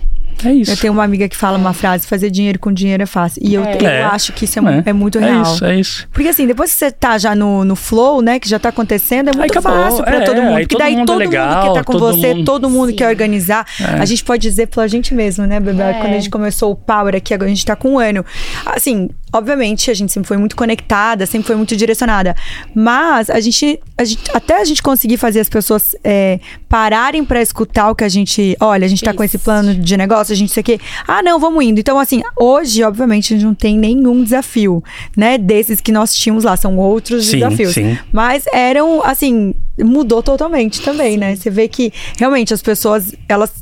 É 0.45 0.53
isso. 0.53 0.71
Eu 0.71 0.77
tenho 0.77 0.93
uma 0.93 1.05
amiga 1.05 1.29
que 1.29 1.37
fala 1.37 1.57
uma 1.57 1.73
frase: 1.73 2.07
fazer 2.07 2.31
dinheiro 2.31 2.59
com 2.59 2.73
dinheiro 2.73 3.03
é 3.03 3.07
fácil. 3.07 3.41
E 3.45 3.55
eu, 3.55 3.65
é. 3.65 3.79
eu 3.81 3.87
é. 3.87 4.03
acho 4.05 4.33
que 4.33 4.45
isso 4.45 4.59
é, 4.59 4.63
é. 4.63 4.83
é 4.87 4.93
muito 4.93 5.19
real. 5.19 5.39
É 5.39 5.43
isso, 5.43 5.65
é 5.65 5.81
isso. 5.81 6.09
Porque 6.13 6.29
assim, 6.29 6.47
depois 6.47 6.73
que 6.73 6.79
você 6.79 6.91
tá 6.91 7.17
já 7.19 7.35
no, 7.35 7.65
no 7.65 7.77
flow, 7.77 8.21
né, 8.21 8.39
que 8.39 8.49
já 8.49 8.59
tá 8.59 8.69
acontecendo, 8.69 9.31
é 9.31 9.37
muito 9.37 9.63
fácil 9.63 10.05
pra 10.05 10.17
é, 10.17 10.21
todo 10.21 10.43
mundo. 10.43 10.61
Porque 10.61 10.79
daí 10.79 10.97
todo 10.97 10.99
mundo, 10.99 11.19
legal, 11.19 11.49
mundo 11.49 11.67
quer 11.67 11.79
tá 11.81 11.85
com 11.85 11.99
você, 11.99 12.35
mundo... 12.35 12.45
todo 12.45 12.71
mundo 12.71 12.91
Sim. 12.91 12.97
quer 12.97 13.09
organizar. 13.09 13.67
A 13.99 14.05
gente 14.05 14.25
pode 14.25 14.43
dizer 14.43 14.67
pela 14.67 14.87
gente 14.89 15.15
mesmo, 15.15 15.47
né, 15.47 15.61
Bebel? 15.61 15.95
Quando 15.95 16.13
a 16.13 16.19
gente 16.19 16.31
começou 16.31 16.73
o 16.73 16.77
Power 16.77 17.15
aqui, 17.15 17.33
agora 17.33 17.51
a 17.51 17.55
gente 17.55 17.65
tá 17.65 17.77
com 17.77 17.95
um 17.95 17.99
ano. 17.99 18.25
Assim, 18.65 19.09
obviamente, 19.33 19.91
a 19.91 19.95
gente 19.95 20.13
sempre 20.13 20.29
foi 20.29 20.37
muito 20.37 20.57
conectada, 20.57 21.27
sempre 21.27 21.47
foi 21.47 21.57
muito 21.57 21.77
direcionada. 21.77 22.35
Mas 22.75 23.29
a 23.29 23.41
gente, 23.41 23.81
a 23.97 24.05
gente 24.05 24.23
até 24.33 24.61
a 24.61 24.65
gente 24.65 24.83
conseguir 24.83 25.17
fazer 25.17 25.41
as 25.41 25.49
pessoas 25.49 25.95
é, 26.03 26.41
pararem 26.69 27.25
para 27.25 27.41
escutar 27.43 27.91
o 27.91 27.95
que 27.95 28.05
a 28.05 28.09
gente. 28.09 28.57
Olha, 28.61 28.85
a 28.85 28.89
gente 28.89 29.03
tá 29.03 29.11
Isso. 29.11 29.19
com 29.19 29.25
esse 29.25 29.39
plano 29.39 29.75
de 29.75 29.97
negócio, 29.97 30.33
a 30.33 30.37
gente 30.37 30.53
sei 30.53 30.63
que. 30.63 30.81
Ah, 31.07 31.23
não, 31.23 31.39
vamos 31.39 31.63
indo. 31.65 31.81
Então, 31.81 31.99
assim, 31.99 32.23
hoje, 32.37 32.83
obviamente, 32.83 33.35
a 33.35 33.37
gente 33.37 33.47
não 33.47 33.55
tem 33.55 33.79
nenhum 33.79 34.23
desafio, 34.23 34.83
né? 35.17 35.39
Desses 35.39 35.81
que 35.81 35.93
nós 35.93 36.15
tínhamos 36.15 36.45
lá. 36.45 36.57
São 36.57 36.77
outros 36.79 37.27
sim, 37.27 37.39
desafios. 37.39 37.75
Sim. 37.75 37.99
Mas 38.13 38.45
eram, 38.53 39.05
assim, 39.05 39.55
mudou 39.79 40.23
totalmente 40.23 40.81
também, 40.83 41.17
né? 41.17 41.37
Você 41.37 41.51
vê 41.51 41.69
que 41.69 41.93
realmente 42.19 42.55
as 42.55 42.63
pessoas, 42.63 43.15
elas. 43.29 43.53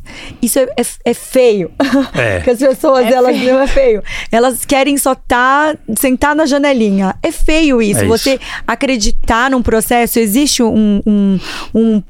Isso 0.40 0.58
é, 0.58 0.66
é, 0.76 0.82
é 1.04 1.14
feio. 1.14 1.70
É. 2.14 2.40
que 2.44 2.50
as 2.50 2.58
pessoas, 2.58 3.06
é 3.06 3.12
elas 3.12 3.36
feio. 3.36 3.52
não 3.52 3.60
é 3.60 3.66
feio. 3.66 4.02
Elas 4.30 4.64
querem 4.64 4.96
só 4.96 5.12
estar, 5.12 5.74
tá, 5.74 5.78
sentar 5.98 6.34
na 6.34 6.46
janelinha. 6.46 7.14
É 7.22 7.32
feio 7.32 7.82
isso. 7.82 8.00
É 8.00 8.06
Você 8.06 8.38
acreditar 8.66 9.50
num 9.50 9.62
processo, 9.62 10.18
existe 10.18 10.62
um, 10.62 11.02
um, 11.06 11.40
um, 11.74 12.02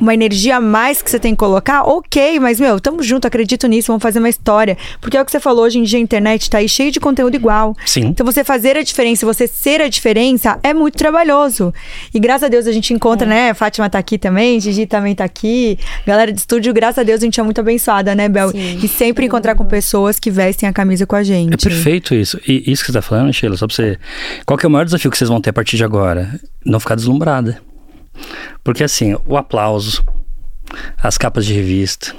uma 0.00 0.14
energia 0.14 0.56
a 0.56 0.60
mais 0.60 1.00
que 1.00 1.10
você 1.10 1.18
tem 1.18 1.32
que 1.32 1.38
colocar, 1.38 1.82
ok, 1.84 2.40
mas, 2.40 2.58
meu, 2.58 2.80
tamo 2.80 3.02
junto, 3.02 3.26
acredito 3.26 3.66
nisso, 3.66 3.88
vamos 3.88 4.02
fazer 4.02 4.18
uma 4.18 4.28
história. 4.28 4.76
Porque 5.00 5.16
é 5.16 5.22
o 5.22 5.24
que 5.24 5.30
você 5.30 5.40
falou, 5.40 5.64
hoje 5.64 5.78
em 5.78 5.82
dia 5.82 5.98
a 5.98 6.02
internet 6.02 6.50
tá 6.50 6.58
aí 6.58 6.68
cheio 6.68 6.90
de 6.90 7.00
conteúdo 7.00 7.34
igual. 7.34 7.76
Sim. 7.86 8.06
Então 8.06 8.24
você 8.24 8.42
fazer 8.42 8.76
a 8.76 8.82
diferença, 8.82 9.24
você 9.24 9.46
ser 9.46 9.80
a 9.80 9.88
diferença, 9.88 10.58
é 10.62 10.74
muito 10.74 10.98
trabalhoso. 10.98 11.72
E 12.12 12.18
graças 12.18 12.44
a 12.44 12.48
Deus 12.48 12.66
a 12.66 12.72
gente 12.72 12.92
encontra, 12.92 13.32
é. 13.32 13.51
Né? 13.52 13.54
Fátima 13.54 13.88
tá 13.88 13.98
aqui 13.98 14.18
também, 14.18 14.58
Gigi 14.60 14.86
também 14.86 15.14
tá 15.14 15.24
aqui. 15.24 15.78
Galera 16.06 16.32
de 16.32 16.38
estúdio, 16.38 16.72
graças 16.72 16.98
a 16.98 17.02
Deus 17.02 17.20
a 17.20 17.24
gente 17.24 17.38
é 17.38 17.42
muito 17.42 17.60
abençoada, 17.60 18.14
né, 18.14 18.28
Bel? 18.28 18.50
Sim. 18.50 18.80
E 18.82 18.88
sempre 18.88 19.26
encontrar 19.26 19.54
com 19.54 19.64
pessoas 19.64 20.18
que 20.18 20.30
vestem 20.30 20.68
a 20.68 20.72
camisa 20.72 21.06
com 21.06 21.14
a 21.14 21.22
gente. 21.22 21.54
É 21.54 21.56
perfeito 21.56 22.14
isso. 22.14 22.40
E 22.46 22.70
isso 22.70 22.82
que 22.82 22.90
você 22.90 22.98
tá 22.98 23.02
falando, 23.02 23.32
Sheila, 23.32 23.56
só 23.56 23.66
pra 23.66 23.76
você. 23.76 23.98
Qual 24.44 24.58
que 24.58 24.66
é 24.66 24.68
o 24.68 24.70
maior 24.70 24.84
desafio 24.84 25.10
que 25.10 25.18
vocês 25.18 25.28
vão 25.28 25.40
ter 25.40 25.50
a 25.50 25.52
partir 25.52 25.76
de 25.76 25.84
agora? 25.84 26.40
Não 26.64 26.80
ficar 26.80 26.94
deslumbrada. 26.94 27.60
Porque 28.64 28.84
assim, 28.84 29.16
o 29.26 29.36
aplauso, 29.36 30.04
as 31.02 31.18
capas 31.18 31.46
de 31.46 31.54
revista, 31.54 32.14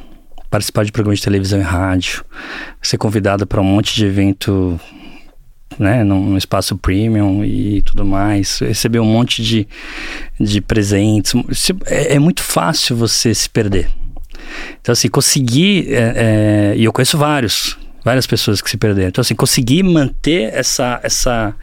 participar 0.49 0.85
de 0.85 0.91
programas 0.91 1.19
de 1.19 1.25
televisão 1.25 1.59
e 1.59 1.63
rádio, 1.63 2.23
ser 2.81 2.97
convidada 2.97 3.45
para 3.45 3.61
um 3.61 3.63
monte 3.63 3.95
de 3.95 4.05
evento 4.05 4.79
né, 5.79 6.03
num 6.03 6.37
espaço 6.37 6.77
premium 6.77 7.43
e 7.43 7.81
tudo 7.81 8.05
mais, 8.05 8.59
receber 8.59 8.99
um 8.99 9.05
monte 9.05 9.41
de, 9.41 9.67
de 10.39 10.61
presentes. 10.61 11.33
É, 11.85 12.15
é 12.15 12.19
muito 12.19 12.41
fácil 12.41 12.95
você 12.95 13.33
se 13.33 13.49
perder. 13.49 13.89
Então, 14.81 14.93
assim, 14.93 15.07
conseguir. 15.07 15.93
É, 15.93 16.13
é, 16.15 16.73
e 16.77 16.83
eu 16.83 16.93
conheço 16.93 17.17
vários, 17.17 17.77
várias 18.03 18.27
pessoas 18.27 18.61
que 18.61 18.69
se 18.69 18.77
perderam. 18.77 19.09
Então, 19.09 19.21
assim, 19.21 19.35
conseguir 19.35 19.83
manter 19.83 20.53
essa, 20.53 20.99
essa, 21.03 21.55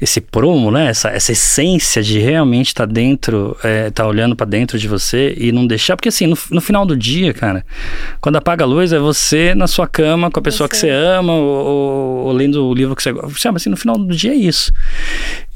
esse 0.00 0.20
promo, 0.20 0.70
né? 0.70 0.88
Essa, 0.88 1.08
essa 1.08 1.32
essência 1.32 2.02
de 2.02 2.18
realmente 2.18 2.68
estar 2.68 2.86
tá 2.86 2.92
dentro, 2.92 3.56
é, 3.64 3.90
tá 3.90 4.06
olhando 4.06 4.36
para 4.36 4.44
dentro 4.44 4.78
de 4.78 4.86
você 4.86 5.34
e 5.38 5.50
não 5.50 5.66
deixar. 5.66 5.96
Porque 5.96 6.10
assim, 6.10 6.26
no, 6.26 6.36
no, 6.50 6.60
final 6.60 6.84
do 6.84 6.94
dia, 6.94 7.32
cara, 7.32 7.64
quando 8.20 8.36
apaga 8.36 8.64
a 8.64 8.66
luz, 8.66 8.92
é 8.92 8.98
você 8.98 9.54
na 9.54 9.66
sua 9.66 9.86
cama 9.86 10.30
com 10.30 10.38
a 10.38 10.42
pessoa 10.42 10.68
você. 10.68 10.70
que 10.70 10.76
você 10.76 10.90
ama, 10.90 11.32
ou, 11.32 11.66
ou, 11.66 12.16
ou, 12.26 12.32
lendo 12.32 12.66
o 12.66 12.74
livro 12.74 12.94
que 12.94 13.02
você 13.02 13.10
gosta. 13.10 13.38
Sabe 13.38 13.56
assim, 13.56 13.70
no 13.70 13.76
final 13.76 13.96
do 13.96 14.14
dia 14.14 14.32
é 14.32 14.36
isso. 14.36 14.70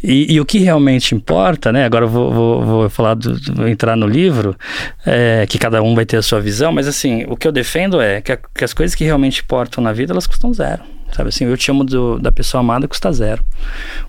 E, 0.02 0.32
e 0.32 0.40
o 0.40 0.46
que 0.46 0.58
realmente 0.58 1.14
importa, 1.14 1.70
né? 1.70 1.84
Agora 1.84 2.06
eu 2.06 2.08
vou, 2.08 2.32
vou, 2.32 2.64
vou 2.64 2.90
falar, 2.90 3.14
do, 3.14 3.38
vou 3.54 3.68
entrar 3.68 3.94
no 3.94 4.06
livro, 4.06 4.56
é, 5.04 5.46
que 5.46 5.58
cada 5.58 5.82
um 5.82 5.94
vai 5.94 6.06
ter 6.06 6.16
a 6.16 6.22
sua 6.22 6.40
visão, 6.40 6.72
mas 6.72 6.88
assim, 6.88 7.26
o 7.28 7.36
que 7.36 7.46
eu 7.46 7.52
defendo 7.52 8.00
é 8.00 8.22
que, 8.22 8.32
a, 8.32 8.38
que 8.38 8.64
as 8.64 8.72
coisas 8.72 8.94
que 8.94 9.04
realmente 9.04 9.42
importam 9.42 9.84
na 9.84 9.92
vida, 9.92 10.14
elas 10.14 10.26
custam 10.26 10.54
zero 10.54 10.82
Sabe 11.12 11.28
assim, 11.28 11.44
eu 11.44 11.56
te 11.56 11.70
amo 11.70 11.84
do, 11.84 12.18
da 12.18 12.30
pessoa 12.30 12.60
amada 12.60 12.86
custa 12.86 13.12
zero. 13.12 13.44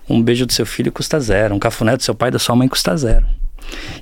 Um 0.08 0.22
beijo 0.22 0.46
do 0.46 0.52
seu 0.52 0.66
filho 0.66 0.92
custa 0.92 1.18
zero. 1.20 1.54
Um 1.54 1.58
cafuné 1.58 1.96
do 1.96 2.02
seu 2.02 2.14
pai, 2.14 2.30
da 2.30 2.38
sua 2.38 2.54
mãe 2.54 2.68
custa 2.68 2.96
zero. 2.96 3.26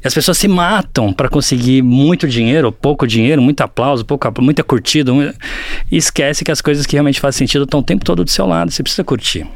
E 0.03 0.07
as 0.07 0.15
pessoas 0.15 0.39
se 0.39 0.49
matam 0.49 1.13
para 1.13 1.29
conseguir 1.29 1.83
muito 1.83 2.27
dinheiro, 2.27 2.73
pouco 2.73 3.07
dinheiro, 3.07 3.41
muito 3.43 3.61
aplauso, 3.61 4.05
pouco, 4.05 4.33
muita 4.41 4.65
curtida. 4.65 5.13
E 5.91 5.97
esquece 5.97 6.45
que 6.45 6.51
as 6.51 6.61
coisas 6.61 6.87
que 6.87 6.95
realmente 6.95 7.21
fazem 7.21 7.47
sentido 7.47 7.65
estão 7.65 7.81
o 7.81 7.83
tempo 7.83 8.05
todo 8.05 8.25
do 8.25 8.31
seu 8.31 8.47
lado. 8.47 8.71
Você 8.71 8.83
precisa 8.83 9.05
curtir. 9.05 9.47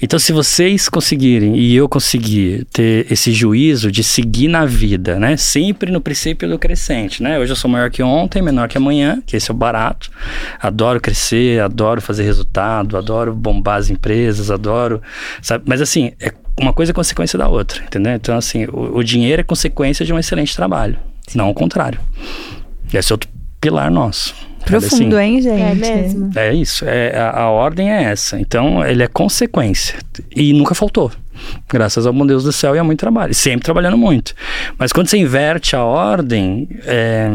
Então, 0.00 0.18
se 0.18 0.32
vocês 0.32 0.88
conseguirem 0.88 1.56
e 1.56 1.74
eu 1.74 1.88
conseguir 1.88 2.64
ter 2.72 3.10
esse 3.10 3.32
juízo 3.32 3.90
de 3.90 4.04
seguir 4.04 4.48
na 4.48 4.64
vida, 4.64 5.18
né? 5.18 5.36
Sempre 5.36 5.90
no 5.90 6.00
princípio 6.00 6.48
do 6.48 6.58
crescente, 6.58 7.22
né? 7.22 7.38
Hoje 7.38 7.52
eu 7.52 7.56
sou 7.56 7.70
maior 7.70 7.90
que 7.90 8.02
ontem, 8.02 8.40
menor 8.40 8.68
que 8.68 8.76
amanhã, 8.76 9.22
que 9.26 9.36
esse 9.36 9.50
é 9.50 9.54
o 9.54 9.56
barato. 9.56 10.10
Adoro 10.60 11.00
crescer, 11.00 11.60
adoro 11.60 12.00
fazer 12.00 12.22
resultado, 12.22 12.96
adoro 12.96 13.34
bombar 13.34 13.78
as 13.78 13.90
empresas, 13.90 14.50
adoro, 14.50 15.02
sabe? 15.42 15.64
Mas 15.66 15.80
assim, 15.80 16.12
é 16.20 16.32
uma 16.60 16.72
coisa 16.72 16.92
é 16.92 16.94
consequência 16.94 17.38
da 17.38 17.48
outra, 17.48 17.82
entendeu? 17.82 18.12
Então, 18.12 18.36
assim, 18.36 18.66
o, 18.66 18.98
o 18.98 19.04
dinheiro 19.04 19.40
é 19.40 19.44
consequência 19.44 20.04
de 20.04 20.12
um 20.12 20.18
excelente 20.18 20.54
trabalho, 20.54 20.98
não 21.34 21.50
o 21.50 21.54
contrário. 21.54 22.00
Esse 22.92 23.12
é 23.12 23.14
outro 23.14 23.28
pilar 23.60 23.90
nosso. 23.90 24.34
Profundo, 24.68 25.16
assim, 25.16 25.24
hein, 25.24 25.42
gente? 25.42 25.60
É 25.60 25.74
mesmo. 25.74 26.30
É 26.36 26.54
isso. 26.54 26.84
É, 26.86 27.16
a, 27.16 27.42
a, 27.42 27.50
ordem 27.50 27.90
é 27.90 28.04
essa. 28.04 28.38
Então, 28.38 28.84
ele 28.84 29.02
é 29.02 29.06
consequência. 29.06 29.98
E 30.34 30.52
nunca 30.52 30.74
faltou. 30.74 31.10
Graças 31.68 32.06
ao 32.06 32.12
bom 32.12 32.26
Deus 32.26 32.44
do 32.44 32.52
céu 32.52 32.74
e 32.74 32.78
a 32.78 32.84
muito 32.84 32.98
trabalho. 32.98 33.32
Sempre 33.34 33.64
trabalhando 33.64 33.96
muito. 33.96 34.34
Mas 34.76 34.92
quando 34.92 35.08
você 35.08 35.16
inverte 35.16 35.76
a 35.76 35.84
ordem, 35.84 36.68
é, 36.84 37.30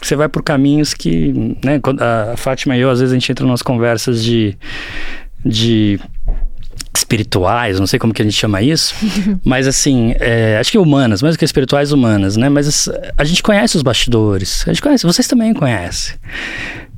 você 0.00 0.16
vai 0.16 0.28
por 0.28 0.42
caminhos 0.42 0.94
que. 0.94 1.56
Né, 1.64 1.80
a 2.00 2.36
Fátima 2.36 2.76
e 2.76 2.80
eu, 2.80 2.90
às 2.90 3.00
vezes, 3.00 3.12
a 3.12 3.16
gente 3.16 3.30
entra 3.30 3.46
nas 3.46 3.62
conversas 3.62 4.22
de. 4.22 4.56
de 5.44 5.98
espirituais, 6.94 7.80
não 7.80 7.86
sei 7.86 7.98
como 7.98 8.12
que 8.12 8.22
a 8.22 8.24
gente 8.24 8.36
chama 8.36 8.62
isso, 8.62 8.94
mas 9.44 9.66
assim, 9.66 10.14
é, 10.20 10.58
acho 10.58 10.70
que 10.70 10.78
humanas, 10.78 11.22
mais 11.22 11.34
do 11.34 11.38
que 11.38 11.44
espirituais, 11.44 11.92
humanas, 11.92 12.36
né? 12.36 12.48
Mas 12.48 12.88
a 13.16 13.24
gente 13.24 13.42
conhece 13.42 13.76
os 13.76 13.82
bastidores, 13.82 14.64
a 14.66 14.72
gente 14.72 14.82
conhece, 14.82 15.04
vocês 15.04 15.26
também 15.26 15.54
conhecem. 15.54 16.14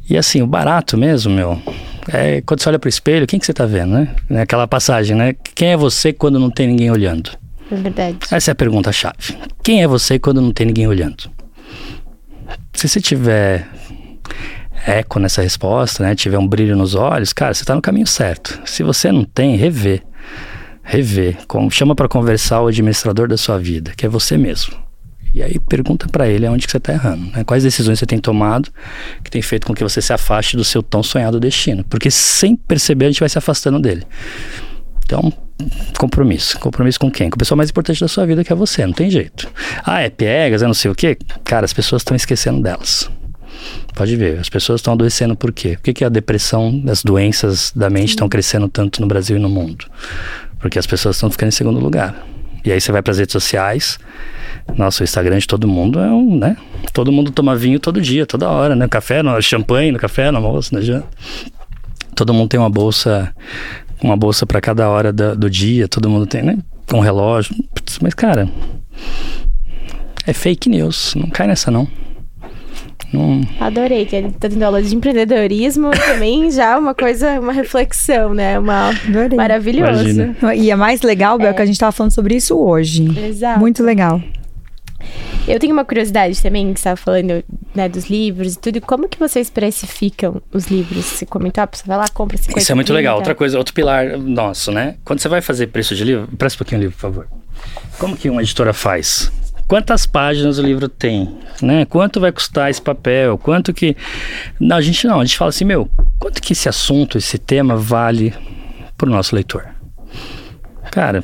E 0.09 0.17
assim, 0.17 0.43
o 0.43 0.47
barato 0.47 0.99
mesmo, 0.99 1.33
meu, 1.33 1.61
é 2.13 2.43
quando 2.43 2.61
você 2.61 2.69
olha 2.69 2.79
pro 2.79 2.89
espelho, 2.89 3.27
quem 3.27 3.39
que 3.39 3.47
você 3.47 3.55
tá 3.55 3.65
vendo, 3.65 3.95
né? 3.95 4.15
É 4.31 4.43
aquela 4.43 4.67
passagem, 4.67 5.17
né? 5.17 5.35
Quem 5.55 5.69
é 5.69 5.77
você 5.77 6.13
quando 6.13 6.39
não 6.39 6.51
tem 6.51 6.67
ninguém 6.67 6.91
olhando? 6.91 7.31
É 7.71 7.77
verdade. 7.77 8.19
Essa 8.31 8.51
é 8.51 8.53
a 8.53 8.55
pergunta-chave. 8.55 9.39
Quem 9.63 9.83
é 9.83 9.89
você 9.89 10.19
quando 10.19 10.41
não 10.41 10.53
tem 10.53 10.67
ninguém 10.67 10.87
olhando? 10.87 11.31
Se 12.75 12.89
você 12.89 13.01
tiver 13.01 13.67
eco 14.87 15.19
nessa 15.19 15.43
resposta, 15.43 16.03
né, 16.03 16.15
tiver 16.15 16.39
um 16.39 16.47
brilho 16.47 16.77
nos 16.77 16.95
olhos, 16.95 17.33
cara, 17.33 17.55
você 17.55 17.63
está 17.63 17.75
no 17.75 17.83
caminho 17.83 18.07
certo. 18.07 18.61
Se 18.65 18.83
você 18.83 19.11
não 19.11 19.25
tem, 19.25 19.57
rever. 19.57 20.03
Rever. 20.83 21.39
Com, 21.47 21.71
chama 21.71 21.95
para 21.95 22.09
conversar 22.09 22.61
o 22.61 22.67
administrador 22.67 23.27
da 23.27 23.37
sua 23.37 23.59
vida, 23.59 23.93
que 23.97 24.05
é 24.05 24.09
você 24.09 24.37
mesmo. 24.37 24.75
E 25.35 25.43
aí 25.43 25.59
pergunta 25.59 26.07
para 26.07 26.29
ele 26.29 26.47
aonde 26.47 26.67
que 26.67 26.71
você 26.71 26.77
está 26.77 26.93
errando, 26.93 27.29
né? 27.33 27.43
quais 27.43 27.65
decisões 27.65 27.99
você 27.99 28.07
tem 28.07 28.21
tomado 28.21 28.71
que 29.25 29.31
tem 29.31 29.43
feito 29.43 29.67
com 29.67 29.75
que 29.75 29.83
você 29.83 30.01
se 30.01 30.13
afaste 30.13 30.57
do 30.57 30.63
seu 30.63 30.81
tão 30.81 31.03
sonhado 31.03 31.41
destino, 31.41 31.83
porque 31.83 32.09
sem 32.09 32.55
perceber 32.55 33.07
a 33.07 33.09
gente 33.09 33.19
vai 33.19 33.29
se 33.29 33.37
afastando 33.37 33.81
dele. 33.81 34.07
Então, 35.05 35.33
compromisso. 35.99 36.59
Compromisso 36.61 37.01
com 37.01 37.11
quem? 37.11 37.31
Com 37.31 37.35
a 37.35 37.39
pessoa 37.39 37.57
mais 37.57 37.69
importante 37.69 38.01
da 38.01 38.07
sua 38.07 38.25
vida 38.27 38.45
que 38.45 38.53
é 38.53 38.57
você, 38.57 38.87
não 38.87 38.93
tem 38.93 39.11
jeito. 39.11 39.51
Ah, 39.85 40.03
é 40.03 40.09
piegas, 40.09 40.63
é 40.63 40.67
não 40.67 40.75
sei 40.75 40.91
o 40.91 40.95
quê. 40.95 41.19
Cara, 41.43 41.65
as 41.65 41.73
pessoas 41.73 42.03
estão 42.03 42.15
esquecendo 42.15 42.63
delas. 42.63 43.11
Pode 43.95 44.17
ver, 44.17 44.39
as 44.39 44.49
pessoas 44.49 44.81
estão 44.81 44.93
adoecendo 44.93 45.37
por 45.37 45.53
quê? 45.53 45.77
Por 45.77 45.83
que, 45.83 45.95
que 45.95 46.05
a 46.05 46.09
depressão, 46.09 46.83
as 46.89 47.03
doenças 47.03 47.73
da 47.75 47.89
mente 47.89 48.11
estão 48.11 48.29
crescendo 48.29 48.69
tanto 48.69 49.01
no 49.01 49.07
Brasil 49.07 49.37
e 49.37 49.41
no 49.41 49.49
mundo? 49.49 49.87
Porque 50.59 50.79
as 50.79 50.87
pessoas 50.87 51.17
estão 51.17 51.31
ficando 51.31 51.49
em 51.49 51.53
segundo 51.53 51.79
lugar. 51.79 52.27
E 52.65 52.73
aí 52.73 52.81
você 52.81 52.91
vai 52.91 53.03
para 53.03 53.13
as 53.13 53.19
redes 53.19 53.33
sociais, 53.33 53.99
nossa, 54.77 55.03
o 55.03 55.05
Instagram 55.05 55.39
de 55.39 55.47
todo 55.47 55.69
mundo 55.69 56.01
é 56.01 56.11
um, 56.11 56.37
né? 56.37 56.57
Todo 56.93 57.13
mundo 57.13 57.31
toma 57.31 57.55
vinho 57.55 57.79
todo 57.79 58.01
dia, 58.01 58.25
toda 58.25 58.49
hora, 58.49 58.75
né? 58.75 58.89
Café, 58.89 59.23
no, 59.23 59.41
champanhe 59.43 59.93
no 59.93 59.99
café, 59.99 60.31
no 60.31 60.39
almoço, 60.39 60.75
na 60.75 60.81
janta. 60.81 61.07
Todo 62.15 62.33
mundo 62.33 62.49
tem 62.49 62.59
uma 62.59 62.71
bolsa, 62.71 63.33
uma 64.03 64.17
bolsa 64.17 64.47
para 64.47 64.61
cada 64.61 64.89
hora 64.89 65.13
da, 65.13 65.35
do 65.35 65.51
dia, 65.51 65.87
todo 65.87 66.09
mundo 66.09 66.27
tem, 66.27 66.43
né? 66.43 66.59
Um 66.93 67.01
relógio. 67.01 67.55
Mas, 68.01 68.15
cara, 68.15 68.49
é 70.27 70.33
fake 70.33 70.69
news, 70.69 71.15
não 71.15 71.29
cai 71.29 71.47
nessa 71.47 71.71
não. 71.71 71.87
Não... 73.15 73.41
Adorei, 73.61 74.05
que 74.05 74.17
ele 74.17 74.31
tá 74.33 74.49
tendo 74.49 74.63
aula 74.63 74.83
de 74.83 74.95
empreendedorismo 74.95 75.91
também 75.91 76.51
já 76.51 76.77
uma 76.77 76.95
coisa, 76.95 77.39
uma 77.39 77.53
reflexão, 77.53 78.35
né? 78.35 78.59
Uma 78.59 78.91
Adorei. 78.91 79.37
maravilhoso. 79.37 80.09
Imagina. 80.09 80.55
E 80.55 80.71
é 80.71 80.77
mais 80.77 81.03
legal, 81.03 81.39
Bel, 81.39 81.49
é. 81.49 81.53
que 81.53 81.63
a 81.63 81.67
gente 81.67 81.79
tava 81.79 81.93
falando 81.93 82.13
sobre 82.13 82.35
isso 82.35 82.59
hoje. 82.59 83.07
Exato. 83.29 83.61
Muito 83.61 83.83
legal. 83.83 84.21
Eu 85.47 85.61
tenho 85.61 85.75
uma 85.75 85.85
curiosidade 85.85 86.43
também, 86.43 86.73
que 86.73 86.81
você 86.81 86.89
estava 86.89 86.97
falando 86.97 87.45
né, 87.75 87.89
dos 87.89 88.09
livros 88.09 88.55
e 88.55 88.59
tudo. 88.59 88.81
Como 88.81 89.09
que 89.09 89.19
vocês 89.19 89.51
precificam 89.51 90.41
os 90.51 90.67
livros? 90.67 91.05
Você 91.05 91.27
comentou, 91.27 91.63
a 91.63 91.67
pessoa 91.67 91.87
vai 91.87 91.99
lá, 91.99 92.09
compra 92.09 92.39
50 92.39 92.59
Isso 92.59 92.73
é 92.73 92.75
muito 92.75 92.93
legal. 92.93 93.17
Outra 93.17 93.35
coisa, 93.35 93.59
outro 93.59 93.75
pilar 93.75 94.19
nosso, 94.19 94.73
né? 94.73 94.97
Quando 95.05 95.21
você 95.21 95.29
vai 95.29 95.43
fazer 95.43 95.67
preço 95.67 95.95
de 95.95 96.03
livro, 96.03 96.29
presta 96.39 96.57
um 96.57 96.59
pouquinho 96.59 96.81
o 96.81 96.85
livro, 96.85 96.97
por 96.97 97.03
favor. 97.03 97.29
Como 97.99 98.17
que 98.17 98.31
uma 98.31 98.43
editora 98.43 98.73
faz? 98.73 99.31
Quantas 99.67 100.07
páginas 100.07 100.59
o 100.59 100.63
livro 100.63 100.89
tem, 100.89 101.37
né? 101.63 101.85
Quanto 101.85 102.21
vai 102.21 102.33
custar 102.33 102.71
esse 102.71 102.81
papel? 102.81 103.39
Quanto 103.39 103.73
que 103.73 103.97
não, 104.61 104.77
a 104.77 104.81
gente 104.81 105.07
não, 105.07 105.21
a 105.21 105.25
gente 105.25 105.39
fala 105.39 105.49
assim, 105.51 105.65
meu, 105.65 105.89
quanto 106.19 106.41
que 106.41 106.53
esse 106.53 106.69
assunto, 106.69 107.19
esse 107.19 107.39
tema 107.39 107.77
vale 107.77 108.35
para 108.97 109.09
o 109.09 109.13
nosso 109.13 109.35
leitor? 109.35 109.67
Cara, 110.91 111.23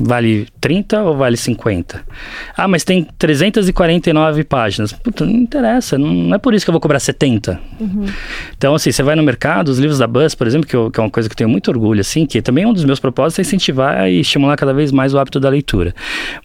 Vale 0.00 0.48
30 0.60 1.02
ou 1.02 1.16
vale 1.16 1.36
50? 1.36 2.02
Ah, 2.56 2.66
mas 2.66 2.84
tem 2.84 3.06
349 3.18 4.44
páginas. 4.44 4.92
Puta, 4.94 5.26
não 5.26 5.32
interessa, 5.32 5.98
não 5.98 6.34
é 6.34 6.38
por 6.38 6.54
isso 6.54 6.64
que 6.64 6.70
eu 6.70 6.72
vou 6.72 6.80
cobrar 6.80 6.98
70. 6.98 7.60
Uhum. 7.78 8.06
Então, 8.56 8.74
assim, 8.74 8.90
você 8.90 9.02
vai 9.02 9.14
no 9.14 9.22
mercado, 9.22 9.68
os 9.68 9.78
livros 9.78 9.98
da 9.98 10.06
Buzz, 10.06 10.34
por 10.34 10.46
exemplo, 10.46 10.66
que, 10.66 10.74
eu, 10.74 10.90
que, 10.90 10.98
é 10.98 11.02
uma 11.02 11.10
coisa 11.10 11.28
que 11.28 11.34
eu 11.34 11.36
tenho 11.36 11.50
muito 11.50 11.70
orgulho, 11.70 12.00
assim, 12.00 12.24
que 12.24 12.40
também 12.40 12.64
é 12.64 12.66
um 12.66 12.72
dos 12.72 12.84
meus 12.84 12.98
propósitos 12.98 13.38
é 13.38 13.42
incentivar 13.42 14.08
e 14.08 14.20
estimular 14.20 14.56
cada 14.56 14.72
vez 14.72 14.90
mais 14.90 15.12
o 15.12 15.18
hábito 15.18 15.38
da 15.38 15.48
leitura. 15.48 15.94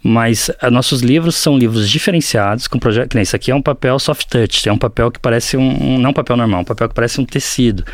Mas 0.02 0.50
a, 0.60 0.66
ah, 0.66 0.70
nossos 0.70 1.00
livros 1.00 1.34
são 1.36 1.56
livros 1.56 1.88
diferenciados, 1.88 2.68
com 2.68 2.78
projeto, 2.78 3.08
que 3.10 3.16
nem 3.16 3.22
isso 3.22 3.34
aqui 3.34 3.50
é 3.50 3.54
um 3.54 3.62
papel 3.62 3.98
soft 3.98 4.26
touch, 4.28 4.68
é 4.68 4.72
um 4.72 4.78
papel 4.78 5.10
que 5.10 5.18
parece 5.18 5.56
um, 5.56 5.94
um, 5.94 5.98
não 5.98 6.10
um 6.10 6.12
papel 6.12 6.36
normal, 6.36 6.60
um 6.60 6.64
papel 6.64 6.88
que 6.88 6.94
parece 6.94 7.20
um 7.20 7.24
tecido. 7.24 7.84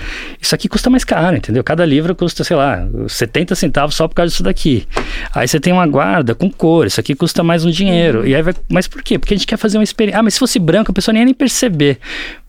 Isso 0.41 0.55
aqui 0.55 0.69
custa 0.69 0.91
mais 0.91 1.05
caro, 1.05 1.37
entendeu? 1.37 1.63
Cada 1.63 1.85
livro 1.85 2.15
custa, 2.15 2.43
sei 2.43 2.57
lá, 2.57 2.87
70 3.07 3.55
centavos 3.55 3.95
só 3.95 4.09
por 4.09 4.15
causa 4.15 4.31
disso 4.31 4.43
daqui. 4.43 4.87
Aí 5.35 5.47
você 5.53 5.61
tem 5.61 5.73
uma 5.73 5.87
guarda 5.87 6.35
com 6.35 6.51
cor, 6.51 6.87
isso 6.87 6.99
aqui 6.99 7.15
custa 7.15 7.43
mais 7.43 7.63
um 7.65 7.71
dinheiro. 7.71 8.21
Uhum. 8.21 8.27
E 8.27 8.35
aí 8.35 8.41
vai, 8.41 8.55
mas 8.71 8.89
por 8.89 9.03
quê? 9.03 9.19
Porque 9.19 9.35
a 9.35 9.37
gente 9.37 9.47
quer 9.47 9.59
fazer 9.59 9.77
uma 9.77 9.85
experiência. 9.85 10.19
Ah, 10.19 10.23
mas 10.23 10.35
se 10.35 10.41
fosse 10.41 10.59
branco, 10.59 10.91
a 10.91 10.95
pessoa 10.95 11.13
nem 11.13 11.21
ia 11.21 11.27
nem 11.27 11.35
perceber. 11.35 11.99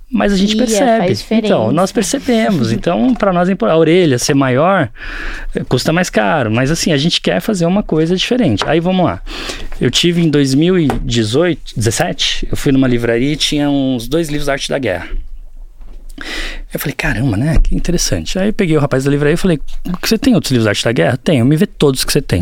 Mas 0.09 0.31
a 0.31 0.37
gente 0.37 0.51
Ia, 0.55 0.57
percebe. 0.65 1.17
Então, 1.31 1.71
nós 1.71 1.91
percebemos. 1.91 2.71
Então, 2.71 3.15
para 3.15 3.33
nós, 3.33 3.49
a 3.49 3.77
orelha 3.77 4.19
ser 4.19 4.35
maior 4.35 4.89
eh, 5.55 5.63
custa 5.67 5.91
mais 5.91 6.09
caro. 6.09 6.51
Mas 6.51 6.69
assim, 6.69 6.93
a 6.93 6.97
gente 6.97 7.19
quer 7.19 7.41
fazer 7.41 7.65
uma 7.65 7.81
coisa 7.81 8.15
diferente. 8.15 8.63
Aí 8.67 8.79
vamos 8.79 9.05
lá. 9.05 9.21
Eu 9.81 9.89
tive 9.89 10.21
em 10.21 10.29
2018, 10.29 11.73
17, 11.75 12.47
eu 12.51 12.55
fui 12.55 12.71
numa 12.71 12.87
livraria 12.87 13.33
e 13.33 13.35
tinha 13.35 13.69
uns 13.69 14.07
dois 14.07 14.29
livros 14.29 14.45
da 14.45 14.53
arte 14.53 14.69
da 14.69 14.77
guerra. 14.77 15.09
Eu 16.73 16.79
falei, 16.79 16.93
caramba, 16.93 17.37
né? 17.37 17.57
Que 17.61 17.75
interessante. 17.75 18.39
Aí 18.39 18.49
eu 18.49 18.53
peguei 18.53 18.75
o 18.75 18.79
rapaz 18.79 19.03
da 19.03 19.11
livraria 19.11 19.35
e 19.35 19.37
falei, 19.37 19.59
você 20.01 20.17
tem 20.17 20.33
outros 20.33 20.51
livros 20.51 20.65
da 20.65 20.71
arte 20.71 20.83
da 20.83 20.91
guerra? 20.91 21.17
Tenho, 21.17 21.45
me 21.45 21.55
vê 21.55 21.65
todos 21.67 22.03
que 22.03 22.11
você 22.11 22.21
tem. 22.21 22.41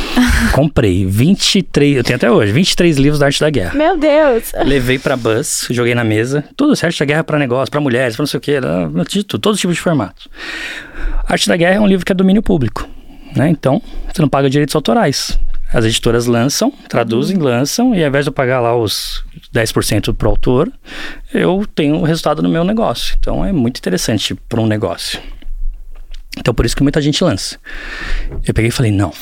Comprei 0.52 1.04
23, 1.04 1.96
eu 1.96 2.04
tenho 2.04 2.16
até 2.16 2.30
hoje, 2.30 2.52
23 2.52 2.96
livros 2.96 3.18
da 3.18 3.26
arte 3.26 3.40
da 3.40 3.50
guerra. 3.50 3.74
Meu 3.74 3.98
Deus! 3.98 4.52
Levei 4.64 4.98
pra 4.98 5.16
Bus, 5.16 5.66
joguei 5.70 5.94
na 5.94 6.04
mesa. 6.04 6.42
Tudo 6.56 6.72
arte 6.82 6.98
da 6.98 7.04
guerra 7.04 7.24
para 7.24 7.38
negócio, 7.38 7.70
para 7.70 7.80
mulheres, 7.80 8.16
para 8.16 8.22
não 8.22 8.26
sei 8.26 8.38
o 8.38 8.40
que, 8.40 8.58
todos 9.38 9.56
os 9.56 9.60
tipos 9.60 9.76
de 9.76 9.82
formatos. 9.82 10.28
Arte 11.28 11.48
da 11.48 11.56
Guerra 11.56 11.76
é 11.76 11.80
um 11.80 11.86
livro 11.86 12.06
que 12.06 12.12
é 12.12 12.14
domínio 12.14 12.42
público, 12.42 12.88
né? 13.34 13.48
Então, 13.48 13.82
você 14.12 14.22
não 14.22 14.28
paga 14.28 14.48
direitos 14.48 14.74
autorais. 14.74 15.38
As 15.72 15.84
editoras 15.84 16.26
lançam, 16.26 16.70
traduzem, 16.88 17.36
lançam, 17.36 17.94
e 17.94 18.02
ao 18.02 18.08
invés 18.08 18.24
de 18.24 18.28
eu 18.28 18.32
pagar 18.32 18.60
lá 18.60 18.76
os 18.76 19.24
10% 19.52 20.14
pro 20.14 20.30
autor, 20.30 20.72
eu 21.34 21.66
tenho 21.74 21.96
o 21.96 22.02
resultado 22.04 22.42
no 22.42 22.48
meu 22.48 22.64
negócio. 22.64 23.16
Então 23.18 23.44
é 23.44 23.52
muito 23.52 23.78
interessante 23.78 24.34
para 24.34 24.60
um 24.60 24.66
negócio. 24.66 25.20
Então 26.38 26.54
por 26.54 26.64
isso 26.64 26.76
que 26.76 26.82
muita 26.82 27.00
gente 27.00 27.22
lança. 27.24 27.58
Eu 28.46 28.54
peguei 28.54 28.68
e 28.68 28.72
falei, 28.72 28.92
não, 28.92 29.12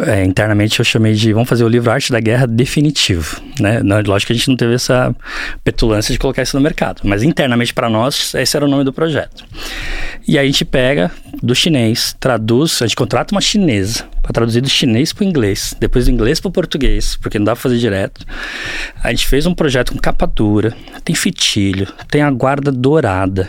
é, 0.00 0.24
internamente 0.24 0.78
eu 0.78 0.84
chamei 0.84 1.14
de 1.14 1.32
vamos 1.32 1.48
fazer 1.48 1.64
o 1.64 1.68
livro 1.68 1.90
Arte 1.90 2.12
da 2.12 2.20
Guerra 2.20 2.46
definitivo, 2.46 3.40
né? 3.58 3.82
Não, 3.82 4.00
lógico 4.02 4.28
que 4.28 4.32
a 4.32 4.36
gente 4.36 4.48
não 4.48 4.56
teve 4.56 4.74
essa 4.74 5.14
petulância 5.64 6.12
de 6.12 6.18
colocar 6.18 6.42
isso 6.42 6.56
no 6.56 6.62
mercado, 6.62 7.00
mas 7.04 7.22
internamente 7.22 7.74
para 7.74 7.88
nós 7.88 8.34
esse 8.34 8.56
era 8.56 8.64
o 8.64 8.68
nome 8.68 8.84
do 8.84 8.92
projeto. 8.92 9.44
E 10.26 10.38
aí 10.38 10.46
a 10.46 10.50
gente 10.50 10.64
pega 10.64 11.10
do 11.42 11.54
chinês, 11.54 12.14
traduz, 12.20 12.82
a 12.82 12.86
gente 12.86 12.96
contrata 12.96 13.34
uma 13.34 13.40
chinesa 13.40 14.04
para 14.22 14.32
traduzir 14.32 14.60
do 14.60 14.68
chinês 14.68 15.12
para 15.12 15.24
o 15.24 15.26
inglês, 15.26 15.74
depois 15.80 16.04
do 16.04 16.10
inglês 16.10 16.38
para 16.40 16.48
o 16.48 16.52
português, 16.52 17.16
porque 17.16 17.38
não 17.38 17.46
dá 17.46 17.52
para 17.52 17.62
fazer 17.62 17.78
direto. 17.78 18.24
A 19.02 19.10
gente 19.10 19.26
fez 19.26 19.46
um 19.46 19.54
projeto 19.54 19.92
com 19.92 19.98
capa 19.98 20.26
dura, 20.26 20.76
tem 21.04 21.14
fitilho, 21.14 21.86
tem 22.08 22.22
a 22.22 22.30
guarda 22.30 22.70
dourada 22.70 23.48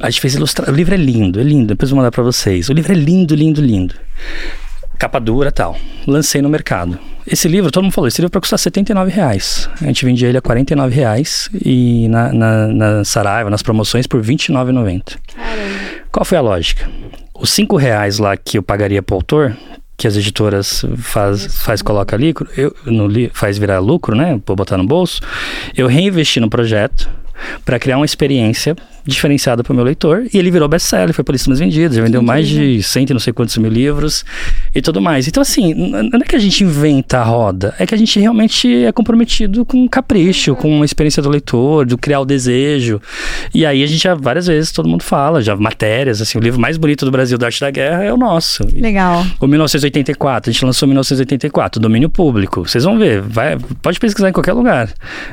A 0.00 0.10
gente 0.10 0.20
fez 0.20 0.34
ilustração. 0.34 0.72
O 0.72 0.76
livro 0.76 0.94
é 0.94 0.96
lindo, 0.96 1.38
é 1.40 1.42
lindo. 1.42 1.68
Depois 1.68 1.90
eu 1.90 1.96
vou 1.96 2.02
mandar 2.02 2.10
para 2.10 2.22
vocês. 2.22 2.68
O 2.68 2.72
livro 2.72 2.92
é 2.92 2.94
lindo, 2.94 3.34
lindo, 3.34 3.60
lindo. 3.60 3.94
Capa 5.02 5.18
dura 5.18 5.50
tal. 5.50 5.76
Lancei 6.06 6.40
no 6.40 6.48
mercado. 6.48 6.96
Esse 7.26 7.48
livro, 7.48 7.72
todo 7.72 7.82
mundo 7.82 7.92
falou, 7.92 8.06
esse 8.06 8.20
livro 8.20 8.28
é 8.28 8.30
para 8.30 8.40
custar 8.40 8.56
79 8.56 9.10
reais. 9.10 9.68
A 9.80 9.86
gente 9.86 10.04
vendia 10.04 10.28
ele 10.28 10.38
a 10.38 10.40
49 10.40 10.94
reais 10.94 11.50
e 11.52 12.06
na, 12.06 12.32
na, 12.32 12.68
na 12.68 13.04
Saraiva, 13.04 13.50
nas 13.50 13.64
promoções, 13.64 14.06
por 14.06 14.22
29,90. 14.22 15.18
Qual 16.12 16.24
foi 16.24 16.38
a 16.38 16.40
lógica? 16.40 16.88
Os 17.34 17.50
5 17.50 17.76
reais 17.76 18.20
lá 18.20 18.36
que 18.36 18.58
eu 18.58 18.62
pagaria 18.62 19.02
para 19.02 19.14
o 19.14 19.16
autor, 19.16 19.56
que 19.96 20.06
as 20.06 20.16
editoras 20.16 20.84
faz, 20.98 21.52
faz 21.64 21.82
coloca 21.82 22.16
lucro, 22.16 22.46
eu, 22.56 22.72
no, 22.86 23.08
faz 23.32 23.58
virar 23.58 23.80
lucro, 23.80 24.14
né? 24.14 24.40
Vou 24.46 24.54
botar 24.54 24.76
no 24.76 24.86
bolso. 24.86 25.20
Eu 25.76 25.88
reinvesti 25.88 26.38
no 26.38 26.48
projeto 26.48 27.10
para 27.64 27.76
criar 27.80 27.96
uma 27.96 28.06
experiência 28.06 28.76
diferenciada 29.06 29.62
para 29.62 29.72
o 29.72 29.76
meu 29.76 29.84
leitor. 29.84 30.26
E 30.32 30.38
ele 30.38 30.50
virou 30.50 30.68
best-seller, 30.68 31.14
foi 31.14 31.24
por 31.24 31.34
isso 31.34 31.48
mais 31.48 31.58
vendido, 31.58 31.94
já 31.94 32.02
vendeu 32.02 32.22
mais 32.22 32.48
de 32.48 32.82
cento 32.82 33.10
e 33.10 33.12
não 33.12 33.20
sei 33.20 33.32
quantos 33.32 33.56
mil 33.58 33.70
livros 33.70 34.24
e 34.74 34.80
tudo 34.80 35.00
mais. 35.00 35.28
Então, 35.28 35.40
assim, 35.40 35.74
não 35.74 36.20
é 36.20 36.24
que 36.24 36.36
a 36.36 36.38
gente 36.38 36.64
inventa 36.64 37.18
a 37.18 37.24
roda, 37.24 37.74
é 37.78 37.86
que 37.86 37.94
a 37.94 37.98
gente 37.98 38.18
realmente 38.18 38.84
é 38.84 38.92
comprometido 38.92 39.64
com 39.64 39.84
o 39.84 39.88
capricho, 39.88 40.54
com 40.54 40.82
a 40.82 40.84
experiência 40.84 41.22
do 41.22 41.28
leitor, 41.28 41.86
de 41.86 41.96
criar 41.96 42.20
o 42.20 42.24
desejo. 42.24 43.00
E 43.54 43.66
aí 43.66 43.82
a 43.82 43.86
gente 43.86 44.02
já, 44.02 44.14
várias 44.14 44.46
vezes, 44.46 44.72
todo 44.72 44.88
mundo 44.88 45.02
fala, 45.02 45.42
já 45.42 45.56
matérias, 45.56 46.20
assim, 46.20 46.38
o 46.38 46.40
livro 46.40 46.60
mais 46.60 46.76
bonito 46.76 47.04
do 47.04 47.10
Brasil 47.10 47.36
da 47.38 47.46
arte 47.46 47.60
da 47.60 47.70
guerra 47.70 48.04
é 48.04 48.12
o 48.12 48.16
nosso. 48.16 48.66
Legal. 48.72 49.24
O 49.40 49.46
1984, 49.46 50.50
a 50.50 50.52
gente 50.52 50.64
lançou 50.64 50.86
1984, 50.86 51.80
domínio 51.80 52.08
público. 52.08 52.66
Vocês 52.66 52.84
vão 52.84 52.98
ver, 52.98 53.20
vai, 53.20 53.58
pode 53.80 53.98
pesquisar 53.98 54.28
em 54.28 54.32
qualquer 54.32 54.52
lugar. 54.52 54.90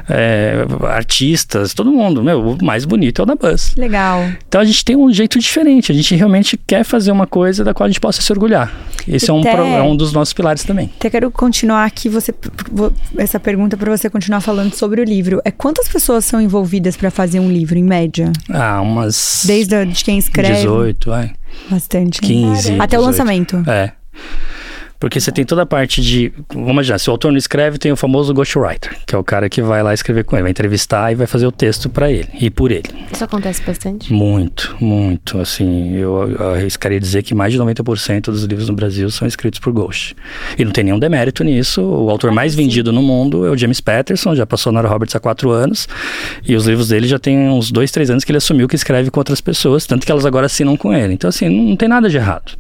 É, 0.10 0.66
artistas, 0.90 1.74
todo 1.74 1.92
mundo, 1.92 2.24
meu, 2.24 2.52
o 2.52 2.64
mais 2.64 2.86
bonito 2.86 3.22
é 3.22 3.24
o 3.24 3.26
da 3.26 3.36
Buzz. 3.36 3.59
Legal. 3.76 4.30
Então 4.48 4.62
a 4.62 4.66
gente 4.66 4.84
tem 4.84 4.96
um 4.96 5.12
jeito 5.12 5.40
diferente. 5.40 5.92
A 5.92 5.96
gente 5.96 6.16
realmente 6.16 6.58
quer 6.58 6.84
fazer 6.84 7.12
uma 7.12 7.28
coisa 7.28 7.64
da 7.64 7.74
qual 7.74 7.86
a 7.86 7.90
gente 7.90 8.00
possa 8.00 8.22
se 8.22 8.32
orgulhar. 8.32 8.74
Esse 9.08 9.30
é 9.30 9.34
um, 9.34 9.42
pro, 9.42 9.64
é 9.64 9.82
um 9.82 9.96
dos 9.96 10.14
nossos 10.14 10.34
pilares 10.34 10.64
também. 10.64 10.92
Até 10.98 11.10
quero 11.10 11.32
continuar 11.32 11.86
aqui 11.86 12.10
você 12.10 12.34
essa 13.18 13.40
pergunta 13.40 13.76
para 13.76 13.96
você 13.96 14.10
continuar 14.10 14.42
falando 14.42 14.76
sobre 14.76 15.02
o 15.02 15.04
livro. 15.04 15.42
É 15.44 15.52
quantas 15.52 15.88
pessoas 15.88 16.26
são 16.26 16.40
envolvidas 16.40 16.96
para 16.96 17.10
fazer 17.10 17.40
um 17.40 17.52
livro 17.52 17.78
em 17.78 17.84
média? 17.84 18.32
Ah, 18.50 18.82
umas 18.82 19.44
desde 19.46 19.76
a, 19.76 19.86
de 19.86 20.04
quem 20.04 20.18
escreve. 20.18 20.56
18, 20.56 21.10
vai. 21.10 21.32
Bastante. 21.70 22.22
15. 22.22 22.74
Até 22.74 22.98
18. 22.98 22.98
o 22.98 23.06
lançamento. 23.06 23.64
É. 23.68 23.92
Porque 25.00 25.20
você 25.20 25.32
tem 25.32 25.46
toda 25.46 25.62
a 25.62 25.66
parte 25.66 26.02
de. 26.02 26.34
Vamos 26.54 26.72
imaginar, 26.72 27.00
se 27.00 27.10
o 27.10 27.12
autor 27.12 27.32
não 27.32 27.38
escreve, 27.38 27.78
tem 27.78 27.92
o 27.92 27.96
famoso 27.96 28.34
ghostwriter, 28.34 28.98
que 29.06 29.16
é 29.16 29.18
o 29.18 29.24
cara 29.24 29.48
que 29.48 29.62
vai 29.62 29.82
lá 29.82 29.94
escrever 29.94 30.26
com 30.26 30.36
ele, 30.36 30.44
vai 30.44 30.52
entrevistar 30.52 31.12
e 31.12 31.16
vai 31.16 31.26
fazer 31.26 31.48
o 31.48 31.52
texto 31.52 31.90
para 31.90 32.12
ele 32.12 32.28
e 32.40 32.50
por 32.50 32.70
ele. 32.70 32.90
Isso 33.12 33.24
acontece 33.24 33.62
bastante? 33.64 34.12
Muito, 34.12 34.76
muito. 34.82 35.40
Assim, 35.40 35.96
eu, 35.96 36.36
eu 36.38 36.54
arriscaria 36.54 37.00
dizer 37.00 37.24
que 37.24 37.34
mais 37.34 37.54
de 37.54 37.60
90% 37.60 38.26
dos 38.26 38.44
livros 38.44 38.68
no 38.68 38.76
Brasil 38.76 39.10
são 39.10 39.26
escritos 39.26 39.60
por 39.62 39.72
ghost. 39.72 40.16
E 40.58 40.66
não 40.66 40.72
tem 40.74 40.84
nenhum 40.84 41.00
demérito 41.00 41.44
nisso. 41.46 41.82
O 41.82 42.10
autor 42.10 42.32
ah, 42.32 42.34
mais 42.34 42.52
sim. 42.52 42.58
vendido 42.58 42.92
no 42.92 43.02
mundo 43.02 43.46
é 43.46 43.50
o 43.50 43.58
James 43.58 43.80
Patterson, 43.80 44.36
já 44.36 44.46
passou 44.46 44.74
na 44.74 44.82
Roberts 44.82 45.16
há 45.16 45.20
quatro 45.20 45.50
anos. 45.50 45.88
E 46.46 46.56
os 46.56 46.66
livros 46.68 46.90
dele 46.90 47.08
já 47.08 47.18
tem 47.18 47.38
uns 47.50 47.72
dois, 47.72 47.90
três 47.90 48.10
anos 48.10 48.26
que 48.26 48.32
ele 48.32 48.38
assumiu 48.38 48.68
que 48.68 48.76
escreve 48.76 49.10
com 49.10 49.20
outras 49.20 49.40
pessoas, 49.40 49.86
tanto 49.86 50.06
que 50.06 50.12
elas 50.12 50.26
agora 50.26 50.48
assinam 50.48 50.76
com 50.76 50.94
ele. 50.94 51.14
Então, 51.14 51.30
assim, 51.30 51.48
não, 51.48 51.70
não 51.70 51.76
tem 51.78 51.88
nada 51.88 52.10
de 52.10 52.18
errado. 52.18 52.58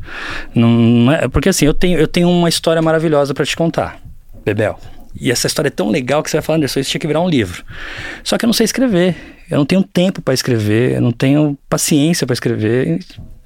Não, 0.55 0.69
não 0.69 1.11
é, 1.11 1.27
porque 1.27 1.49
assim, 1.49 1.65
eu 1.65 1.73
tenho, 1.73 1.99
eu 1.99 2.07
tenho 2.07 2.28
uma 2.31 2.49
história 2.49 2.81
maravilhosa 2.81 3.33
para 3.33 3.45
te 3.45 3.55
contar, 3.55 3.99
Bebel. 4.45 4.79
E 5.19 5.31
essa 5.31 5.47
história 5.47 5.67
é 5.67 5.71
tão 5.71 5.89
legal 5.89 6.23
que 6.23 6.29
você 6.29 6.37
vai 6.37 6.41
falar, 6.41 6.57
Anderson, 6.57 6.79
isso 6.79 6.91
tinha 6.91 6.99
que 6.99 7.07
virar 7.07 7.21
um 7.21 7.29
livro. 7.29 7.63
Só 8.23 8.37
que 8.37 8.45
eu 8.45 8.47
não 8.47 8.53
sei 8.53 8.65
escrever. 8.65 9.15
Eu 9.49 9.57
não 9.57 9.65
tenho 9.65 9.83
tempo 9.83 10.21
para 10.21 10.33
escrever, 10.33 10.95
eu 10.95 11.01
não 11.01 11.11
tenho 11.11 11.57
paciência 11.67 12.27
para 12.27 12.33
escrever. 12.33 12.99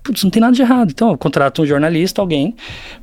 Putz, 0.03 0.21
não 0.21 0.29
tem 0.29 0.41
nada 0.41 0.53
de 0.53 0.61
errado. 0.61 0.91
Então, 0.91 1.11
eu 1.11 1.17
contrato 1.17 1.61
um 1.61 1.65
jornalista, 1.65 2.21
alguém 2.21 2.53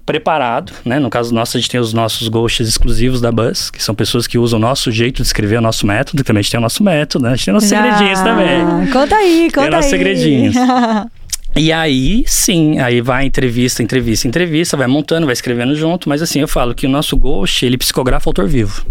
preparado, 0.04 0.72
né? 0.84 0.98
No 0.98 1.08
caso 1.08 1.34
nosso, 1.34 1.56
a 1.56 1.60
gente 1.60 1.70
tem 1.70 1.80
os 1.80 1.94
nossos 1.94 2.28
ghosts 2.28 2.68
exclusivos 2.68 3.22
da 3.22 3.32
Buzz, 3.32 3.70
que 3.70 3.82
são 3.82 3.94
pessoas 3.94 4.26
que 4.26 4.36
usam 4.36 4.58
o 4.58 4.62
nosso 4.62 4.92
jeito 4.92 5.22
de 5.22 5.22
escrever, 5.22 5.56
o 5.56 5.62
nosso 5.62 5.86
método, 5.86 6.18
que 6.22 6.26
também 6.26 6.40
a 6.40 6.42
gente 6.42 6.50
tem 6.50 6.58
o 6.58 6.62
nosso 6.62 6.84
método, 6.84 7.24
né? 7.24 7.32
A 7.32 7.36
gente 7.36 7.46
tem 7.46 7.54
nossos 7.54 7.72
ah, 7.72 7.76
segredinhos 7.76 8.20
também. 8.20 8.86
Conta 8.92 9.16
aí, 9.16 9.44
conta 9.46 9.52
tem 9.52 9.64
aí. 9.64 9.70
nossos 9.70 9.90
segredinhos. 9.90 10.54
E 11.56 11.72
aí, 11.72 12.24
sim, 12.26 12.78
aí 12.78 13.00
vai 13.00 13.26
entrevista, 13.26 13.82
entrevista, 13.82 14.28
entrevista, 14.28 14.76
vai 14.76 14.86
montando, 14.86 15.26
vai 15.26 15.32
escrevendo 15.32 15.74
junto, 15.74 16.08
mas 16.08 16.22
assim, 16.22 16.40
eu 16.40 16.48
falo 16.48 16.74
que 16.74 16.86
o 16.86 16.88
nosso 16.88 17.16
Ghost, 17.16 17.66
ele 17.66 17.76
psicografa 17.76 18.28
o 18.28 18.30
autor 18.30 18.46
vivo. 18.46 18.86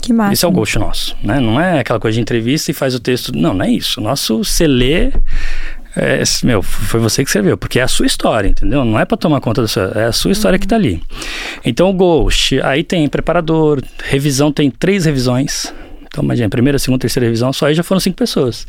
Que 0.00 0.12
massa. 0.12 0.32
Esse 0.32 0.44
é 0.44 0.48
o 0.48 0.50
Ghost 0.50 0.78
nosso, 0.78 1.16
né? 1.22 1.40
Não 1.40 1.60
é 1.60 1.80
aquela 1.80 2.00
coisa 2.00 2.14
de 2.14 2.20
entrevista 2.20 2.70
e 2.70 2.74
faz 2.74 2.94
o 2.94 3.00
texto. 3.00 3.36
Não, 3.36 3.52
não 3.52 3.64
é 3.64 3.70
isso. 3.70 4.00
O 4.00 4.02
nosso 4.02 4.44
você 4.44 4.66
lê. 4.66 5.12
É, 5.96 6.22
meu, 6.44 6.62
foi 6.62 7.00
você 7.00 7.24
que 7.24 7.28
escreveu, 7.28 7.58
porque 7.58 7.80
é 7.80 7.82
a 7.82 7.88
sua 7.88 8.06
história, 8.06 8.48
entendeu? 8.48 8.84
Não 8.84 8.98
é 8.98 9.04
para 9.04 9.16
tomar 9.16 9.40
conta 9.40 9.62
da 9.62 9.68
sua, 9.68 9.92
é 9.96 10.04
a 10.04 10.12
sua 10.12 10.30
história 10.30 10.56
uhum. 10.56 10.60
que 10.60 10.68
tá 10.68 10.76
ali. 10.76 11.02
Então 11.64 11.90
o 11.90 11.92
Ghost, 11.92 12.60
aí 12.62 12.84
tem 12.84 13.08
preparador, 13.08 13.82
revisão, 14.04 14.52
tem 14.52 14.70
três 14.70 15.04
revisões, 15.04 15.74
então, 16.12 16.24
imagina, 16.24 16.48
primeira, 16.48 16.76
segunda, 16.76 17.00
terceira 17.02 17.24
revisão, 17.24 17.52
só 17.52 17.66
aí 17.66 17.74
já 17.74 17.84
foram 17.84 18.00
cinco 18.00 18.16
pessoas. 18.16 18.66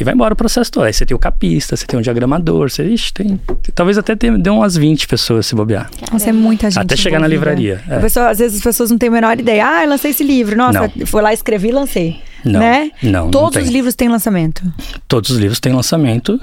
E 0.00 0.02
vai 0.02 0.14
embora 0.14 0.32
o 0.32 0.36
processo 0.36 0.72
todo. 0.72 0.84
Aí 0.84 0.92
você 0.92 1.04
tem 1.04 1.14
o 1.14 1.18
capista, 1.18 1.76
você 1.76 1.84
tem 1.84 2.00
o 2.00 2.02
diagramador, 2.02 2.70
você 2.70 2.82
ixi, 2.84 3.12
tem. 3.12 3.38
Talvez 3.74 3.98
até 3.98 4.16
tenha, 4.16 4.38
dê 4.38 4.48
umas 4.48 4.74
20 4.74 5.06
pessoas 5.06 5.44
se 5.44 5.54
bobear. 5.54 5.90
Nossa, 6.10 6.30
é 6.30 6.32
muita 6.32 6.70
gente. 6.70 6.82
Até 6.82 6.96
chegar 6.96 7.20
na 7.20 7.26
livraria. 7.26 7.82
É. 7.86 7.98
Pessoa, 8.00 8.30
às 8.30 8.38
vezes 8.38 8.56
as 8.56 8.64
pessoas 8.64 8.90
não 8.90 8.96
têm 8.96 9.10
a 9.10 9.12
menor 9.12 9.38
ideia. 9.38 9.66
Ah, 9.68 9.84
eu 9.84 9.90
lancei 9.90 10.12
esse 10.12 10.24
livro. 10.24 10.56
Nossa, 10.56 10.90
Não. 10.96 11.06
foi 11.06 11.20
lá, 11.20 11.30
escrevi 11.34 11.68
e 11.68 11.72
lancei. 11.72 12.20
Não, 12.44 12.60
né? 12.60 12.90
não. 13.02 13.30
Todos 13.30 13.56
não 13.56 13.62
os 13.62 13.68
livros 13.68 13.94
têm 13.94 14.08
lançamento. 14.08 14.62
Todos 15.06 15.30
os 15.30 15.38
livros 15.38 15.60
têm 15.60 15.72
lançamento. 15.72 16.40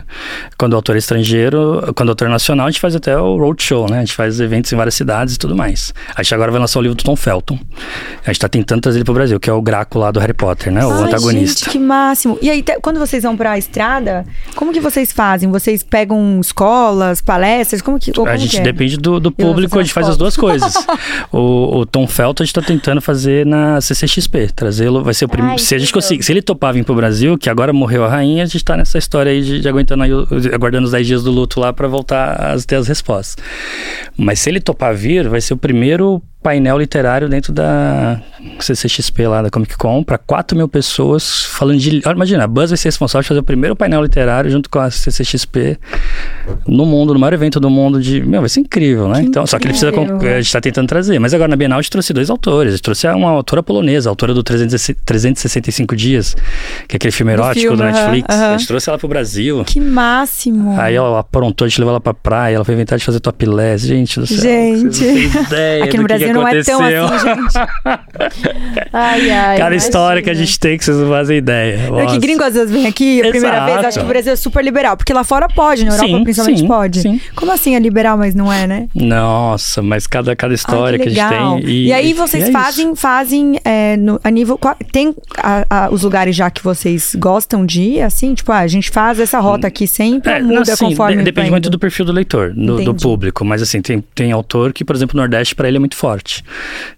Quando 0.57 0.73
o 0.73 0.75
autor 0.75 0.95
é 0.95 0.99
estrangeiro, 0.99 1.93
quando 1.95 2.09
o 2.09 2.11
autor 2.11 2.27
é 2.27 2.31
nacional, 2.31 2.67
a 2.67 2.71
gente 2.71 2.79
faz 2.79 2.95
até 2.95 3.17
o 3.17 3.37
roadshow, 3.37 3.89
né? 3.89 3.97
A 3.97 3.99
gente 4.01 4.13
faz 4.13 4.39
eventos 4.39 4.71
em 4.71 4.75
várias 4.75 4.95
cidades 4.95 5.35
e 5.35 5.39
tudo 5.39 5.55
mais. 5.55 5.93
A 6.15 6.23
gente 6.23 6.33
agora 6.33 6.51
vai 6.51 6.59
lançar 6.59 6.79
o 6.79 6.81
livro 6.81 6.95
do 6.95 7.03
Tom 7.03 7.15
Felton. 7.15 7.59
A 8.25 8.31
gente 8.31 8.39
tá 8.39 8.47
tentando 8.47 8.81
trazer 8.81 8.99
ele 8.99 9.05
pro 9.05 9.13
Brasil, 9.13 9.39
que 9.39 9.49
é 9.49 9.53
o 9.53 9.61
Graco 9.61 9.99
lá 9.99 10.11
do 10.11 10.19
Harry 10.19 10.33
Potter, 10.33 10.71
né? 10.71 10.85
O 10.85 10.91
Ai, 10.91 11.03
antagonista. 11.03 11.65
Gente, 11.65 11.71
que 11.71 11.79
máximo. 11.79 12.37
E 12.41 12.49
aí, 12.49 12.63
quando 12.81 12.99
vocês 12.99 13.23
vão 13.23 13.35
pra 13.35 13.57
estrada, 13.57 14.25
como 14.55 14.71
que 14.71 14.79
vocês 14.79 15.11
fazem? 15.11 15.49
Vocês 15.49 15.83
pegam 15.83 16.39
escolas, 16.39 17.21
palestras? 17.21 17.81
Como 17.81 17.99
que, 17.99 18.11
como 18.11 18.29
a 18.29 18.37
gente 18.37 18.57
é? 18.57 18.61
depende 18.61 18.97
do, 18.97 19.19
do 19.19 19.31
público, 19.31 19.77
a 19.77 19.83
gente 19.83 19.93
faz 19.93 20.07
as 20.07 20.17
duas 20.17 20.35
coisas. 20.35 20.73
o, 21.31 21.79
o, 21.79 21.85
Tom 21.85 22.07
Felton 22.07 22.43
a 22.43 22.45
gente 22.45 22.53
tá 22.53 22.61
tentando 22.61 23.01
fazer 23.01 23.45
na 23.45 23.81
CCXP. 23.81 24.49
Trazê-lo, 24.55 25.03
vai 25.03 25.13
ser 25.13 25.25
o 25.25 25.29
primeiro. 25.29 25.59
Gente 25.89 25.93
conseguir, 25.93 26.23
se 26.23 26.31
ele 26.31 26.41
topar 26.41 26.73
vir 26.73 26.85
pro 26.85 26.95
Brasil, 26.95 27.37
que 27.37 27.49
agora 27.49 27.73
morreu 27.73 28.05
a 28.05 28.07
rainha, 28.07 28.43
a 28.43 28.45
gente 28.45 28.63
tá 28.63 28.77
nessa 28.77 28.97
história 28.97 29.31
aí 29.31 29.41
de, 29.41 29.59
de 29.59 29.67
aguentando 29.67 30.03
aí, 30.03 30.11
aguardando 30.53 30.85
os 30.85 30.91
10 30.91 31.07
dias 31.07 31.23
do 31.23 31.31
luto 31.31 31.59
lá 31.59 31.73
para 31.73 31.87
voltar 31.87 32.33
a 32.33 32.57
ter 32.61 32.75
as 32.75 32.87
respostas. 32.87 33.43
Mas 34.15 34.39
se 34.39 34.49
ele 34.49 34.59
topar 34.59 34.95
vir, 34.95 35.27
vai 35.27 35.41
ser 35.41 35.53
o 35.53 35.57
primeiro 35.57 36.21
painel 36.41 36.77
literário 36.77 37.27
dentro 37.27 37.51
da 37.51 38.21
CCXP 38.59 39.27
lá 39.27 39.41
da 39.41 39.49
Comic 39.49 39.77
Con 39.77 40.03
para 40.03 40.17
4 40.17 40.57
mil 40.57 40.67
pessoas 40.67 41.43
falando 41.43 41.77
de. 41.77 42.01
Imagina, 42.05 42.45
a 42.45 42.47
Buzz 42.47 42.69
vai 42.69 42.77
ser 42.77 42.87
responsável 42.87 43.23
por 43.23 43.27
fazer 43.29 43.39
o 43.39 43.43
primeiro 43.43 43.75
painel 43.75 44.01
literário 44.01 44.49
junto 44.49 44.69
com 44.69 44.79
a 44.79 44.89
CCXP 44.89 45.77
no 46.67 46.85
mundo, 46.85 47.13
no 47.13 47.19
maior 47.19 47.33
evento 47.33 47.59
do 47.59 47.69
mundo 47.69 48.01
de. 48.01 48.21
Meu, 48.21 48.41
vai 48.41 48.49
ser 48.49 48.61
incrível, 48.61 49.09
né? 49.09 49.21
Que 49.21 49.27
então, 49.27 49.43
incrível. 49.43 49.47
só 49.47 49.59
que 49.59 49.67
ele 49.67 49.73
precisa. 49.73 50.37
A 50.37 50.41
gente 50.41 50.53
tá 50.53 50.61
tentando 50.61 50.87
trazer. 50.87 51.19
Mas 51.19 51.33
agora 51.33 51.49
na 51.49 51.55
Bienal 51.55 51.79
a 51.79 51.81
gente 51.81 51.91
trouxe 51.91 52.13
dois 52.13 52.29
autores. 52.29 52.73
A 52.73 52.75
gente 52.77 52.83
trouxe 52.83 53.07
uma 53.07 53.29
autora 53.31 53.61
polonesa, 53.61 54.09
autora 54.09 54.33
do 54.33 54.41
365 54.43 55.95
Dias, 55.95 56.35
que 56.87 56.95
é 56.95 56.97
aquele 56.97 57.11
filme 57.11 57.33
erótico 57.33 57.75
do, 57.75 57.77
filme, 57.77 57.91
do 57.91 57.97
Netflix. 57.97 58.35
Uh 58.35 58.39
-huh. 58.39 58.53
A 58.53 58.57
gente 58.57 58.67
trouxe 58.67 58.89
ela 58.89 58.97
pro 58.97 59.07
Brasil. 59.07 59.63
Que 59.65 59.79
máximo! 59.81 60.79
Aí 60.79 60.95
ela 60.95 61.19
aprontou, 61.19 61.65
a 61.65 61.67
gente 61.69 61.79
levou 61.79 61.91
ela 61.91 62.01
pra 62.01 62.13
praia, 62.13 62.55
ela 62.55 62.65
foi 62.65 62.73
inventar 62.73 62.97
de 62.97 63.03
fazer 63.03 63.19
topless. 63.19 63.85
Gente 63.85 64.19
do 64.19 64.27
céu. 64.27 64.39
Gente. 64.39 65.03
Ideia 65.03 65.83
Aqui 65.83 65.97
no 65.97 66.03
Brasil 66.03 66.28
que 66.29 66.39
não 66.39 66.45
aconteceu. 66.45 66.81
é 66.81 66.95
tão 66.95 67.13
assim, 67.13 67.27
gente. 67.27 68.89
ai, 68.93 69.31
ai. 69.31 69.57
Cada 69.57 69.75
história 69.75 70.21
que 70.21 70.29
a 70.29 70.33
gente 70.33 70.59
tem 70.59 70.77
que 70.77 70.85
vocês 70.85 70.97
não 70.97 71.09
fazem 71.09 71.37
ideia. 71.37 71.89
Nossa. 71.89 72.03
É 72.03 72.07
que 72.07 72.17
gringo 72.19 72.43
às 72.43 72.53
vezes 72.53 72.71
vem 72.71 72.87
aqui, 72.87 73.21
a 73.21 73.27
Exato. 73.27 73.31
primeira 73.31 73.65
vez, 73.65 73.85
acho 73.85 73.99
que 73.99 74.05
o 74.05 74.07
Brasil 74.07 74.33
é 74.33 74.35
super 74.35 74.63
liberal. 74.63 74.97
Porque 74.97 75.13
lá 75.13 75.23
fora 75.23 75.47
pode, 75.47 75.85
na 75.85 75.91
Europa 75.91 76.07
sim, 76.07 76.23
principalmente 76.23 76.59
sim, 76.59 76.67
pode. 76.67 77.01
Sim. 77.01 77.21
Como 77.35 77.51
assim 77.51 77.75
é 77.75 77.79
liberal, 77.79 78.17
mas 78.17 78.35
não 78.35 78.51
é, 78.51 78.67
né? 78.67 78.87
Nossa, 78.93 79.81
mas 79.81 80.07
cada, 80.07 80.35
cada 80.35 80.53
história 80.53 80.97
ai, 80.97 81.05
que, 81.05 81.13
que, 81.13 81.19
a 81.19 81.29
gente 81.29 81.63
tem. 81.63 81.69
E, 81.69 81.87
e 81.87 81.93
aí 81.93 82.13
vocês 82.13 82.45
e 82.45 82.49
é 82.49 82.51
fazem, 82.51 82.95
fazem 82.95 83.59
é, 83.63 83.97
no, 83.97 84.19
a 84.23 84.29
nível. 84.29 84.59
Tem 84.91 85.13
a, 85.37 85.65
a, 85.69 85.89
os 85.89 86.03
lugares 86.03 86.35
já 86.35 86.49
que 86.49 86.63
vocês 86.63 87.15
gostam 87.15 87.65
de 87.65 87.81
ir, 87.81 88.01
assim? 88.01 88.33
Tipo, 88.33 88.51
ah, 88.51 88.59
a 88.59 88.67
gente 88.67 88.89
faz 88.89 89.19
essa 89.19 89.39
rota 89.39 89.67
aqui 89.67 89.87
sempre 89.87 90.31
é, 90.31 90.41
muda 90.41 90.73
assim, 90.73 90.85
conforme. 90.85 91.17
De, 91.17 91.23
depende 91.23 91.49
muito 91.49 91.69
do 91.69 91.79
perfil 91.79 92.05
do 92.05 92.11
leitor, 92.11 92.53
do, 92.53 92.83
do, 92.83 92.95
público. 92.95 93.43
Mas 93.45 93.61
assim, 93.61 93.81
tem, 93.81 94.03
tem 94.13 94.31
autor 94.31 94.73
que, 94.73 94.83
por 94.83 94.95
exemplo, 94.95 95.15
o 95.15 95.17
Nordeste 95.17 95.55
para 95.55 95.67
ele 95.67 95.77
é 95.77 95.79
muito 95.79 95.95
forte. 95.95 96.18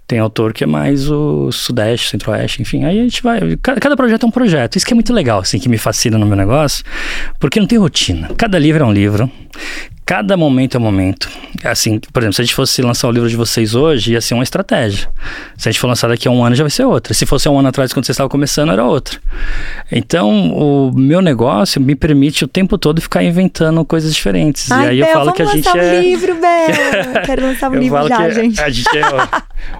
Tem 0.07 0.19
autor 0.19 0.53
que 0.53 0.63
é 0.63 0.67
mais 0.67 1.09
o 1.09 1.51
Sudeste, 1.51 2.09
Centro-Oeste, 2.09 2.61
enfim. 2.61 2.83
Aí 2.83 2.99
a 2.99 3.03
gente 3.03 3.23
vai. 3.23 3.39
Cada, 3.61 3.79
cada, 3.79 3.95
projeto 3.95 4.23
é 4.23 4.27
um 4.27 4.31
projeto. 4.31 4.75
Isso 4.75 4.85
que 4.85 4.93
é 4.93 4.95
muito 4.95 5.13
legal, 5.13 5.39
assim, 5.39 5.59
que 5.59 5.69
me 5.69 5.77
fascina 5.77 6.17
no 6.17 6.25
meu 6.25 6.35
negócio, 6.35 6.83
porque 7.39 7.59
não 7.59 7.67
tem 7.67 7.77
rotina. 7.77 8.29
Cada 8.37 8.59
livro 8.59 8.83
é 8.83 8.85
um 8.85 8.93
livro. 8.93 9.31
Cada 10.11 10.35
momento 10.35 10.75
é 10.75 10.77
um 10.77 10.83
momento. 10.83 11.29
Assim, 11.63 11.97
por 11.97 12.21
exemplo, 12.21 12.33
se 12.33 12.41
a 12.41 12.43
gente 12.43 12.53
fosse 12.53 12.81
lançar 12.81 13.07
o 13.07 13.11
livro 13.11 13.29
de 13.29 13.35
vocês 13.37 13.73
hoje, 13.73 14.11
ia 14.11 14.19
ser 14.19 14.33
uma 14.33 14.43
estratégia. 14.43 15.07
Se 15.55 15.69
a 15.69 15.71
gente 15.71 15.79
for 15.79 15.87
lançar 15.87 16.09
daqui 16.09 16.27
a 16.27 16.31
um 16.31 16.43
ano, 16.43 16.53
já 16.53 16.65
vai 16.65 16.69
ser 16.69 16.83
outra. 16.83 17.13
Se 17.13 17.25
fosse 17.25 17.47
um 17.47 17.57
ano 17.57 17.69
atrás, 17.69 17.93
quando 17.93 18.03
vocês 18.03 18.15
estavam 18.15 18.27
começando, 18.27 18.73
era 18.73 18.83
outra. 18.83 19.17
Então, 19.89 20.51
o 20.51 20.91
meu 20.93 21.21
negócio 21.21 21.79
me 21.79 21.95
permite 21.95 22.43
o 22.43 22.47
tempo 22.49 22.77
todo 22.77 22.99
ficar 22.99 23.23
inventando 23.23 23.85
coisas 23.85 24.13
diferentes. 24.13 24.69
Ai, 24.69 24.83
e 24.83 24.89
aí 24.89 24.99
Bel, 24.99 25.07
eu 25.07 25.13
falo 25.13 25.31
que 25.31 25.43
a 25.43 25.45
gente 25.45 25.69
um 25.69 25.77
é. 25.77 26.01
livro, 26.01 26.35
Bel. 26.35 27.23
Quero 27.25 27.43
lançar 27.43 27.71
um 27.71 27.75
eu 27.75 27.79
livro 27.79 28.07
já, 28.09 28.29
gente. 28.31 28.59
A 28.59 28.69
gente 28.69 28.97
é 28.97 29.07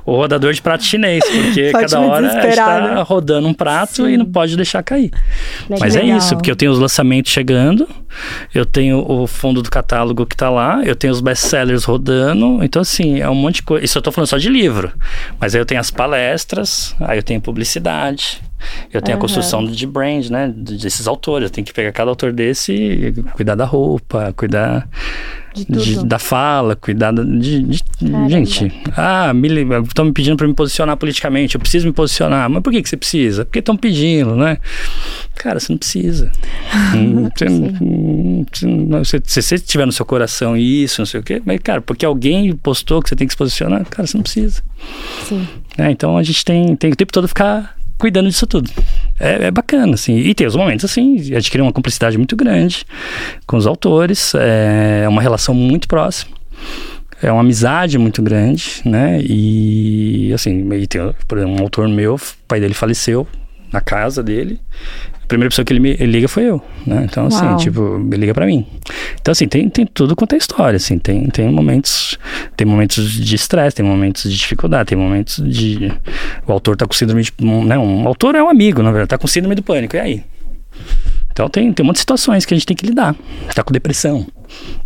o, 0.05 0.13
o 0.13 0.15
rodador 0.15 0.53
de 0.53 0.61
prato 0.61 0.85
chinês, 0.85 1.25
porque 1.25 1.71
Pode 1.73 1.91
cada 1.91 1.99
hora 1.99 2.27
a 2.27 2.29
gente 2.29 2.39
desesperar, 2.39 2.81
tá 2.81 2.95
né? 2.95 3.01
rodando 3.01 3.49
um 3.49 3.53
prato 3.53 4.07
e 4.07 4.15
não 4.15 4.25
pode 4.25 4.55
deixar 4.55 4.81
cair. 4.81 5.11
Mas 5.77 5.93
é 5.97 6.05
isso, 6.05 6.37
porque 6.37 6.49
eu 6.49 6.55
tenho 6.55 6.71
os 6.71 6.79
lançamentos 6.79 7.33
chegando, 7.33 7.85
eu 8.55 8.65
tenho 8.65 9.05
o 9.05 9.27
fundo 9.27 9.61
do 9.61 9.69
catálogo 9.69 10.20
que 10.25 10.35
tá 10.35 10.49
lá, 10.49 10.81
eu 10.83 10.95
tenho 10.95 11.13
os 11.13 11.21
best-sellers 11.21 11.83
rodando, 11.83 12.63
então 12.63 12.81
assim, 12.81 13.19
é 13.19 13.29
um 13.29 13.35
monte 13.35 13.55
de 13.55 13.63
coisa. 13.63 13.85
Isso 13.85 13.97
eu 13.97 14.01
tô 14.01 14.11
falando 14.11 14.27
só 14.27 14.37
de 14.37 14.49
livro, 14.49 14.91
mas 15.39 15.55
aí 15.55 15.61
eu 15.61 15.65
tenho 15.65 15.79
as 15.79 15.91
palestras, 15.91 16.95
aí 16.99 17.17
eu 17.17 17.23
tenho 17.23 17.41
publicidade, 17.41 18.41
eu 18.93 19.01
tenho 19.01 19.17
a 19.17 19.21
construção 19.21 19.65
de 19.65 19.85
brand, 19.87 20.29
né, 20.29 20.53
desses 20.55 21.07
autores, 21.07 21.45
eu 21.49 21.49
tenho 21.49 21.65
que 21.65 21.73
pegar 21.73 21.91
cada 21.91 22.09
autor 22.09 22.31
desse 22.31 22.73
e 22.73 23.13
cuidar 23.33 23.55
da 23.55 23.65
roupa, 23.65 24.33
cuidar 24.35 24.87
De 25.67 26.05
da 26.05 26.17
fala, 26.17 26.77
cuidar 26.77 27.11
da- 27.11 27.23
de, 27.23 27.61
de- 27.63 27.83
gente. 28.29 28.71
Ah, 28.95 29.33
me 29.33 29.49
estão 29.85 30.05
me 30.05 30.13
pedindo 30.13 30.37
para 30.37 30.47
me 30.47 30.53
posicionar 30.53 30.95
politicamente. 30.95 31.55
Eu 31.55 31.59
preciso 31.59 31.85
me 31.85 31.91
posicionar. 31.91 32.49
Mas 32.49 32.63
por 32.63 32.71
que, 32.71 32.81
que 32.81 32.87
você 32.87 32.95
precisa? 32.95 33.43
Porque 33.43 33.59
estão 33.59 33.75
pedindo, 33.75 34.33
né? 34.37 34.57
Cara, 35.35 35.59
você 35.59 35.73
não 35.73 35.77
precisa. 35.77 36.31
Hum, 36.95 37.29
você, 37.35 37.45
hum, 37.47 38.45
você 38.99 39.21
se 39.25 39.41
você 39.41 39.59
tiver 39.59 39.85
no 39.85 39.91
seu 39.91 40.05
coração 40.05 40.55
isso, 40.55 41.01
não 41.01 41.05
sei 41.05 41.19
o 41.19 41.23
quê, 41.23 41.41
mas 41.45 41.59
cara, 41.59 41.81
porque 41.81 42.05
alguém 42.05 42.53
postou 42.55 43.01
que 43.01 43.09
você 43.09 43.15
tem 43.15 43.27
que 43.27 43.33
se 43.33 43.37
posicionar, 43.37 43.85
cara, 43.89 44.07
você 44.07 44.15
não 44.17 44.23
precisa. 44.23 44.61
Sim. 45.25 45.47
É, 45.77 45.89
então 45.91 46.17
a 46.17 46.23
gente 46.23 46.43
tem, 46.45 46.75
tem 46.75 46.91
o 46.91 46.95
tempo 46.95 47.11
todo 47.13 47.27
ficar 47.27 47.75
cuidando 48.01 48.27
disso 48.27 48.47
tudo. 48.47 48.69
É, 49.19 49.45
é 49.45 49.51
bacana, 49.51 49.93
assim. 49.93 50.17
E 50.17 50.33
tem 50.33 50.47
os 50.47 50.55
momentos, 50.55 50.83
assim, 50.83 51.35
adquirir 51.35 51.61
uma 51.61 51.71
cumplicidade 51.71 52.17
muito 52.17 52.35
grande 52.35 52.83
com 53.45 53.55
os 53.55 53.67
autores, 53.67 54.33
é 54.35 55.07
uma 55.07 55.21
relação 55.21 55.53
muito 55.53 55.87
próxima. 55.87 56.35
É 57.21 57.31
uma 57.31 57.41
amizade 57.41 57.99
muito 57.99 58.19
grande, 58.23 58.81
né? 58.83 59.21
E, 59.21 60.33
assim, 60.33 60.67
e 60.73 60.87
tem, 60.87 61.13
por 61.27 61.37
exemplo, 61.37 61.59
um 61.59 61.61
autor 61.61 61.87
meu, 61.87 62.15
o 62.15 62.19
pai 62.47 62.59
dele 62.59 62.73
faleceu 62.73 63.27
na 63.71 63.81
casa 63.81 64.21
dele. 64.21 64.59
A 65.23 65.27
primeira 65.27 65.49
pessoa 65.49 65.63
que 65.63 65.71
ele 65.71 65.79
me 65.79 65.91
ele 65.91 66.07
liga 66.07 66.27
foi 66.27 66.43
eu, 66.43 66.61
né? 66.85 67.07
Então, 67.09 67.27
assim, 67.27 67.45
Uau. 67.45 67.57
tipo, 67.57 68.07
ele 68.11 68.17
liga 68.17 68.33
pra 68.33 68.45
mim. 68.45 68.67
Então, 69.19 69.31
assim, 69.31 69.47
tem, 69.47 69.69
tem 69.69 69.85
tudo 69.85 70.15
quanto 70.15 70.35
é 70.35 70.37
história, 70.37 70.75
assim. 70.75 70.99
Tem, 70.99 71.27
tem 71.27 71.49
momentos 71.49 72.17
tem 72.57 72.67
momentos 72.67 73.11
de 73.11 73.35
estresse, 73.35 73.75
tem 73.75 73.85
momentos 73.85 74.29
de 74.29 74.37
dificuldade, 74.37 74.89
tem 74.89 74.97
momentos 74.97 75.37
de... 75.37 75.91
O 76.45 76.51
autor 76.51 76.75
tá 76.75 76.85
com 76.85 76.93
síndrome 76.93 77.23
de... 77.23 77.31
Né? 77.39 77.77
Um 77.77 78.07
autor 78.07 78.35
é 78.35 78.43
um 78.43 78.49
amigo, 78.49 78.83
na 78.83 78.91
verdade, 78.91 79.09
tá 79.09 79.17
com 79.17 79.27
síndrome 79.27 79.55
do 79.55 79.63
pânico, 79.63 79.95
e 79.95 79.99
aí? 79.99 80.23
Então 81.31 81.49
tem, 81.49 81.71
tem 81.71 81.83
um 81.83 81.87
monte 81.87 81.95
de 81.95 82.01
situações 82.01 82.45
que 82.45 82.53
a 82.53 82.57
gente 82.57 82.67
tem 82.67 82.75
que 82.75 82.85
lidar. 82.85 83.15
Tá 83.55 83.63
com 83.63 83.71
depressão. 83.71 84.27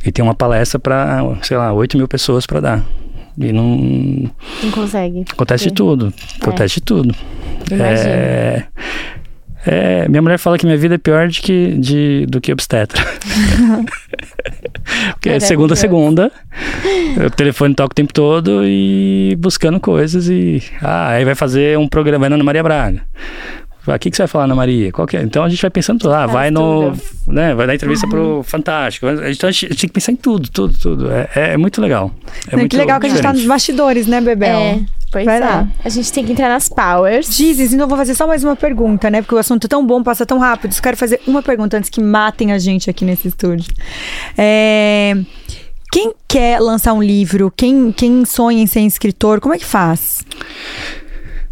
E 0.06 0.12
tem 0.12 0.24
uma 0.24 0.36
palestra 0.36 0.80
para, 0.80 1.38
sei 1.42 1.58
lá, 1.58 1.74
8 1.74 1.98
mil 1.98 2.08
pessoas 2.08 2.46
para 2.46 2.60
dar. 2.60 2.86
E 3.38 3.52
não... 3.52 4.32
Não 4.64 4.72
consegue. 4.72 5.26
Acontece 5.30 5.66
de 5.66 5.70
Sim. 5.70 5.76
tudo. 5.76 6.14
Acontece 6.42 6.76
de 6.76 6.82
tudo. 6.82 7.16
É, 7.72 8.64
é, 9.66 10.08
minha 10.08 10.22
mulher 10.22 10.38
fala 10.38 10.58
que 10.58 10.66
minha 10.66 10.78
vida 10.78 10.96
é 10.96 10.98
pior 10.98 11.28
de 11.28 11.42
que, 11.42 11.74
de, 11.80 12.26
do 12.28 12.40
que 12.40 12.54
obstetra. 12.54 13.02
Porque 15.14 15.30
é 15.30 15.40
segunda 15.40 15.74
a 15.74 15.78
segunda, 15.78 16.32
o 17.26 17.30
telefone 17.32 17.74
toca 17.74 17.92
o 17.92 17.96
tempo 17.96 18.14
todo 18.14 18.62
e 18.64 19.36
buscando 19.40 19.80
coisas 19.80 20.30
e... 20.30 20.62
Ah, 20.82 21.10
aí 21.10 21.26
vai 21.26 21.34
fazer 21.34 21.78
um 21.80 21.88
programa, 21.88 22.22
vai 22.22 22.30
na 22.30 22.36
Ana 22.36 22.44
Maria 22.44 22.62
Braga. 22.62 23.02
O 23.88 24.00
que, 24.00 24.10
que 24.10 24.16
você 24.18 24.24
vai 24.24 24.28
falar, 24.28 24.44
Ana 24.46 24.56
Maria? 24.56 24.92
Qual 24.92 25.06
que 25.08 25.16
é? 25.18 25.22
Então 25.22 25.44
a 25.44 25.50
gente 25.50 25.62
vai 25.62 25.70
pensando 25.70 26.00
tudo. 26.00 26.14
Ah, 26.14 26.22
Faz 26.22 26.32
vai 26.32 26.52
no. 26.52 26.92
Né, 27.28 27.54
vai 27.54 27.68
dar 27.68 27.76
entrevista 27.76 28.08
pro 28.08 28.42
Fantástico. 28.44 29.08
Então 29.08 29.48
a 29.48 29.52
gente 29.52 29.68
tem 29.70 29.78
que 29.78 29.90
pensar 29.90 30.12
em 30.12 30.16
tudo, 30.16 30.50
tudo, 30.50 30.78
tudo. 30.78 31.12
É, 31.12 31.30
é- 31.36 31.54
é 31.54 31.58
muito 31.58 31.80
legal. 31.82 32.12
É 32.48 32.52
Não, 32.54 32.60
muito 32.60 32.72
que 32.72 32.78
legal 32.78 33.00
que 33.00 33.06
a 33.08 33.10
gente 33.10 33.22
tá 33.22 33.30
nos 33.30 33.42
diferente. 33.42 33.48
bastidores, 33.56 34.08
né, 34.08 34.22
Bebel? 34.22 34.58
É, 34.60 34.80
pois 35.12 35.26
Vai 35.26 35.38
é. 35.38 35.40
lá. 35.40 35.68
A 35.84 35.90
gente 35.90 36.12
tem 36.12 36.26
que 36.26 36.32
entrar 36.32 36.50
nas 36.50 36.68
powers. 36.70 37.36
Dizes, 37.36 37.74
então 37.74 37.86
eu 37.86 37.90
vou 37.90 37.98
fazer 37.98 38.16
só 38.16 38.26
mais 38.28 38.44
uma 38.44 38.56
pergunta, 38.56 39.10
né? 39.10 39.22
Porque 39.22 39.36
o 39.36 39.38
assunto 39.38 39.66
é 39.66 39.68
tão 39.68 39.86
bom, 39.86 40.02
passa 40.04 40.26
tão 40.26 40.40
rápido. 40.40 40.74
Eu 40.76 40.82
quero 40.82 40.98
fazer 40.98 41.20
uma 41.28 41.42
pergunta 41.44 41.78
antes 41.78 41.90
que 41.90 42.02
matem 42.02 42.52
a 42.52 42.58
gente 42.60 42.90
aqui 42.90 43.06
nesse 43.06 43.28
estúdio. 43.28 43.72
É, 44.38 45.16
Quem 45.92 46.14
quer 46.28 46.60
lançar 46.60 46.94
um 46.94 47.02
livro? 47.02 47.52
Quem, 47.56 47.92
quem 47.92 48.26
sonha 48.26 48.62
em 48.62 48.68
ser 48.68 48.82
escritor? 48.82 49.40
Como 49.40 49.54
é 49.54 49.58
que 49.58 49.66
faz? 49.66 50.26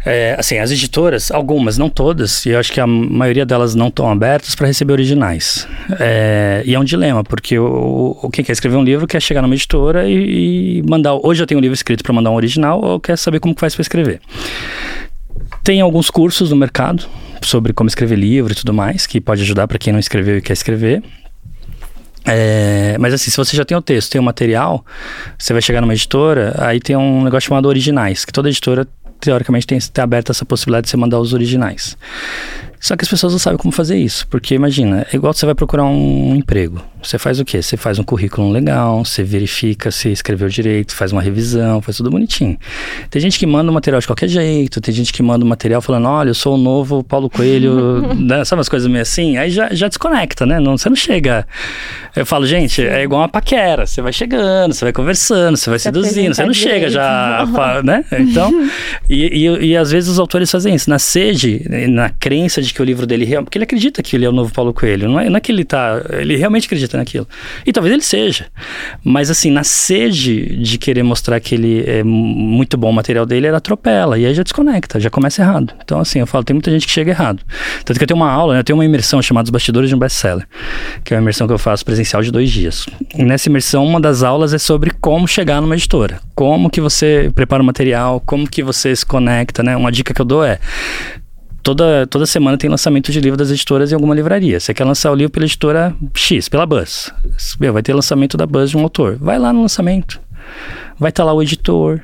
É, 0.06 0.36
assim, 0.38 0.58
as 0.58 0.70
editoras, 0.70 1.30
algumas, 1.30 1.78
não 1.78 1.88
todas, 1.88 2.44
e 2.44 2.50
eu 2.50 2.58
acho 2.58 2.70
que 2.70 2.78
a 2.78 2.86
maioria 2.86 3.46
delas 3.46 3.74
não 3.74 3.88
estão 3.88 4.10
abertas 4.10 4.54
para 4.54 4.66
receber 4.66 4.92
originais. 4.92 5.66
É, 5.98 6.62
e 6.66 6.74
é 6.74 6.78
um 6.78 6.84
dilema, 6.84 7.24
porque 7.24 7.58
o, 7.58 8.18
o 8.22 8.30
quem 8.30 8.44
quer 8.44 8.52
escrever 8.52 8.76
um 8.76 8.84
livro 8.84 9.06
quer 9.06 9.20
chegar 9.22 9.40
numa 9.40 9.54
editora 9.54 10.06
e, 10.06 10.78
e 10.78 10.82
mandar. 10.82 11.14
Hoje 11.14 11.42
eu 11.42 11.46
tenho 11.46 11.58
um 11.58 11.62
livro 11.62 11.74
escrito 11.74 12.02
para 12.02 12.12
mandar 12.12 12.30
um 12.30 12.34
original, 12.34 12.82
ou 12.82 13.00
quer 13.00 13.16
saber 13.16 13.40
como 13.40 13.54
que 13.54 13.60
faz 13.60 13.74
para 13.74 13.82
escrever. 13.82 14.20
Tem 15.62 15.80
alguns 15.80 16.10
cursos 16.10 16.50
no 16.50 16.56
mercado 16.56 17.06
sobre 17.40 17.72
como 17.72 17.88
escrever 17.88 18.16
livro 18.16 18.52
e 18.52 18.56
tudo 18.56 18.74
mais, 18.74 19.06
que 19.06 19.20
pode 19.20 19.40
ajudar 19.40 19.66
para 19.66 19.78
quem 19.78 19.92
não 19.92 20.00
escreveu 20.00 20.36
e 20.36 20.42
quer 20.42 20.52
escrever. 20.52 21.02
É, 22.26 22.96
mas 22.98 23.12
assim, 23.12 23.30
se 23.30 23.36
você 23.36 23.56
já 23.56 23.64
tem 23.64 23.76
o 23.76 23.82
texto, 23.82 24.12
tem 24.12 24.20
o 24.20 24.24
material, 24.24 24.84
você 25.38 25.52
vai 25.52 25.60
chegar 25.60 25.80
numa 25.80 25.92
editora, 25.92 26.54
aí 26.58 26.80
tem 26.80 26.96
um 26.96 27.22
negócio 27.22 27.48
chamado 27.48 27.66
originais, 27.66 28.24
que 28.24 28.32
toda 28.32 28.48
editora 28.48 28.86
teoricamente 29.20 29.66
tem, 29.66 29.78
tem 29.78 30.02
aberta 30.02 30.32
essa 30.32 30.44
possibilidade 30.44 30.84
de 30.84 30.90
você 30.90 30.96
mandar 30.96 31.18
os 31.18 31.32
originais. 31.32 31.96
Só 32.84 32.94
que 32.98 33.02
as 33.02 33.08
pessoas 33.08 33.32
não 33.32 33.38
sabem 33.38 33.56
como 33.56 33.72
fazer 33.72 33.96
isso, 33.96 34.26
porque 34.28 34.54
imagina, 34.54 35.06
é 35.10 35.16
igual 35.16 35.32
você 35.32 35.46
vai 35.46 35.54
procurar 35.54 35.84
um 35.86 36.34
emprego. 36.36 36.82
Você 37.02 37.18
faz 37.18 37.40
o 37.40 37.44
quê? 37.44 37.62
Você 37.62 37.78
faz 37.78 37.98
um 37.98 38.02
currículo 38.02 38.50
legal, 38.50 39.02
você 39.06 39.22
verifica 39.22 39.90
se 39.90 40.10
escreveu 40.10 40.50
direito, 40.50 40.94
faz 40.94 41.10
uma 41.10 41.22
revisão, 41.22 41.80
faz 41.80 41.96
tudo 41.96 42.10
bonitinho. 42.10 42.58
Tem 43.10 43.22
gente 43.22 43.38
que 43.38 43.46
manda 43.46 43.70
o 43.70 43.74
material 43.74 44.00
de 44.02 44.06
qualquer 44.06 44.28
jeito, 44.28 44.82
tem 44.82 44.92
gente 44.94 45.14
que 45.14 45.22
manda 45.22 45.42
o 45.46 45.48
material 45.48 45.80
falando, 45.80 46.08
olha, 46.08 46.28
eu 46.28 46.34
sou 46.34 46.56
o 46.56 46.58
novo 46.58 47.02
Paulo 47.02 47.30
Coelho, 47.30 48.02
né? 48.20 48.44
sabe 48.44 48.58
umas 48.58 48.68
coisas 48.68 48.86
meio 48.86 49.00
assim? 49.00 49.38
Aí 49.38 49.50
já, 49.50 49.72
já 49.72 49.88
desconecta, 49.88 50.44
né? 50.44 50.60
Não, 50.60 50.76
você 50.76 50.90
não 50.90 50.96
chega. 50.96 51.46
Eu 52.14 52.26
falo, 52.26 52.46
gente, 52.46 52.86
é 52.86 53.02
igual 53.02 53.22
uma 53.22 53.28
paquera, 53.30 53.86
você 53.86 54.02
vai 54.02 54.12
chegando, 54.12 54.74
você 54.74 54.84
vai 54.84 54.92
conversando, 54.92 55.56
você 55.56 55.70
vai 55.70 55.78
Se 55.78 55.84
seduzindo, 55.84 56.34
você 56.34 56.42
não 56.42 56.50
apresentar 56.50 56.54
chega 56.54 56.88
direito. 56.88 56.92
já, 56.92 57.46
fa- 57.54 57.82
né? 57.82 58.04
Então, 58.12 58.52
e, 59.08 59.46
e, 59.48 59.66
e 59.70 59.76
às 59.76 59.90
vezes 59.90 60.10
os 60.10 60.18
autores 60.18 60.50
fazem 60.50 60.74
isso, 60.74 60.88
na 60.90 60.98
sede, 60.98 61.66
na 61.88 62.10
crença 62.10 62.60
de 62.60 62.73
que 62.74 62.82
o 62.82 62.84
livro 62.84 63.06
dele, 63.06 63.24
real- 63.24 63.42
porque 63.44 63.56
ele 63.56 63.64
acredita 63.64 64.02
que 64.02 64.16
ele 64.16 64.24
é 64.24 64.28
o 64.28 64.32
novo 64.32 64.52
Paulo 64.52 64.74
Coelho, 64.74 65.08
não 65.08 65.20
é, 65.20 65.30
não 65.30 65.36
é 65.36 65.40
que 65.40 65.50
ele 65.52 65.64
tá, 65.64 66.02
ele 66.18 66.36
realmente 66.36 66.66
acredita 66.66 66.96
naquilo. 66.96 67.26
E 67.64 67.72
talvez 67.72 67.92
ele 67.92 68.02
seja, 68.02 68.46
mas 69.02 69.30
assim, 69.30 69.50
na 69.50 69.64
sede 69.64 70.56
de 70.56 70.78
querer 70.78 71.02
mostrar 71.02 71.38
que 71.40 71.54
ele 71.54 71.84
é 71.86 72.02
mu- 72.02 72.34
muito 72.34 72.76
bom 72.76 72.90
o 72.90 72.92
material 72.92 73.24
dele, 73.24 73.46
ele 73.46 73.56
atropela, 73.56 74.18
e 74.18 74.26
aí 74.26 74.34
já 74.34 74.42
desconecta, 74.42 74.98
já 75.00 75.08
começa 75.10 75.42
errado. 75.42 75.72
Então 75.82 76.00
assim, 76.00 76.18
eu 76.20 76.26
falo, 76.26 76.44
tem 76.44 76.54
muita 76.54 76.70
gente 76.70 76.86
que 76.86 76.92
chega 76.92 77.10
errado. 77.10 77.40
Tanto 77.84 77.96
que 77.98 78.02
eu 78.04 78.08
tenho 78.08 78.18
uma 78.20 78.30
aula, 78.30 78.54
né, 78.54 78.60
eu 78.60 78.64
tenho 78.64 78.76
uma 78.76 78.84
imersão 78.84 79.22
chamada 79.22 79.44
Os 79.46 79.50
Bastidores 79.50 79.88
de 79.88 79.94
um 79.94 79.98
Best-Seller, 79.98 80.46
que 81.04 81.14
é 81.14 81.16
uma 81.16 81.22
imersão 81.22 81.46
que 81.46 81.52
eu 81.52 81.58
faço 81.58 81.84
presencial 81.84 82.22
de 82.22 82.30
dois 82.30 82.50
dias. 82.50 82.86
E 83.16 83.22
nessa 83.22 83.48
imersão, 83.48 83.84
uma 83.86 84.00
das 84.00 84.22
aulas 84.22 84.52
é 84.52 84.58
sobre 84.58 84.90
como 85.00 85.28
chegar 85.28 85.60
numa 85.60 85.74
editora, 85.74 86.20
como 86.34 86.68
que 86.68 86.80
você 86.80 87.30
prepara 87.34 87.62
o 87.62 87.66
material, 87.66 88.20
como 88.24 88.48
que 88.48 88.62
você 88.62 88.94
se 88.94 89.04
conecta, 89.06 89.62
né? 89.62 89.76
Uma 89.76 89.92
dica 89.92 90.12
que 90.12 90.20
eu 90.20 90.24
dou 90.24 90.44
é 90.44 90.58
Toda, 91.64 92.06
toda 92.06 92.26
semana 92.26 92.58
tem 92.58 92.68
lançamento 92.68 93.10
de 93.10 93.18
livro 93.18 93.38
das 93.38 93.50
editoras 93.50 93.90
em 93.90 93.94
alguma 93.94 94.14
livraria. 94.14 94.60
Você 94.60 94.74
quer 94.74 94.84
lançar 94.84 95.10
o 95.10 95.14
livro 95.14 95.32
pela 95.32 95.46
editora 95.46 95.96
X, 96.14 96.46
pela 96.46 96.66
Buzz. 96.66 97.10
Meu, 97.58 97.72
vai 97.72 97.82
ter 97.82 97.94
lançamento 97.94 98.36
da 98.36 98.46
Buzz 98.46 98.68
de 98.68 98.76
um 98.76 98.82
autor. 98.82 99.16
Vai 99.16 99.38
lá 99.38 99.50
no 99.50 99.62
lançamento. 99.62 100.20
Vai 100.98 101.08
estar 101.08 101.24
lá 101.24 101.32
o 101.32 101.42
editor, 101.42 102.02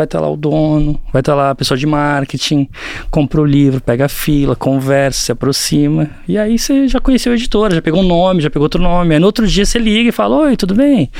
vai 0.00 0.06
estar 0.06 0.18
lá 0.18 0.30
o 0.30 0.36
dono, 0.36 0.98
vai 1.12 1.20
estar 1.20 1.34
lá 1.34 1.50
a 1.50 1.54
pessoa 1.54 1.76
de 1.76 1.86
marketing, 1.86 2.66
compra 3.10 3.40
o 3.40 3.44
livro, 3.44 3.82
pega 3.82 4.06
a 4.06 4.08
fila, 4.08 4.56
conversa, 4.56 5.26
se 5.26 5.32
aproxima. 5.32 6.08
E 6.26 6.38
aí 6.38 6.58
você 6.58 6.88
já 6.88 6.98
conheceu 6.98 7.32
a 7.32 7.34
editora, 7.34 7.74
já 7.74 7.82
pegou 7.82 8.00
um 8.00 8.06
nome, 8.06 8.40
já 8.40 8.48
pegou 8.48 8.64
outro 8.64 8.82
nome. 8.82 9.14
Aí 9.14 9.20
no 9.20 9.26
outro 9.26 9.46
dia 9.46 9.66
você 9.66 9.78
liga 9.78 10.08
e 10.08 10.12
fala: 10.12 10.36
Oi, 10.36 10.56
tudo 10.56 10.74
bem? 10.74 11.10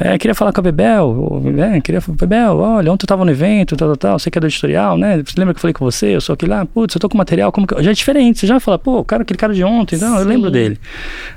É, 0.00 0.18
queria 0.18 0.34
falar 0.34 0.52
com 0.52 0.60
a 0.60 0.62
Bebel. 0.62 1.06
Ou, 1.06 1.42
É, 1.60 1.80
queria 1.80 2.02
Bebel, 2.08 2.58
olha, 2.58 2.92
ontem 2.92 3.04
eu 3.04 3.08
tava 3.08 3.24
no 3.24 3.30
evento, 3.30 3.76
tal, 3.76 3.88
tal, 3.90 3.96
tal. 3.96 4.18
Você 4.18 4.28
que 4.28 4.38
é 4.38 4.40
do 4.40 4.48
editorial, 4.48 4.98
né? 4.98 5.22
Você 5.24 5.38
lembra 5.38 5.54
que 5.54 5.58
eu 5.58 5.62
falei 5.62 5.74
com 5.74 5.84
você? 5.84 6.16
Eu 6.16 6.20
sou 6.20 6.34
aquele 6.34 6.50
lá, 6.50 6.66
putz, 6.66 6.96
eu 6.96 7.00
tô 7.00 7.08
com 7.08 7.16
material, 7.16 7.52
como 7.52 7.66
que... 7.66 7.80
já 7.80 7.92
é 7.92 7.94
diferente. 7.94 8.40
Você 8.40 8.46
já 8.46 8.58
fala, 8.58 8.78
pô, 8.78 9.04
cara, 9.04 9.22
aquele 9.22 9.38
cara 9.38 9.54
de 9.54 9.62
ontem, 9.62 9.98
não, 9.98 10.18
eu 10.18 10.26
lembro 10.26 10.50
dele. 10.50 10.78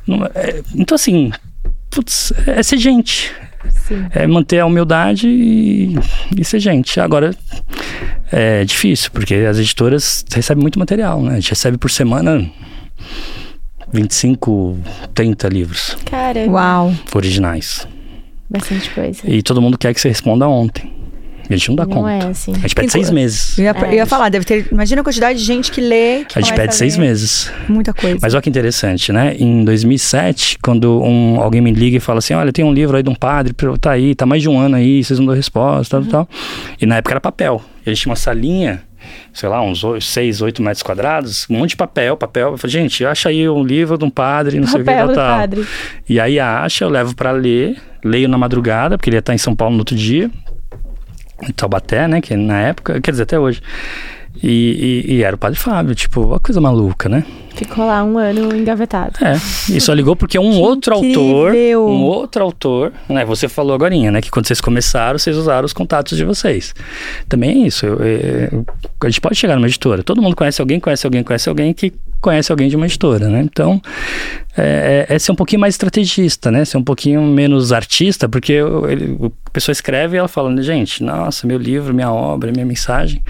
Não, 0.07 0.25
é, 0.33 0.63
então, 0.75 0.95
assim, 0.95 1.31
putz, 1.91 2.33
é 2.47 2.63
ser 2.63 2.77
gente. 2.77 3.31
Sim. 3.69 4.05
É 4.11 4.25
manter 4.27 4.59
a 4.59 4.65
humildade 4.65 5.27
e, 5.27 5.95
e 6.37 6.45
ser 6.45 6.59
gente. 6.59 6.99
Agora, 6.99 7.35
é 8.31 8.63
difícil, 8.63 9.11
porque 9.11 9.35
as 9.35 9.57
editoras 9.57 10.23
recebem 10.31 10.61
muito 10.61 10.79
material, 10.79 11.21
né? 11.21 11.33
A 11.33 11.35
gente 11.39 11.49
recebe 11.49 11.77
por 11.77 11.89
semana 11.91 12.49
25, 13.91 14.77
30 15.13 15.47
livros 15.49 15.97
Cara, 16.05 16.45
Uau. 16.47 16.93
originais. 17.13 17.87
Bastante 18.49 18.89
coisa. 18.91 19.21
E 19.29 19.41
todo 19.43 19.61
mundo 19.61 19.77
quer 19.77 19.93
que 19.93 20.01
você 20.01 20.09
responda 20.09 20.47
ontem. 20.47 20.91
A 21.49 21.57
gente 21.57 21.69
não 21.69 21.75
dá 21.75 21.85
não 21.85 21.93
conta. 21.93 22.11
É 22.11 22.29
assim. 22.29 22.53
A 22.53 22.59
gente 22.59 22.75
pede 22.75 22.91
seis 22.91 23.09
meses. 23.09 23.57
Eu 23.57 23.63
ia, 23.65 23.71
é. 23.71 23.87
eu 23.87 23.93
ia, 23.93 24.05
falar, 24.05 24.29
deve 24.29 24.45
ter. 24.45 24.67
Imagina 24.71 25.01
a 25.01 25.03
quantidade 25.03 25.39
de 25.39 25.45
gente 25.45 25.71
que 25.71 25.81
lê. 25.81 26.25
Que 26.25 26.37
a 26.37 26.41
gente 26.41 26.53
pede 26.53 26.75
seis 26.75 26.97
meses. 26.97 27.51
Muita 27.67 27.93
coisa. 27.93 28.19
Mas 28.21 28.33
olha 28.33 28.41
que 28.41 28.49
interessante, 28.49 29.11
né? 29.11 29.35
Em 29.39 29.63
2007, 29.63 30.59
quando 30.61 31.01
um, 31.01 31.41
alguém 31.41 31.61
me 31.61 31.71
liga 31.71 31.97
e 31.97 31.99
fala 31.99 32.19
assim: 32.19 32.33
Olha, 32.33 32.51
tem 32.51 32.63
um 32.63 32.73
livro 32.73 32.95
aí 32.95 33.03
de 33.03 33.09
um 33.09 33.15
padre, 33.15 33.53
tá 33.79 33.91
aí, 33.91 34.13
tá 34.13 34.25
mais 34.25 34.41
de 34.41 34.49
um 34.49 34.59
ano 34.59 34.75
aí, 34.75 35.03
vocês 35.03 35.19
não 35.19 35.25
dão 35.25 35.35
resposta, 35.35 35.97
tal, 35.97 36.01
uhum. 36.01 36.09
tal. 36.09 36.29
E 36.79 36.85
na 36.85 36.97
época 36.97 37.13
era 37.13 37.21
papel. 37.21 37.61
E 37.85 37.89
a 37.89 37.93
gente 37.93 38.03
tinha 38.03 38.11
uma 38.11 38.15
salinha 38.15 38.83
sei 39.33 39.47
lá, 39.49 39.61
uns 39.61 39.83
6, 40.01 40.41
8 40.41 40.61
metros 40.61 40.83
quadrados, 40.83 41.47
um 41.49 41.57
monte 41.57 41.71
de 41.71 41.77
papel, 41.77 42.17
papel. 42.17 42.51
Eu 42.51 42.57
falei, 42.57 42.71
gente, 42.71 43.05
acha 43.05 43.29
aí 43.29 43.47
um 43.47 43.63
livro 43.63 43.97
de 43.97 44.05
um 44.05 44.09
padre, 44.09 44.59
não 44.59 44.65
papel 44.65 44.71
sei 44.71 44.81
o 44.81 44.85
que, 44.85 45.05
tal, 45.05 45.15
tal. 45.15 45.39
Padre. 45.39 45.67
E 46.07 46.19
aí 46.19 46.39
acha, 46.39 46.83
eu 46.83 46.89
levo 46.89 47.15
para 47.15 47.31
ler, 47.31 47.77
leio 48.03 48.27
na 48.27 48.37
madrugada, 48.37 48.97
porque 48.97 49.09
ele 49.09 49.17
ia 49.17 49.19
estar 49.19 49.33
em 49.33 49.37
São 49.37 49.55
Paulo 49.55 49.73
no 49.73 49.81
outro 49.81 49.95
dia, 49.95 50.29
Taubaté, 51.55 52.07
né? 52.07 52.21
Que 52.21 52.35
na 52.35 52.59
época, 52.61 52.99
quer 53.01 53.11
dizer, 53.11 53.23
até 53.23 53.39
hoje. 53.39 53.61
E, 54.41 55.05
e, 55.07 55.15
e, 55.15 55.23
era 55.23 55.35
o 55.35 55.39
Padre 55.39 55.59
Fábio, 55.59 55.93
tipo, 55.93 56.21
uma 56.21 56.39
coisa 56.39 56.61
maluca, 56.61 57.09
né? 57.09 57.25
Ficou 57.55 57.85
lá 57.85 58.01
um 58.05 58.17
ano 58.17 58.55
engavetado. 58.55 59.13
É, 59.21 59.35
e 59.69 59.81
só 59.81 59.91
ligou 59.93 60.15
porque 60.15 60.39
um 60.39 60.61
outro 60.61 60.95
incrível. 60.95 61.81
autor, 61.81 61.91
um 61.91 62.03
outro 62.03 62.43
autor, 62.43 62.93
né? 63.09 63.25
Você 63.25 63.49
falou 63.49 63.73
agora, 63.73 63.93
né? 63.93 64.21
Que 64.21 64.31
quando 64.31 64.47
vocês 64.47 64.61
começaram, 64.61 65.19
vocês 65.19 65.35
usaram 65.35 65.65
os 65.65 65.73
contatos 65.73 66.17
de 66.17 66.23
vocês. 66.23 66.73
Também 67.27 67.63
é 67.63 67.67
isso. 67.67 67.85
Eu, 67.85 67.97
eu, 67.99 68.65
a 69.03 69.09
gente 69.09 69.19
pode 69.19 69.35
chegar 69.35 69.55
numa 69.55 69.67
editora. 69.67 70.03
Todo 70.03 70.21
mundo 70.21 70.37
conhece 70.37 70.61
alguém, 70.61 70.79
conhece 70.79 71.05
alguém, 71.05 71.21
conhece 71.21 71.49
alguém 71.49 71.73
que 71.73 71.91
conhece 72.21 72.49
alguém 72.49 72.69
de 72.69 72.77
uma 72.77 72.85
editora, 72.85 73.27
né? 73.27 73.41
Então, 73.41 73.81
é, 74.57 75.07
é, 75.09 75.15
é 75.15 75.19
ser 75.19 75.33
um 75.33 75.35
pouquinho 75.35 75.59
mais 75.59 75.73
estrategista, 75.73 76.49
né? 76.49 76.63
Ser 76.63 76.77
um 76.77 76.83
pouquinho 76.83 77.21
menos 77.23 77.73
artista, 77.73 78.29
porque 78.29 78.53
ele, 78.53 79.17
a 79.45 79.49
pessoa 79.49 79.73
escreve 79.73 80.15
e 80.15 80.19
ela 80.19 80.29
fala, 80.29 80.61
gente, 80.61 81.03
nossa, 81.03 81.45
meu 81.45 81.57
livro, 81.57 81.93
minha 81.93 82.11
obra, 82.11 82.53
minha 82.53 82.65
mensagem. 82.65 83.21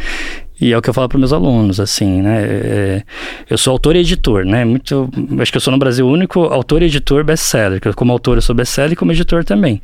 E 0.61 0.73
é 0.73 0.77
o 0.77 0.81
que 0.81 0.89
eu 0.89 0.93
falo 0.93 1.07
para 1.07 1.17
meus 1.17 1.31
alunos, 1.31 1.79
assim, 1.79 2.21
né? 2.21 2.43
É, 2.43 3.03
eu 3.49 3.57
sou 3.57 3.71
autor 3.71 3.95
e 3.95 3.99
editor, 3.99 4.43
né? 4.43 4.65
Muito, 4.65 5.09
acho 5.39 5.51
que 5.51 5.57
eu 5.57 5.61
sou 5.61 5.71
no 5.71 5.77
Brasil 5.77 6.05
o 6.05 6.11
único 6.11 6.43
autor 6.45 6.81
e 6.81 6.85
editor 6.85 7.23
best-seller. 7.23 7.79
Como 7.95 8.11
autor 8.11 8.37
eu 8.37 8.41
sou 8.41 8.53
best-seller 8.53 8.93
e 8.93 8.95
como 8.95 9.11
editor 9.11 9.43
também. 9.45 9.81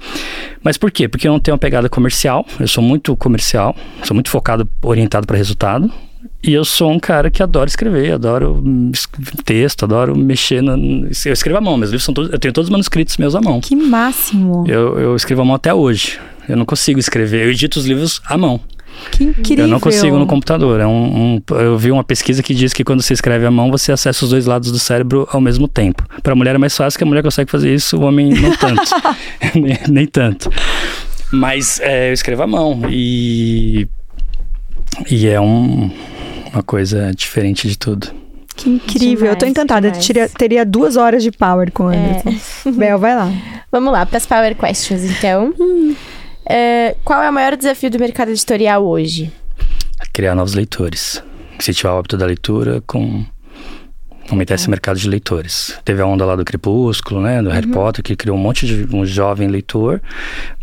Mas 0.64 0.78
por 0.78 0.92
quê? 0.92 1.08
Porque 1.08 1.28
eu 1.28 1.32
não 1.32 1.40
tenho 1.40 1.54
uma 1.54 1.60
pegada 1.60 1.88
comercial. 1.88 2.46
Eu 2.60 2.68
sou 2.68 2.84
muito 2.84 3.16
comercial, 3.16 3.76
sou 4.04 4.14
muito 4.14 4.30
focado, 4.30 4.68
orientado 4.82 5.26
para 5.26 5.38
resultado. 5.38 5.92
E 6.44 6.54
eu 6.54 6.64
sou 6.64 6.92
um 6.92 7.00
cara 7.00 7.32
que 7.32 7.42
adora 7.42 7.68
escrever, 7.68 8.14
adoro 8.14 8.62
texto, 9.44 9.84
adoro 9.84 10.16
mexer. 10.16 10.62
Na, 10.62 10.76
eu 10.78 11.34
escrevo 11.34 11.58
à 11.58 11.62
mão, 11.62 11.78
meus 11.78 11.90
livros 11.90 12.04
são 12.04 12.14
todos, 12.14 12.32
eu 12.32 12.38
tenho 12.38 12.54
todos 12.54 12.68
os 12.68 12.72
manuscritos 12.72 13.18
meus 13.18 13.34
à 13.34 13.42
mão. 13.42 13.60
Que 13.60 13.76
máximo! 13.76 14.64
Eu, 14.68 15.00
eu 15.00 15.16
escrevo 15.16 15.42
à 15.42 15.46
mão 15.46 15.56
até 15.56 15.74
hoje. 15.74 16.20
Eu 16.48 16.56
não 16.56 16.66
consigo 16.66 17.00
escrever, 17.00 17.46
eu 17.46 17.52
edito 17.52 17.80
os 17.80 17.86
livros 17.86 18.22
à 18.26 18.38
mão. 18.38 18.60
Que 19.12 19.24
incrível. 19.24 19.66
Eu 19.66 19.70
não 19.70 19.80
consigo 19.80 20.18
no 20.18 20.26
computador. 20.26 20.80
É 20.80 20.88
um, 20.88 21.36
um, 21.38 21.56
eu 21.58 21.78
vi 21.78 21.92
uma 21.92 22.04
pesquisa 22.04 22.42
que 22.44 22.54
diz 22.54 22.74
que 22.74 22.84
quando 22.84 23.02
você 23.02 23.14
escreve 23.14 23.46
à 23.46 23.52
mão, 23.52 23.72
você 23.72 23.92
acessa 23.92 24.26
os 24.26 24.32
dois 24.32 24.46
lados 24.46 24.72
do 24.72 24.80
cérebro 24.80 25.28
ao 25.32 25.40
mesmo 25.42 25.68
tempo. 25.68 26.04
Para 26.22 26.34
a 26.34 26.36
mulher 26.36 26.56
é 26.56 26.58
mais 26.58 26.76
fácil, 26.76 26.98
que 26.98 27.04
a 27.04 27.08
mulher 27.08 27.24
consegue 27.24 27.50
fazer 27.50 27.74
isso, 27.74 27.98
o 27.98 28.02
homem 28.04 28.30
não 28.30 28.56
tanto. 28.56 28.82
nem, 29.56 29.78
nem, 29.90 30.08
tanto. 30.08 30.50
Mas 31.32 31.80
é, 31.80 32.10
eu 32.10 32.14
escrevo 32.14 32.44
à 32.44 32.48
mão 32.48 32.82
e, 32.90 33.88
e 35.10 35.28
é 35.28 35.40
um, 35.40 35.92
uma 36.54 36.64
coisa 36.64 37.12
diferente 37.16 37.68
de 37.68 37.78
tudo. 37.78 38.08
Que 38.56 38.70
incrível, 38.70 39.16
demais, 39.16 39.34
eu 39.34 39.36
tô 39.36 39.46
encantada. 39.46 39.88
Eu 39.90 39.92
teria, 39.92 40.30
teria, 40.30 40.66
duas 40.66 40.96
horas 40.96 41.22
de 41.22 41.32
power 41.32 41.72
com 41.72 41.92
ele. 41.92 42.40
É. 42.66 42.72
Bel, 42.72 42.98
vai 42.98 43.16
lá. 43.16 43.30
Vamos 43.70 43.92
lá, 43.92 44.06
para 44.06 44.18
as 44.18 44.26
power 44.26 44.56
questions, 44.56 45.04
então. 45.04 45.54
É, 46.46 46.96
qual 47.04 47.24
é 47.24 47.30
o 47.30 47.34
maior 47.34 47.56
desafio 47.56 47.90
do 47.90 48.00
mercado 48.00 48.30
editorial 48.30 48.86
hoje? 48.86 49.32
Criar 50.14 50.36
novos 50.36 50.54
leitores. 50.54 51.24
Incentivar 51.60 51.96
o 51.96 52.00
hábito 52.00 52.18
da 52.18 52.26
leitura 52.26 52.82
com 52.86 53.26
aumentar 54.30 54.56
esse 54.56 54.70
mercado 54.70 54.98
de 54.98 55.10
leitores. 55.10 55.78
Teve 55.84 56.02
a 56.02 56.06
onda 56.06 56.26
lá 56.26 56.36
do 56.36 56.44
Crepúsculo, 56.44 57.22
né, 57.22 57.42
do 57.42 57.50
uhum. 57.50 57.54
Harry 57.54 57.68
Potter, 57.68 58.04
que 58.04 58.16
criou 58.16 58.38
um 58.38 58.40
monte 58.40 58.66
de 58.66 58.96
um 58.96 59.06
jovem 59.06 59.48
leitor, 59.48 60.02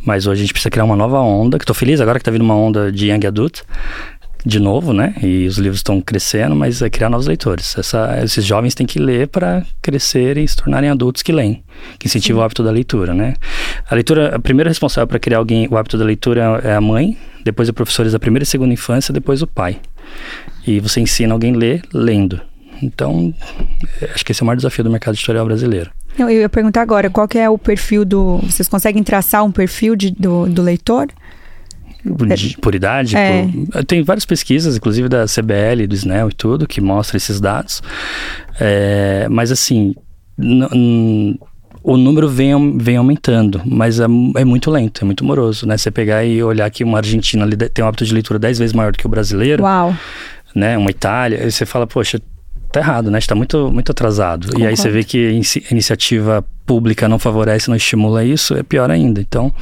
mas 0.05 0.26
hoje 0.26 0.41
a 0.41 0.43
gente 0.43 0.53
precisa 0.53 0.70
criar 0.70 0.85
uma 0.85 0.97
nova 0.97 1.20
onda, 1.20 1.59
que 1.59 1.64
estou 1.64 1.74
feliz 1.74 2.01
agora 2.01 2.18
que 2.18 2.22
está 2.22 2.30
vindo 2.30 2.43
uma 2.43 2.57
onda 2.57 2.91
de 2.91 3.11
young 3.11 3.26
adult, 3.26 3.62
de 4.45 4.59
novo, 4.59 4.93
né? 4.93 5.14
E 5.22 5.47
os 5.47 5.59
livros 5.59 5.78
estão 5.78 6.01
crescendo, 6.01 6.55
mas 6.55 6.82
é 6.82 6.90
criar 6.90 7.09
novos 7.09 7.26
leitores. 7.26 7.76
Essa, 7.78 8.20
esses 8.22 8.45
jovens 8.45 8.74
têm 8.74 8.86
que 8.86 8.99
ler 8.99 9.28
para 9.28 9.64
crescerem 9.80 10.45
e 10.45 10.49
se 10.49 10.57
tornarem 10.57 10.90
adultos 10.90 11.22
que 11.22 11.32
leem, 11.32 11.62
que 11.99 12.07
incentivam 12.07 12.43
o 12.43 12.45
hábito 12.45 12.62
da 12.62 12.70
leitura, 12.70 13.14
né? 13.14 13.34
A 13.88 13.95
leitura, 13.95 14.36
a 14.36 14.38
primeira 14.38 14.68
responsável 14.68 15.07
para 15.07 15.18
criar 15.18 15.38
alguém 15.38 15.68
o 15.70 15.76
hábito 15.76 15.97
da 15.97 16.05
leitura 16.05 16.61
é 16.64 16.74
a 16.74 16.80
mãe, 16.80 17.16
depois 17.45 17.68
os 17.68 17.74
professores 17.74 18.12
da 18.12 18.18
primeira 18.18 18.43
e 18.43 18.47
segunda 18.47 18.72
infância, 18.72 19.12
depois 19.12 19.43
o 19.43 19.47
pai. 19.47 19.80
E 20.66 20.80
você 20.80 21.01
ensina 21.01 21.32
alguém 21.32 21.55
a 21.55 21.59
ler 21.59 21.82
lendo. 21.93 22.40
Então, 22.82 23.32
é, 24.01 24.11
acho 24.12 24.24
que 24.24 24.32
esse 24.32 24.43
é 24.43 24.45
o 24.45 24.47
maior 24.47 24.57
desafio 24.57 24.82
do 24.82 24.90
mercado 24.90 25.14
editorial 25.14 25.47
brasileiro. 25.47 25.90
Eu 26.18 26.28
ia 26.28 26.49
perguntar 26.49 26.82
agora, 26.82 27.09
qual 27.09 27.26
que 27.26 27.38
é 27.38 27.49
o 27.49 27.57
perfil 27.57 28.05
do... 28.05 28.38
Vocês 28.38 28.68
conseguem 28.68 29.03
traçar 29.03 29.45
um 29.45 29.53
perfil 29.53 29.97
de, 29.97 30.11
do, 30.11 30.47
do 30.47 30.61
leitor? 30.61 31.07
De, 32.05 32.57
por 32.59 32.74
idade. 32.74 33.16
É. 33.16 33.46
Por, 33.46 33.84
tem 33.84 34.03
várias 34.03 34.24
pesquisas, 34.24 34.76
inclusive 34.76 35.09
da 35.09 35.24
CBL, 35.26 35.86
do 35.86 35.94
SNEL 35.94 36.30
e 36.30 36.32
tudo, 36.32 36.66
que 36.66 36.80
mostram 36.80 37.16
esses 37.16 37.40
dados. 37.40 37.82
É, 38.61 39.26
mas 39.30 39.53
assim, 39.53 39.94
o 41.82 41.96
número 41.96 42.28
vem, 42.28 42.76
vem 42.78 42.96
aumentando, 42.96 43.61
mas 43.64 44.00
é, 44.00 44.05
é, 44.05 44.44
muito 44.44 44.70
lento, 44.70 45.03
é 45.03 45.05
muito 45.05 45.24
moroso, 45.24 45.66
né? 45.66 45.76
Você 45.76 45.90
pegar 45.90 46.24
e 46.24 46.42
olhar 46.42 46.70
que 46.70 46.84
uma 46.84 46.98
Argentina 46.98 47.46
tem 47.72 47.84
um 47.84 47.88
hábito 47.88 48.05
de 48.05 48.14
leitura 48.14 48.38
10 48.38 48.59
vezes 48.59 48.72
maior 48.72 48.92
do 48.92 48.98
que 48.98 49.07
o 49.07 49.11
brasileiro. 49.11 49.62
Uau! 49.62 49.94
Né? 50.55 50.76
Uma 50.76 50.90
Itália, 50.90 51.50
você 51.50 51.64
fala, 51.64 51.86
poxa, 51.86 52.20
tá 52.70 52.80
errado, 52.80 53.11
né? 53.11 53.18
Está 53.18 53.34
muito, 53.34 53.70
muito 53.70 53.90
atrasado. 53.90 54.46
Concordo. 54.46 54.64
E 54.64 54.66
aí 54.66 54.76
você 54.76 54.90
vê 54.90 55.03
que 55.03 55.28
a 55.28 55.70
iniciativa 55.72 56.44
pública 56.64 57.09
não 57.09 57.18
favorece, 57.18 57.68
não 57.68 57.76
estimula 57.76 58.24
isso, 58.24 58.55
é 58.55 58.62
pior 58.62 58.90
ainda. 58.90 59.20
Então, 59.20 59.53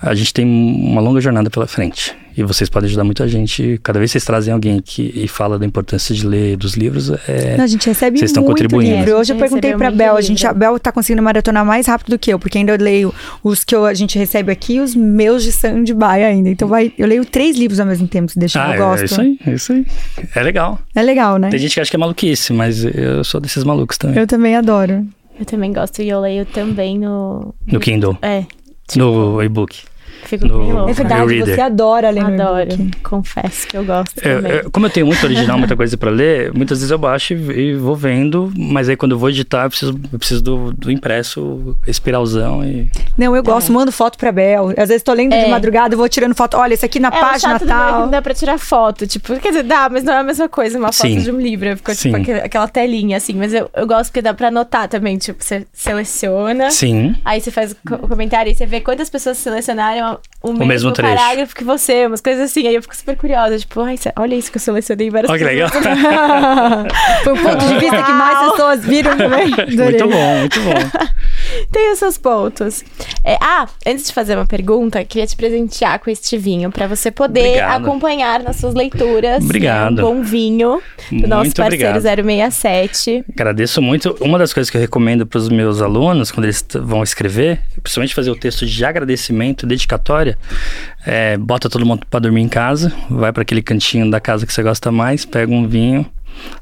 a 0.00 0.14
gente 0.14 0.32
tem 0.32 0.44
uma 0.44 1.00
longa 1.00 1.20
jornada 1.20 1.50
pela 1.50 1.66
frente. 1.66 2.14
E 2.36 2.42
vocês 2.42 2.68
podem 2.68 2.86
ajudar 2.86 3.02
muita 3.02 3.26
gente. 3.26 3.80
Cada 3.82 3.98
vez 3.98 4.10
que 4.10 4.12
vocês 4.12 4.24
trazem 4.24 4.52
alguém 4.52 4.78
que 4.78 5.10
e 5.14 5.26
fala 5.26 5.58
da 5.58 5.64
importância 5.64 6.14
de 6.14 6.26
ler 6.26 6.56
dos 6.56 6.74
livros, 6.74 7.10
é, 7.26 7.56
Não, 7.56 7.64
a 7.64 7.66
gente 7.66 7.88
recebe 7.88 8.18
vocês 8.18 8.30
estão 8.30 8.44
contribuindo. 8.44 8.94
Livro. 8.94 9.16
Hoje 9.16 9.32
eu 9.32 9.38
perguntei 9.38 9.74
para 9.74 9.90
Bel, 9.90 10.16
a 10.16 10.20
gente 10.20 10.46
a 10.46 10.52
Bel 10.52 10.78
tá 10.78 10.92
conseguindo 10.92 11.22
maratonar 11.22 11.64
mais 11.64 11.86
rápido 11.86 12.10
do 12.10 12.18
que 12.18 12.30
eu, 12.30 12.38
porque 12.38 12.58
ainda 12.58 12.72
eu 12.72 12.78
leio 12.78 13.14
os 13.42 13.64
que 13.64 13.74
eu, 13.74 13.86
a 13.86 13.94
gente 13.94 14.18
recebe 14.18 14.52
aqui, 14.52 14.80
os 14.80 14.94
meus 14.94 15.42
de 15.44 15.48
stand-by 15.48 16.24
ainda. 16.24 16.50
Então 16.50 16.68
vai, 16.68 16.92
eu 16.98 17.06
leio 17.06 17.24
três 17.24 17.56
livros 17.56 17.80
ao 17.80 17.86
mesmo 17.86 18.06
tempo, 18.06 18.30
se 18.30 18.38
deixa 18.38 18.62
ah, 18.62 18.76
eu 18.76 18.84
gosto. 18.84 19.02
É 19.02 19.04
isso 19.06 19.20
aí, 19.20 19.38
é 19.46 19.54
isso 19.54 19.72
aí. 19.72 19.86
É 20.34 20.42
legal. 20.42 20.78
É 20.94 21.02
legal, 21.02 21.38
né? 21.38 21.48
Tem 21.48 21.58
gente 21.58 21.72
que 21.72 21.80
acha 21.80 21.90
que 21.90 21.96
é 21.96 21.98
maluquice, 21.98 22.52
mas 22.52 22.84
eu 22.84 23.24
sou 23.24 23.40
desses 23.40 23.64
malucos 23.64 23.96
também. 23.96 24.18
Eu 24.18 24.26
também 24.26 24.54
adoro. 24.56 25.06
Eu 25.38 25.46
também 25.46 25.72
gosto 25.72 26.02
e 26.02 26.08
eu 26.08 26.20
leio 26.20 26.44
também 26.44 26.98
no 26.98 27.54
no 27.66 27.80
Kindle. 27.80 28.18
É. 28.20 28.44
Tipo, 28.86 29.04
no 29.04 29.42
e-book. 29.42 29.84
Fico 30.26 30.46
no, 30.46 30.88
É 30.88 30.92
verdade, 30.92 31.40
você 31.40 31.60
adora 31.60 32.10
ler 32.10 32.24
Adoro, 32.24 32.70
confesso 33.02 33.66
que 33.66 33.76
eu 33.76 33.84
gosto 33.84 34.18
é, 34.18 34.34
também. 34.34 34.52
É, 34.52 34.62
como 34.70 34.86
eu 34.86 34.90
tenho 34.90 35.06
muito 35.06 35.24
original, 35.24 35.58
muita 35.58 35.76
coisa 35.76 35.96
para 35.96 36.10
ler, 36.10 36.52
muitas 36.52 36.78
vezes 36.78 36.90
eu 36.90 36.98
baixo 36.98 37.34
e, 37.34 37.70
e, 37.70 37.74
vou 37.74 37.94
vendo, 37.94 38.52
mas 38.56 38.88
aí 38.88 38.96
quando 38.96 39.12
eu 39.12 39.18
vou 39.18 39.30
editar, 39.30 39.64
eu 39.64 39.70
preciso, 39.70 40.00
eu 40.12 40.18
preciso 40.18 40.42
do, 40.42 40.72
do 40.72 40.90
impresso, 40.90 41.76
espiralzão 41.86 42.64
e... 42.64 42.90
Não, 43.16 43.34
eu 43.34 43.42
gosto, 43.42 43.70
é. 43.70 43.74
mando 43.74 43.92
foto 43.92 44.18
pra 44.18 44.30
Bel. 44.30 44.74
Às 44.76 44.88
vezes 44.88 45.02
tô 45.02 45.12
lendo 45.12 45.30
de 45.30 45.36
é. 45.36 45.48
madrugada, 45.48 45.94
eu 45.94 45.98
vou 45.98 46.08
tirando 46.08 46.34
foto. 46.34 46.56
Olha, 46.56 46.74
esse 46.74 46.84
aqui 46.84 47.00
na 47.00 47.08
é, 47.08 47.20
página 47.20 47.58
tal. 47.58 48.00
Não 48.02 48.10
dá 48.10 48.20
pra 48.20 48.34
tirar 48.34 48.58
foto, 48.58 49.06
tipo, 49.06 49.38
quer 49.40 49.48
dizer, 49.48 49.62
dá, 49.62 49.88
mas 49.88 50.04
não 50.04 50.12
é 50.12 50.18
a 50.18 50.22
mesma 50.22 50.48
coisa, 50.48 50.78
uma 50.78 50.92
foto 50.92 51.08
Sim. 51.08 51.20
de 51.20 51.30
um 51.30 51.40
livro. 51.40 51.76
Ficou 51.76 51.94
tipo 51.94 52.16
aquela, 52.16 52.38
aquela 52.40 52.68
telinha, 52.68 53.16
assim. 53.16 53.34
Mas 53.34 53.54
eu, 53.54 53.70
eu 53.74 53.86
gosto 53.86 54.10
porque 54.10 54.22
dá 54.22 54.34
pra 54.34 54.48
anotar 54.48 54.88
também, 54.88 55.16
tipo, 55.16 55.42
você 55.42 55.66
seleciona. 55.72 56.70
Sim. 56.70 57.14
Aí 57.24 57.40
você 57.40 57.50
faz 57.50 57.72
o 57.72 58.08
comentário 58.08 58.50
e 58.50 58.54
você 58.54 58.66
vê 58.66 58.80
quantas 58.80 59.08
pessoas 59.08 59.38
selecionaram 59.38 60.15
o, 60.42 60.50
o 60.50 60.66
mesmo 60.66 60.92
trecho. 60.92 61.14
parágrafo 61.14 61.54
que 61.54 61.64
você, 61.64 62.06
umas 62.06 62.20
coisas 62.20 62.50
assim. 62.50 62.66
Aí 62.66 62.74
eu 62.74 62.82
fico 62.82 62.96
super 62.96 63.16
curiosa, 63.16 63.58
tipo, 63.58 63.80
ai, 63.80 63.96
olha 64.16 64.34
isso 64.34 64.50
que 64.50 64.56
eu 64.56 64.60
selecionei 64.60 65.10
várias 65.10 65.30
Olha 65.30 65.38
que 65.38 65.44
legal. 65.44 65.70
Foi 67.24 67.32
o 67.32 67.36
ponto 67.36 67.66
de 67.66 67.78
vista 67.78 68.02
que 68.02 68.12
mais 68.12 68.50
pessoas 68.50 68.84
viram 68.84 69.16
também. 69.16 69.48
Muito 69.48 70.08
bom, 70.08 70.38
muito 70.38 70.60
bom. 70.60 71.08
Tem 71.70 71.92
os 71.92 71.98
seus 71.98 72.18
pontos. 72.18 72.84
É, 73.24 73.36
ah, 73.40 73.66
antes 73.86 74.06
de 74.06 74.12
fazer 74.12 74.36
uma 74.36 74.46
pergunta, 74.46 75.04
queria 75.04 75.26
te 75.26 75.36
presentear 75.36 75.98
com 75.98 76.10
este 76.10 76.36
vinho 76.36 76.70
para 76.70 76.86
você 76.86 77.10
poder 77.10 77.40
obrigado. 77.40 77.82
acompanhar 77.82 78.42
nas 78.42 78.56
suas 78.56 78.74
leituras. 78.74 79.44
Obrigado. 79.44 80.00
Um 80.00 80.16
bom 80.16 80.22
vinho 80.22 80.80
do 81.10 81.14
muito 81.14 81.28
nosso 81.28 81.54
parceiro 81.54 81.98
obrigado. 81.98 82.02
067. 82.02 83.24
Agradeço 83.32 83.82
muito. 83.82 84.16
Uma 84.20 84.38
das 84.38 84.52
coisas 84.52 84.70
que 84.70 84.76
eu 84.76 84.80
recomendo 84.80 85.26
para 85.26 85.38
os 85.38 85.48
meus 85.48 85.80
alunos, 85.80 86.30
quando 86.30 86.44
eles 86.44 86.64
vão 86.82 87.02
escrever, 87.02 87.60
principalmente 87.82 88.14
fazer 88.14 88.30
o 88.30 88.36
texto 88.36 88.66
de 88.66 88.84
agradecimento, 88.84 89.66
dedicatória, 89.66 90.38
é, 91.06 91.36
bota 91.36 91.68
todo 91.68 91.84
mundo 91.84 92.06
para 92.08 92.20
dormir 92.20 92.42
em 92.42 92.48
casa, 92.48 92.92
vai 93.10 93.32
para 93.32 93.42
aquele 93.42 93.62
cantinho 93.62 94.10
da 94.10 94.20
casa 94.20 94.46
que 94.46 94.52
você 94.52 94.62
gosta 94.62 94.90
mais, 94.90 95.24
pega 95.24 95.52
um 95.52 95.66
vinho 95.66 96.06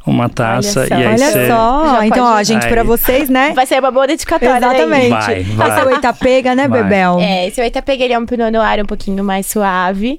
uma 0.06 0.28
taça 0.28 0.80
Olha 0.80 0.88
e 0.88 0.92
aí 0.94 1.06
Olha 1.06 1.30
você... 1.30 1.48
só, 1.48 2.02
então, 2.04 2.26
ó, 2.26 2.42
gente, 2.42 2.64
Aí. 2.64 2.70
pra 2.70 2.82
vocês, 2.82 3.28
né? 3.28 3.52
Vai 3.54 3.66
ser 3.66 3.80
uma 3.80 3.90
boa 3.90 4.06
dedicatória. 4.06 4.58
Exatamente. 4.58 5.08
Vai, 5.08 5.42
vai. 5.42 5.70
Esse 5.70 5.80
é 5.80 5.84
o 5.84 5.90
Itapega, 5.96 6.54
né, 6.54 6.68
Vai. 6.68 6.82
Bebel? 6.82 7.18
É, 7.20 7.48
esse 7.48 7.60
Oita 7.60 7.82
Pega, 7.82 8.04
ele 8.04 8.12
é 8.12 8.18
um 8.18 8.26
Pinot 8.26 8.50
Noir 8.50 8.82
um 8.82 8.86
pouquinho 8.86 9.24
mais 9.24 9.46
suave. 9.46 10.18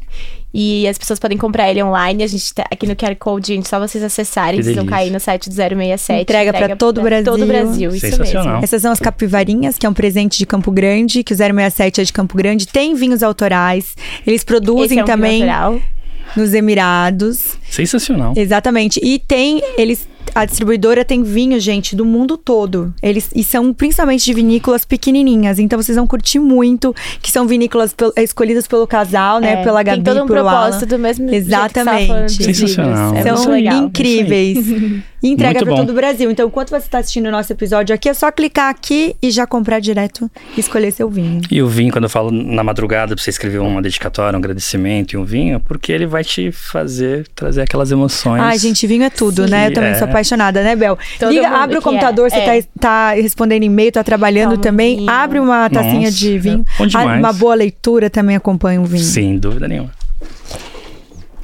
E 0.58 0.88
as 0.88 0.98
pessoas 0.98 1.20
podem 1.20 1.38
comprar 1.38 1.70
ele 1.70 1.84
online. 1.84 2.24
A 2.24 2.28
gente 2.28 2.54
tá 2.54 2.64
aqui 2.72 2.88
no 2.88 2.96
QR 2.96 3.14
Code, 3.20 3.48
gente, 3.48 3.68
só 3.68 3.78
vocês 3.78 4.02
acessarem. 4.02 4.64
Vocês 4.64 4.74
vão 4.74 4.86
cair 4.86 5.12
no 5.12 5.20
site 5.20 5.50
do 5.50 5.54
067. 5.54 6.22
Entrega 6.22 6.54
pra 6.54 6.78
todo 6.78 7.00
o 7.00 7.02
Brasil. 7.02 7.26
Todo 7.30 7.44
o 7.44 7.46
Brasil, 7.46 7.90
isso 7.90 8.08
Sensacional. 8.08 8.54
mesmo. 8.54 8.64
Essas 8.64 8.82
são 8.82 8.94
as 8.94 9.00
capivarinhas, 9.02 9.78
que 9.78 9.86
é 9.86 9.90
um 9.90 9.94
presente 9.94 10.38
de 10.38 10.46
Campo 10.46 10.72
Grande, 10.72 11.26
que 11.26 11.34
o 11.34 11.36
067 11.36 12.00
é 12.00 12.04
de 12.06 12.14
Campo 12.14 12.38
Grande. 12.38 12.68
Tem 12.68 12.96
vinhos 12.96 13.22
autorais. 13.22 13.96
Eles 14.26 14.38
Esse 14.38 14.46
produzem 14.46 15.00
é 15.00 15.04
um 15.04 15.06
também 15.06 15.44
natural. 15.44 15.82
Nos 16.36 16.54
Emirados. 16.54 17.58
Sensacional. 17.70 18.34
Exatamente. 18.36 19.00
E 19.04 19.20
tem, 19.20 19.62
eles, 19.78 20.08
a 20.34 20.46
distribuidora 20.46 21.04
tem 21.06 21.22
vinho, 21.24 21.60
gente, 21.60 21.96
do 21.96 22.06
mundo 22.06 22.38
todo. 22.38 22.94
Eles 23.02 23.30
e 23.36 23.44
são 23.44 23.74
principalmente 23.74 24.26
de 24.26 24.34
vinícolas 24.34 24.86
pequenininhas. 24.86 25.60
Então 25.60 25.82
vocês 25.82 25.96
vão 25.98 26.08
curtir 26.08 26.40
muito, 26.40 26.94
que 27.22 27.32
são 27.32 27.46
vinícolas 27.48 27.94
pel- 27.94 28.14
escolhidas 28.18 28.68
pelo 28.68 28.88
casal, 28.88 29.40
né? 29.40 29.54
É, 29.54 29.64
Pela 29.64 29.82
Gabi, 29.84 30.02
Tem 30.04 30.14
todo 30.14 30.24
um 30.24 30.28
propósito 30.28 30.82
Alan. 30.84 30.88
do 30.88 31.00
mesmo 31.00 31.30
Exatamente. 31.34 32.44
Sensacional. 32.44 33.16
É 33.16 33.36
São 33.36 33.52
legal. 33.52 33.84
incríveis. 33.84 34.58
E 35.24 35.30
entrega 35.30 35.64
para 35.66 35.76
todo 35.76 35.90
o 35.90 35.94
Brasil. 35.94 36.30
Então, 36.30 36.48
enquanto 36.48 36.70
você 36.70 36.86
está 36.86 37.00
assistindo 37.00 37.26
o 37.28 37.32
nosso 37.32 37.52
episódio 37.52 37.96
aqui, 37.96 38.08
é 38.08 38.14
só 38.14 38.32
clicar 38.32 38.70
aqui 38.70 39.16
e 39.22 39.32
já 39.32 39.48
comprar 39.48 39.80
direto 39.80 40.30
e 40.56 40.60
escolher 40.60 40.92
seu 40.92 41.10
vinho. 41.10 41.42
E 41.50 41.64
o 41.64 41.68
vinho, 41.68 41.92
quando 41.92 42.04
eu 42.04 42.10
falo 42.10 42.30
na 42.30 42.64
madrugada 42.64 43.16
pra 43.16 43.24
você 43.24 43.32
escrever 43.32 43.58
uma 43.60 43.82
dedicatória, 43.82 44.38
um 44.38 44.40
agradecimento 44.40 45.14
e 45.14 45.18
um 45.18 45.26
vinho, 45.26 45.60
porque 45.60 45.92
ele 45.92 46.06
vai 46.06 46.24
te 46.24 46.52
fazer 46.52 47.28
trazer 47.34 47.64
aquelas 47.64 47.92
emoções. 47.92 48.40
Ai, 48.42 48.60
gente, 48.60 48.86
vinho 48.86 49.04
é 49.04 49.10
tudo, 49.10 49.46
Sim. 49.46 49.50
né? 49.50 49.68
Eu 49.70 49.74
também 49.74 49.92
É. 49.92 49.96
sou 49.96 50.08
apaixonada, 50.16 50.64
né, 50.64 50.76
Bel? 50.76 50.98
Todo 51.20 51.32
Liga, 51.32 51.48
abre 51.50 51.78
o 51.78 51.80
que 51.80 51.84
computador, 51.84 52.28
é. 52.28 52.30
você 52.30 52.38
É. 52.38 52.62
tá, 52.62 52.68
tá 52.80 53.14
respondendo 53.14 53.64
e-mail, 53.64 53.92
tá 53.92 54.04
trabalhando 54.04 54.52
Toma 54.52 54.64
também. 54.64 54.98
vinho. 54.98 55.10
Abre 55.10 55.40
uma 55.40 55.70
tacinha 55.70 56.02
Nossa, 56.08 56.12
de 56.18 56.40
vinho. 56.40 56.66
é 56.68 56.78
bom 56.78 56.84
Ah, 56.84 56.88
demais. 56.88 57.20
Uma 57.20 57.34
boa 57.34 57.56
leitura 57.56 58.10
também 58.10 58.36
acompanha 58.36 58.80
o 58.82 58.86
vinho. 58.86 59.04
Sem 59.04 59.38
dúvida 59.38 59.68
nenhuma. 59.68 59.92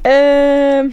Ahn, 0.03 0.89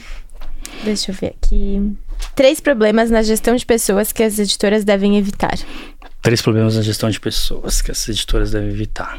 deixa 0.85 1.11
eu 1.11 1.15
ver 1.15 1.35
aqui. 1.43 1.93
Três 2.35 2.61
problemas 2.61 3.11
na 3.11 3.23
gestão 3.23 3.57
de 3.57 3.65
pessoas 3.65 4.13
que 4.13 4.23
as 4.23 4.39
editoras 4.39 4.85
devem 4.85 5.17
evitar. 5.17 5.57
Três 6.21 6.43
problemas 6.43 6.77
na 6.77 6.83
gestão 6.83 7.09
de 7.11 7.19
pessoas 7.21 7.81
que 7.81 7.91
as 7.91 8.09
editoras 8.09 8.51
devem 8.51 8.71
evitar. 8.71 9.19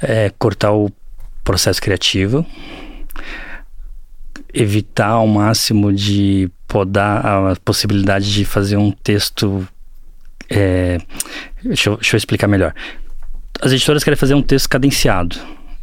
É 0.00 0.30
cortar 0.38 0.72
o 0.72 0.90
processo 1.44 1.80
criativo, 1.82 2.46
evitar 4.52 5.08
ao 5.08 5.26
máximo 5.26 5.92
de 5.92 6.50
podar 6.66 7.24
a 7.24 7.56
possibilidade 7.64 8.32
de 8.32 8.44
fazer 8.44 8.76
um 8.76 8.90
texto. 8.90 9.66
é, 10.48 10.98
deixa, 11.64 11.90
eu, 11.90 11.96
deixa 11.96 12.16
eu 12.16 12.18
explicar 12.18 12.46
melhor. 12.46 12.74
As 13.60 13.72
editoras 13.72 14.04
querem 14.04 14.16
fazer 14.16 14.34
um 14.34 14.42
texto 14.42 14.68
cadenciado. 14.68 15.36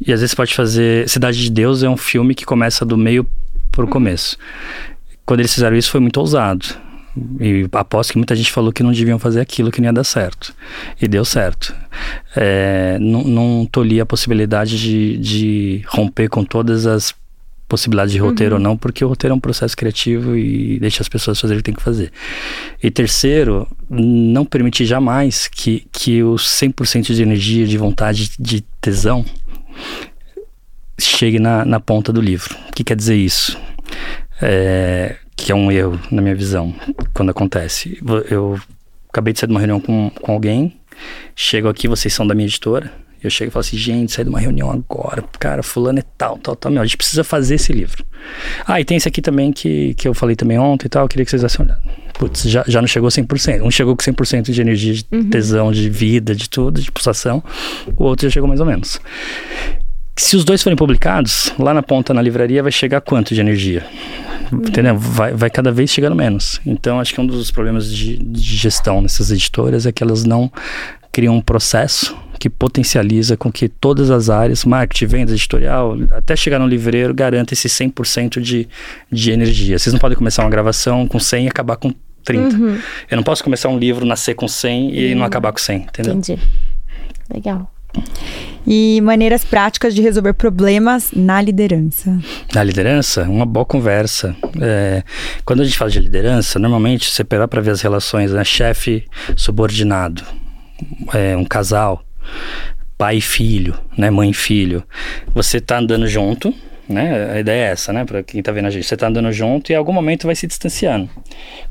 E 0.06 0.14
às 0.14 0.22
vezes 0.22 0.36
pode 0.36 0.54
fazer. 0.54 1.08
Cidade 1.10 1.42
de 1.42 1.50
Deus 1.50 1.84
é 1.84 1.90
um 1.90 1.98
filme 1.98 2.36
que 2.36 2.46
começa 2.46 2.86
do 2.86 2.98
meio 2.98 3.28
pro 3.72 3.88
começo. 3.88 4.38
Quando 5.26 5.42
eles 5.42 5.54
fizeram 5.54 5.76
isso 5.76 5.92
foi 5.92 6.00
muito 6.00 6.20
ousado. 6.20 6.66
E 7.40 7.68
aposto 7.72 8.12
que 8.12 8.18
muita 8.18 8.36
gente 8.36 8.52
falou 8.52 8.72
que 8.72 8.84
não 8.84 8.92
deviam 8.92 9.18
fazer 9.18 9.42
aquilo, 9.42 9.72
que 9.72 9.82
não 9.82 9.88
ia 9.88 9.94
dar 9.94 10.04
certo. 10.04 10.54
E 11.02 11.08
deu 11.08 11.26
certo. 11.26 11.76
É, 12.36 12.98
não, 13.00 13.24
não 13.24 13.66
tolhi 13.66 14.00
a 14.00 14.06
possibilidade 14.06 14.80
de, 14.80 15.18
de 15.18 15.82
romper 15.88 16.30
com 16.30 16.44
todas 16.44 16.86
as 16.86 17.14
possibilidades 17.68 18.14
de 18.14 18.20
roteiro 18.20 18.56
ou 18.56 18.62
não, 18.62 18.78
porque 18.78 19.04
o 19.04 19.08
roteiro 19.08 19.34
é 19.34 19.36
um 19.36 19.40
processo 19.40 19.76
criativo 19.76 20.36
e 20.36 20.80
deixa 20.80 21.02
as 21.02 21.10
pessoas 21.10 21.40
fazerem 21.40 21.60
o 21.60 21.64
que 21.64 21.66
tem 21.66 21.76
que 21.76 21.84
fazer. 21.84 22.12
E 22.82 22.90
terceiro, 22.90 23.68
não 23.90 24.46
permitir 24.46 24.86
jamais 24.86 25.48
que, 25.48 25.86
que 25.92 26.24
o 26.24 26.36
100% 26.36 27.14
de 27.14 27.22
energia, 27.22 27.68
de 27.68 27.78
vontade, 27.78 28.32
de 28.40 28.62
tesão 28.82 29.26
chegue 31.00 31.40
na, 31.40 31.66
na 31.66 31.80
ponta 31.80 32.12
do 32.12 32.22
livro. 32.22 32.56
O 32.70 32.74
que 32.74 32.84
quer 32.84 32.96
dizer 32.96 33.16
isso? 33.16 33.58
É, 34.42 35.18
que 35.36 35.52
é 35.52 35.56
um 35.56 35.72
erro 35.72 36.00
na 36.12 36.22
minha 36.22 36.36
visão 36.36 36.74
quando 37.14 37.30
acontece. 37.30 38.02
Eu 38.30 38.60
acabei 39.10 39.34
de 39.34 39.40
sair 39.40 39.48
de 39.48 39.54
uma 39.54 39.60
reunião 39.60 39.80
com, 39.80 40.10
com 40.10 40.32
alguém, 40.32 40.80
chego 41.36 41.68
aqui, 41.68 41.88
vocês 41.88 42.14
são 42.14 42.26
da 42.26 42.34
minha 42.34 42.48
editora, 42.48 42.92
eu 43.28 43.32
chego 43.32 43.50
e 43.50 43.52
falo 43.52 43.62
assim, 43.62 43.78
gente, 43.78 44.12
saí 44.12 44.24
de 44.24 44.30
uma 44.30 44.40
reunião 44.40 44.72
agora, 44.72 45.24
cara, 45.40 45.62
fulano 45.62 46.00
é 46.00 46.04
tal, 46.18 46.38
tal, 46.38 46.56
tal, 46.56 46.72
meu, 46.72 46.82
a 46.82 46.86
gente 46.86 46.98
precisa 46.98 47.24
fazer 47.24 47.56
esse 47.56 47.72
livro. 47.72 48.06
Ah, 48.66 48.82
e 48.82 48.86
tem 48.86 48.98
esse 48.98 49.08
aqui 49.08 49.22
também 49.22 49.52
que, 49.52 49.94
que 49.94 50.08
eu 50.08 50.14
falei 50.14 50.36
também 50.36 50.58
ontem 50.58 50.88
e 50.88 50.90
tal, 50.90 51.04
eu 51.04 51.08
queria 51.08 51.26
que 51.26 51.32
vocês 51.32 51.42
dessem 51.42 51.66
olhada. 51.66 51.82
Putz, 52.18 52.44
já, 52.44 52.64
já 52.68 52.82
não 52.82 52.88
chegou 52.88 53.10
100%. 53.10 53.62
Um 53.62 53.70
chegou 53.70 53.96
com 53.96 54.04
100% 54.04 54.52
de 54.52 54.60
energia, 54.60 54.94
de 54.94 55.04
tesão, 55.04 55.72
de 55.72 55.90
vida, 55.90 56.34
de 56.34 56.50
tudo, 56.50 56.82
de 56.82 56.92
pulsação. 56.92 57.44
O 57.96 58.06
outro 58.06 58.28
já 58.28 58.34
chegou 58.34 58.48
mais 58.48 58.60
ou 58.60 58.66
menos. 58.66 59.00
Se 60.16 60.36
os 60.36 60.44
dois 60.44 60.64
forem 60.64 60.76
publicados, 60.76 61.54
lá 61.60 61.76
na 61.76 61.84
ponta 61.84 62.14
na 62.14 62.22
livraria 62.22 62.64
vai 62.64 62.72
chegar 62.72 63.02
quanto 63.02 63.36
de 63.36 63.40
energia? 63.40 63.86
Entendeu? 64.52 64.98
Vai, 64.98 65.34
vai 65.34 65.50
cada 65.50 65.72
vez 65.72 65.92
chegando 65.92 66.16
menos. 66.16 66.60
Então, 66.66 67.00
acho 67.00 67.14
que 67.14 67.22
um 67.22 67.28
dos 67.28 67.52
problemas 67.52 67.94
de, 67.94 68.18
de 68.18 68.42
gestão 68.42 69.00
nessas 69.00 69.30
editoras 69.30 69.86
é 69.86 69.92
que 69.92 70.02
elas 70.02 70.24
não 70.24 70.52
criam 71.12 71.36
um 71.36 71.42
processo 71.42 72.18
que 72.40 72.50
potencializa 72.50 73.36
com 73.36 73.52
que 73.52 73.68
todas 73.68 74.10
as 74.12 74.30
áreas, 74.30 74.66
marketing, 74.66 75.06
vendas, 75.06 75.34
editorial, 75.34 75.98
até 76.12 76.36
chegar 76.36 76.60
no 76.60 76.68
livreiro, 76.68 77.14
garanta 77.14 77.54
esse 77.54 77.68
100% 77.68 78.40
de, 78.40 78.68
de 79.12 79.32
energia. 79.32 79.78
Vocês 79.78 79.94
não 79.94 80.00
podem 80.00 80.18
começar 80.18 80.44
uma 80.44 80.50
gravação 80.50 81.08
com 81.08 81.20
100 81.20 81.46
e 81.46 81.48
acabar 81.48 81.78
com 81.78 81.94
30. 82.24 82.56
Eu 83.10 83.16
não 83.16 83.24
posso 83.24 83.44
começar 83.44 83.70
um 83.70 83.78
livro, 83.78 84.06
nascer 84.06 84.36
com 84.36 84.48
100 84.48 84.96
e 84.96 85.16
não 85.16 85.26
acabar 85.26 85.52
com 85.52 85.60
100, 85.60 85.78
entendeu? 85.78 86.14
Entendi. 86.14 86.42
Legal. 87.34 87.72
E 88.66 89.00
maneiras 89.02 89.46
práticas 89.46 89.96
de 89.96 90.02
resolver 90.02 90.34
problemas 90.34 91.12
na 91.16 91.42
liderança. 91.42 92.20
Na 92.54 92.64
liderança, 92.64 93.24
uma 93.24 93.46
boa 93.46 93.66
conversa. 93.66 94.36
É, 94.62 95.04
quando 95.46 95.62
a 95.62 95.66
gente 95.66 95.78
fala 95.78 95.90
de 95.90 96.00
liderança, 96.00 96.60
normalmente 96.60 97.10
você 97.10 97.24
pegar 97.24 97.48
para 97.48 97.62
ver 97.62 97.72
as 97.72 97.82
relações, 97.82 98.34
né? 98.34 98.44
Chefe 98.44 99.06
subordinado, 99.38 100.22
é, 101.14 101.36
um 101.38 101.46
casal, 101.46 102.04
pai 102.98 103.18
e 103.18 103.22
filho, 103.22 103.76
né? 103.98 104.10
Mãe 104.10 104.32
e 104.32 104.34
filho. 104.34 104.84
Você 105.34 105.62
tá 105.62 105.78
andando 105.78 106.08
junto, 106.08 106.54
né? 106.90 107.32
A 107.34 107.40
ideia 107.40 107.68
é 107.68 107.72
essa, 107.72 107.94
né? 107.94 108.06
Para 108.06 108.24
quem 108.24 108.42
tá 108.42 108.52
vendo 108.52 108.66
a 108.66 108.70
gente, 108.70 108.86
você 108.86 108.98
tá 108.98 109.08
andando 109.08 109.32
junto 109.32 109.72
e 109.72 109.74
em 109.74 109.76
algum 109.76 109.94
momento 109.94 110.26
vai 110.26 110.36
se 110.36 110.48
distanciando. 110.48 111.10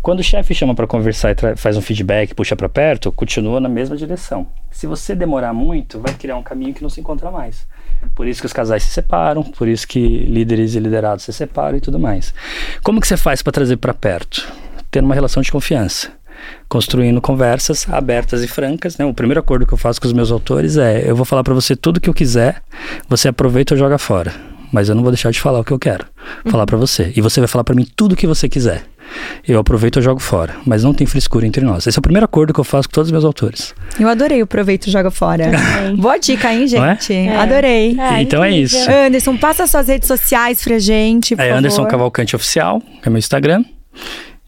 Quando 0.03 0.21
o 0.21 0.23
chefe 0.23 0.55
chama 0.55 0.75
para 0.75 0.87
conversar 0.87 1.33
e 1.33 1.57
faz 1.57 1.77
um 1.77 1.83
feedback, 1.83 2.35
puxa 2.35 2.55
para 2.55 2.69
perto, 2.69 3.11
continua 3.11 3.61
na 3.61 3.69
mesma 3.69 3.97
direção. 3.97 4.47
Se 4.71 4.87
você 4.87 5.15
demorar 5.15 5.53
muito, 5.53 5.99
vai 5.99 6.15
criar 6.15 6.37
um 6.37 6.43
caminho 6.43 6.75
que 6.75 6.83
não 6.83 6.91
se 6.91 7.01
encontra 7.01 7.31
mais. 7.31 7.67
Por 8.15 8.27
isso 8.27 8.41
que 8.41 8.47
os 8.47 8.53
casais 8.53 8.83
se 8.83 8.91
separam, 8.91 9.43
por 9.43 9.67
isso 9.67 9.89
que 9.89 9.99
líderes 9.99 10.75
e 10.75 10.81
liderados 10.81 11.25
se 11.25 11.33
separam 11.33 11.79
e 11.79 11.81
tudo 11.81 11.99
mais. 11.99 12.35
Como 12.83 13.01
que 13.01 13.09
você 13.09 13.17
faz 13.17 13.43
para 13.43 13.53
trazer 13.53 13.79
para 13.79 13.95
perto? 13.95 14.47
Tendo 14.91 15.07
uma 15.07 15.15
relação 15.15 15.43
de 15.43 15.51
confiança. 15.51 16.13
Construindo 16.69 17.21
conversas 17.21 17.87
abertas 17.91 18.43
e 18.43 18.49
francas. 18.49 18.97
Né? 18.99 19.05
O 19.05 19.15
primeiro 19.15 19.41
acordo 19.41 19.67
que 19.67 19.73
eu 19.75 19.79
faço 19.79 20.01
com 20.01 20.07
os 20.07 20.13
meus 20.13 20.31
autores 20.33 20.77
é: 20.77 21.09
eu 21.09 21.15
vou 21.17 21.25
falar 21.25 21.45
para 21.45 21.55
você 21.55 21.77
tudo 21.77 22.01
que 22.01 22.09
eu 22.11 22.15
quiser, 22.15 22.63
você 23.09 23.29
aproveita 23.29 23.75
ou 23.75 23.79
joga 23.79 23.99
fora. 23.99 24.33
Mas 24.73 24.89
eu 24.89 24.95
não 24.97 25.03
vou 25.03 25.13
deixar 25.13 25.31
de 25.31 25.41
falar 25.41 25.61
o 25.61 25.65
que 25.65 25.71
eu 25.73 25.79
quero. 25.79 26.05
Falar 26.47 26.67
para 26.67 26.77
você. 26.77 27.13
E 27.17 27.21
você 27.21 27.41
vai 27.41 27.47
falar 27.47 27.63
para 27.63 27.75
mim 27.75 27.87
tudo 27.95 28.13
o 28.13 28.17
que 28.17 28.27
você 28.27 28.49
quiser. 28.49 28.83
Eu 29.47 29.61
aproveito 29.61 29.97
ou 29.99 30.03
jogo 30.03 30.19
fora. 30.21 30.57
Mas 30.67 30.83
não 30.83 30.93
tem 30.93 31.07
frescura 31.07 31.47
entre 31.47 31.65
nós. 31.65 31.87
Esse 31.87 31.97
é 31.97 32.01
o 32.01 32.03
primeiro 32.03 32.25
acordo 32.25 32.53
que 32.53 32.59
eu 32.59 32.65
faço 32.65 32.89
com 32.89 32.95
todos 32.95 33.07
os 33.09 33.13
meus 33.13 33.25
autores. 33.25 33.73
Eu 33.99 34.09
adorei 34.09 34.43
o 34.43 34.47
Proveito 34.47 34.89
e 34.89 34.91
Joga 34.91 35.11
Fora. 35.13 35.53
Boa 35.97 36.19
dica, 36.19 36.53
hein, 36.53 36.65
é? 36.65 36.67
gente? 36.67 37.13
É. 37.15 37.37
Adorei. 37.37 37.97
Ah, 37.99 38.21
Então 38.21 38.43
é 38.43 38.51
isso. 38.51 38.77
Anderson, 38.91 39.37
passa 39.37 39.69
suas 39.69 39.87
redes 39.87 40.09
sociais 40.09 40.63
pra 40.65 40.81
gente, 40.81 41.37
por 41.37 41.43
É 41.43 41.47
favor. 41.47 41.59
Anderson 41.59 41.87
Cavalcante 41.87 42.35
Oficial, 42.35 42.81
que 42.81 43.09
é 43.09 43.11
meu 43.11 43.19
Instagram. 43.21 43.65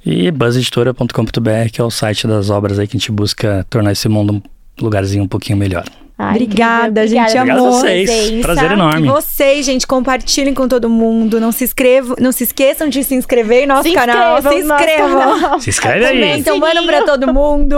E 0.04 0.30
buzzeditora.com.br, 0.30 1.70
que 1.72 1.80
é 1.80 1.84
o 1.84 1.90
site 1.90 2.26
das 2.26 2.50
obras 2.50 2.78
aí 2.78 2.86
que 2.86 2.96
a 2.96 2.98
gente 3.00 3.12
busca 3.12 3.66
tornar 3.68 3.92
esse 3.92 4.08
mundo 4.08 4.34
um 4.34 4.42
lugarzinho 4.84 5.24
um 5.24 5.28
pouquinho 5.28 5.58
melhor. 5.58 5.84
Ah, 6.16 6.30
Obrigada, 6.30 7.04
incrível. 7.04 7.08
gente, 7.08 7.38
Obrigada 7.38 7.40
Obrigado 7.40 7.58
a 7.58 7.68
amor. 7.68 7.80
vocês. 7.80 8.10
presença. 8.10 8.42
Prazer 8.42 8.70
E 8.70 8.72
enorme. 8.72 9.08
vocês, 9.08 9.66
gente, 9.66 9.86
compartilhem 9.86 10.52
com 10.54 10.66
todo 10.66 10.88
mundo. 10.88 11.38
Não 11.40 11.52
se 11.52 11.62
inscrevam, 11.64 12.16
não 12.18 12.32
se 12.32 12.42
esqueçam 12.44 12.88
de 12.88 13.04
se 13.04 13.14
inscrever 13.14 13.64
em 13.64 13.66
nosso 13.66 13.84
Se 13.88 13.92
canal. 13.94 14.38
inscrevam 14.38 14.52
Se 14.52 14.64
inscrevam. 14.74 15.40
canal. 15.40 15.60
Se 15.60 15.70
inscreve 15.70 16.04
aí. 16.06 16.38
Então, 16.40 16.58
mandam 16.58 16.84
pra 16.86 17.02
todo 17.02 17.32
mundo. 17.32 17.76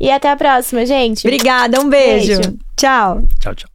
E 0.00 0.08
até 0.10 0.30
a 0.30 0.36
próxima, 0.36 0.86
gente. 0.86 1.26
Obrigada, 1.26 1.80
um 1.80 1.88
beijo. 1.88 2.34
Beijo. 2.36 2.56
Tchau. 2.76 3.22
Tchau, 3.40 3.54
tchau. 3.56 3.66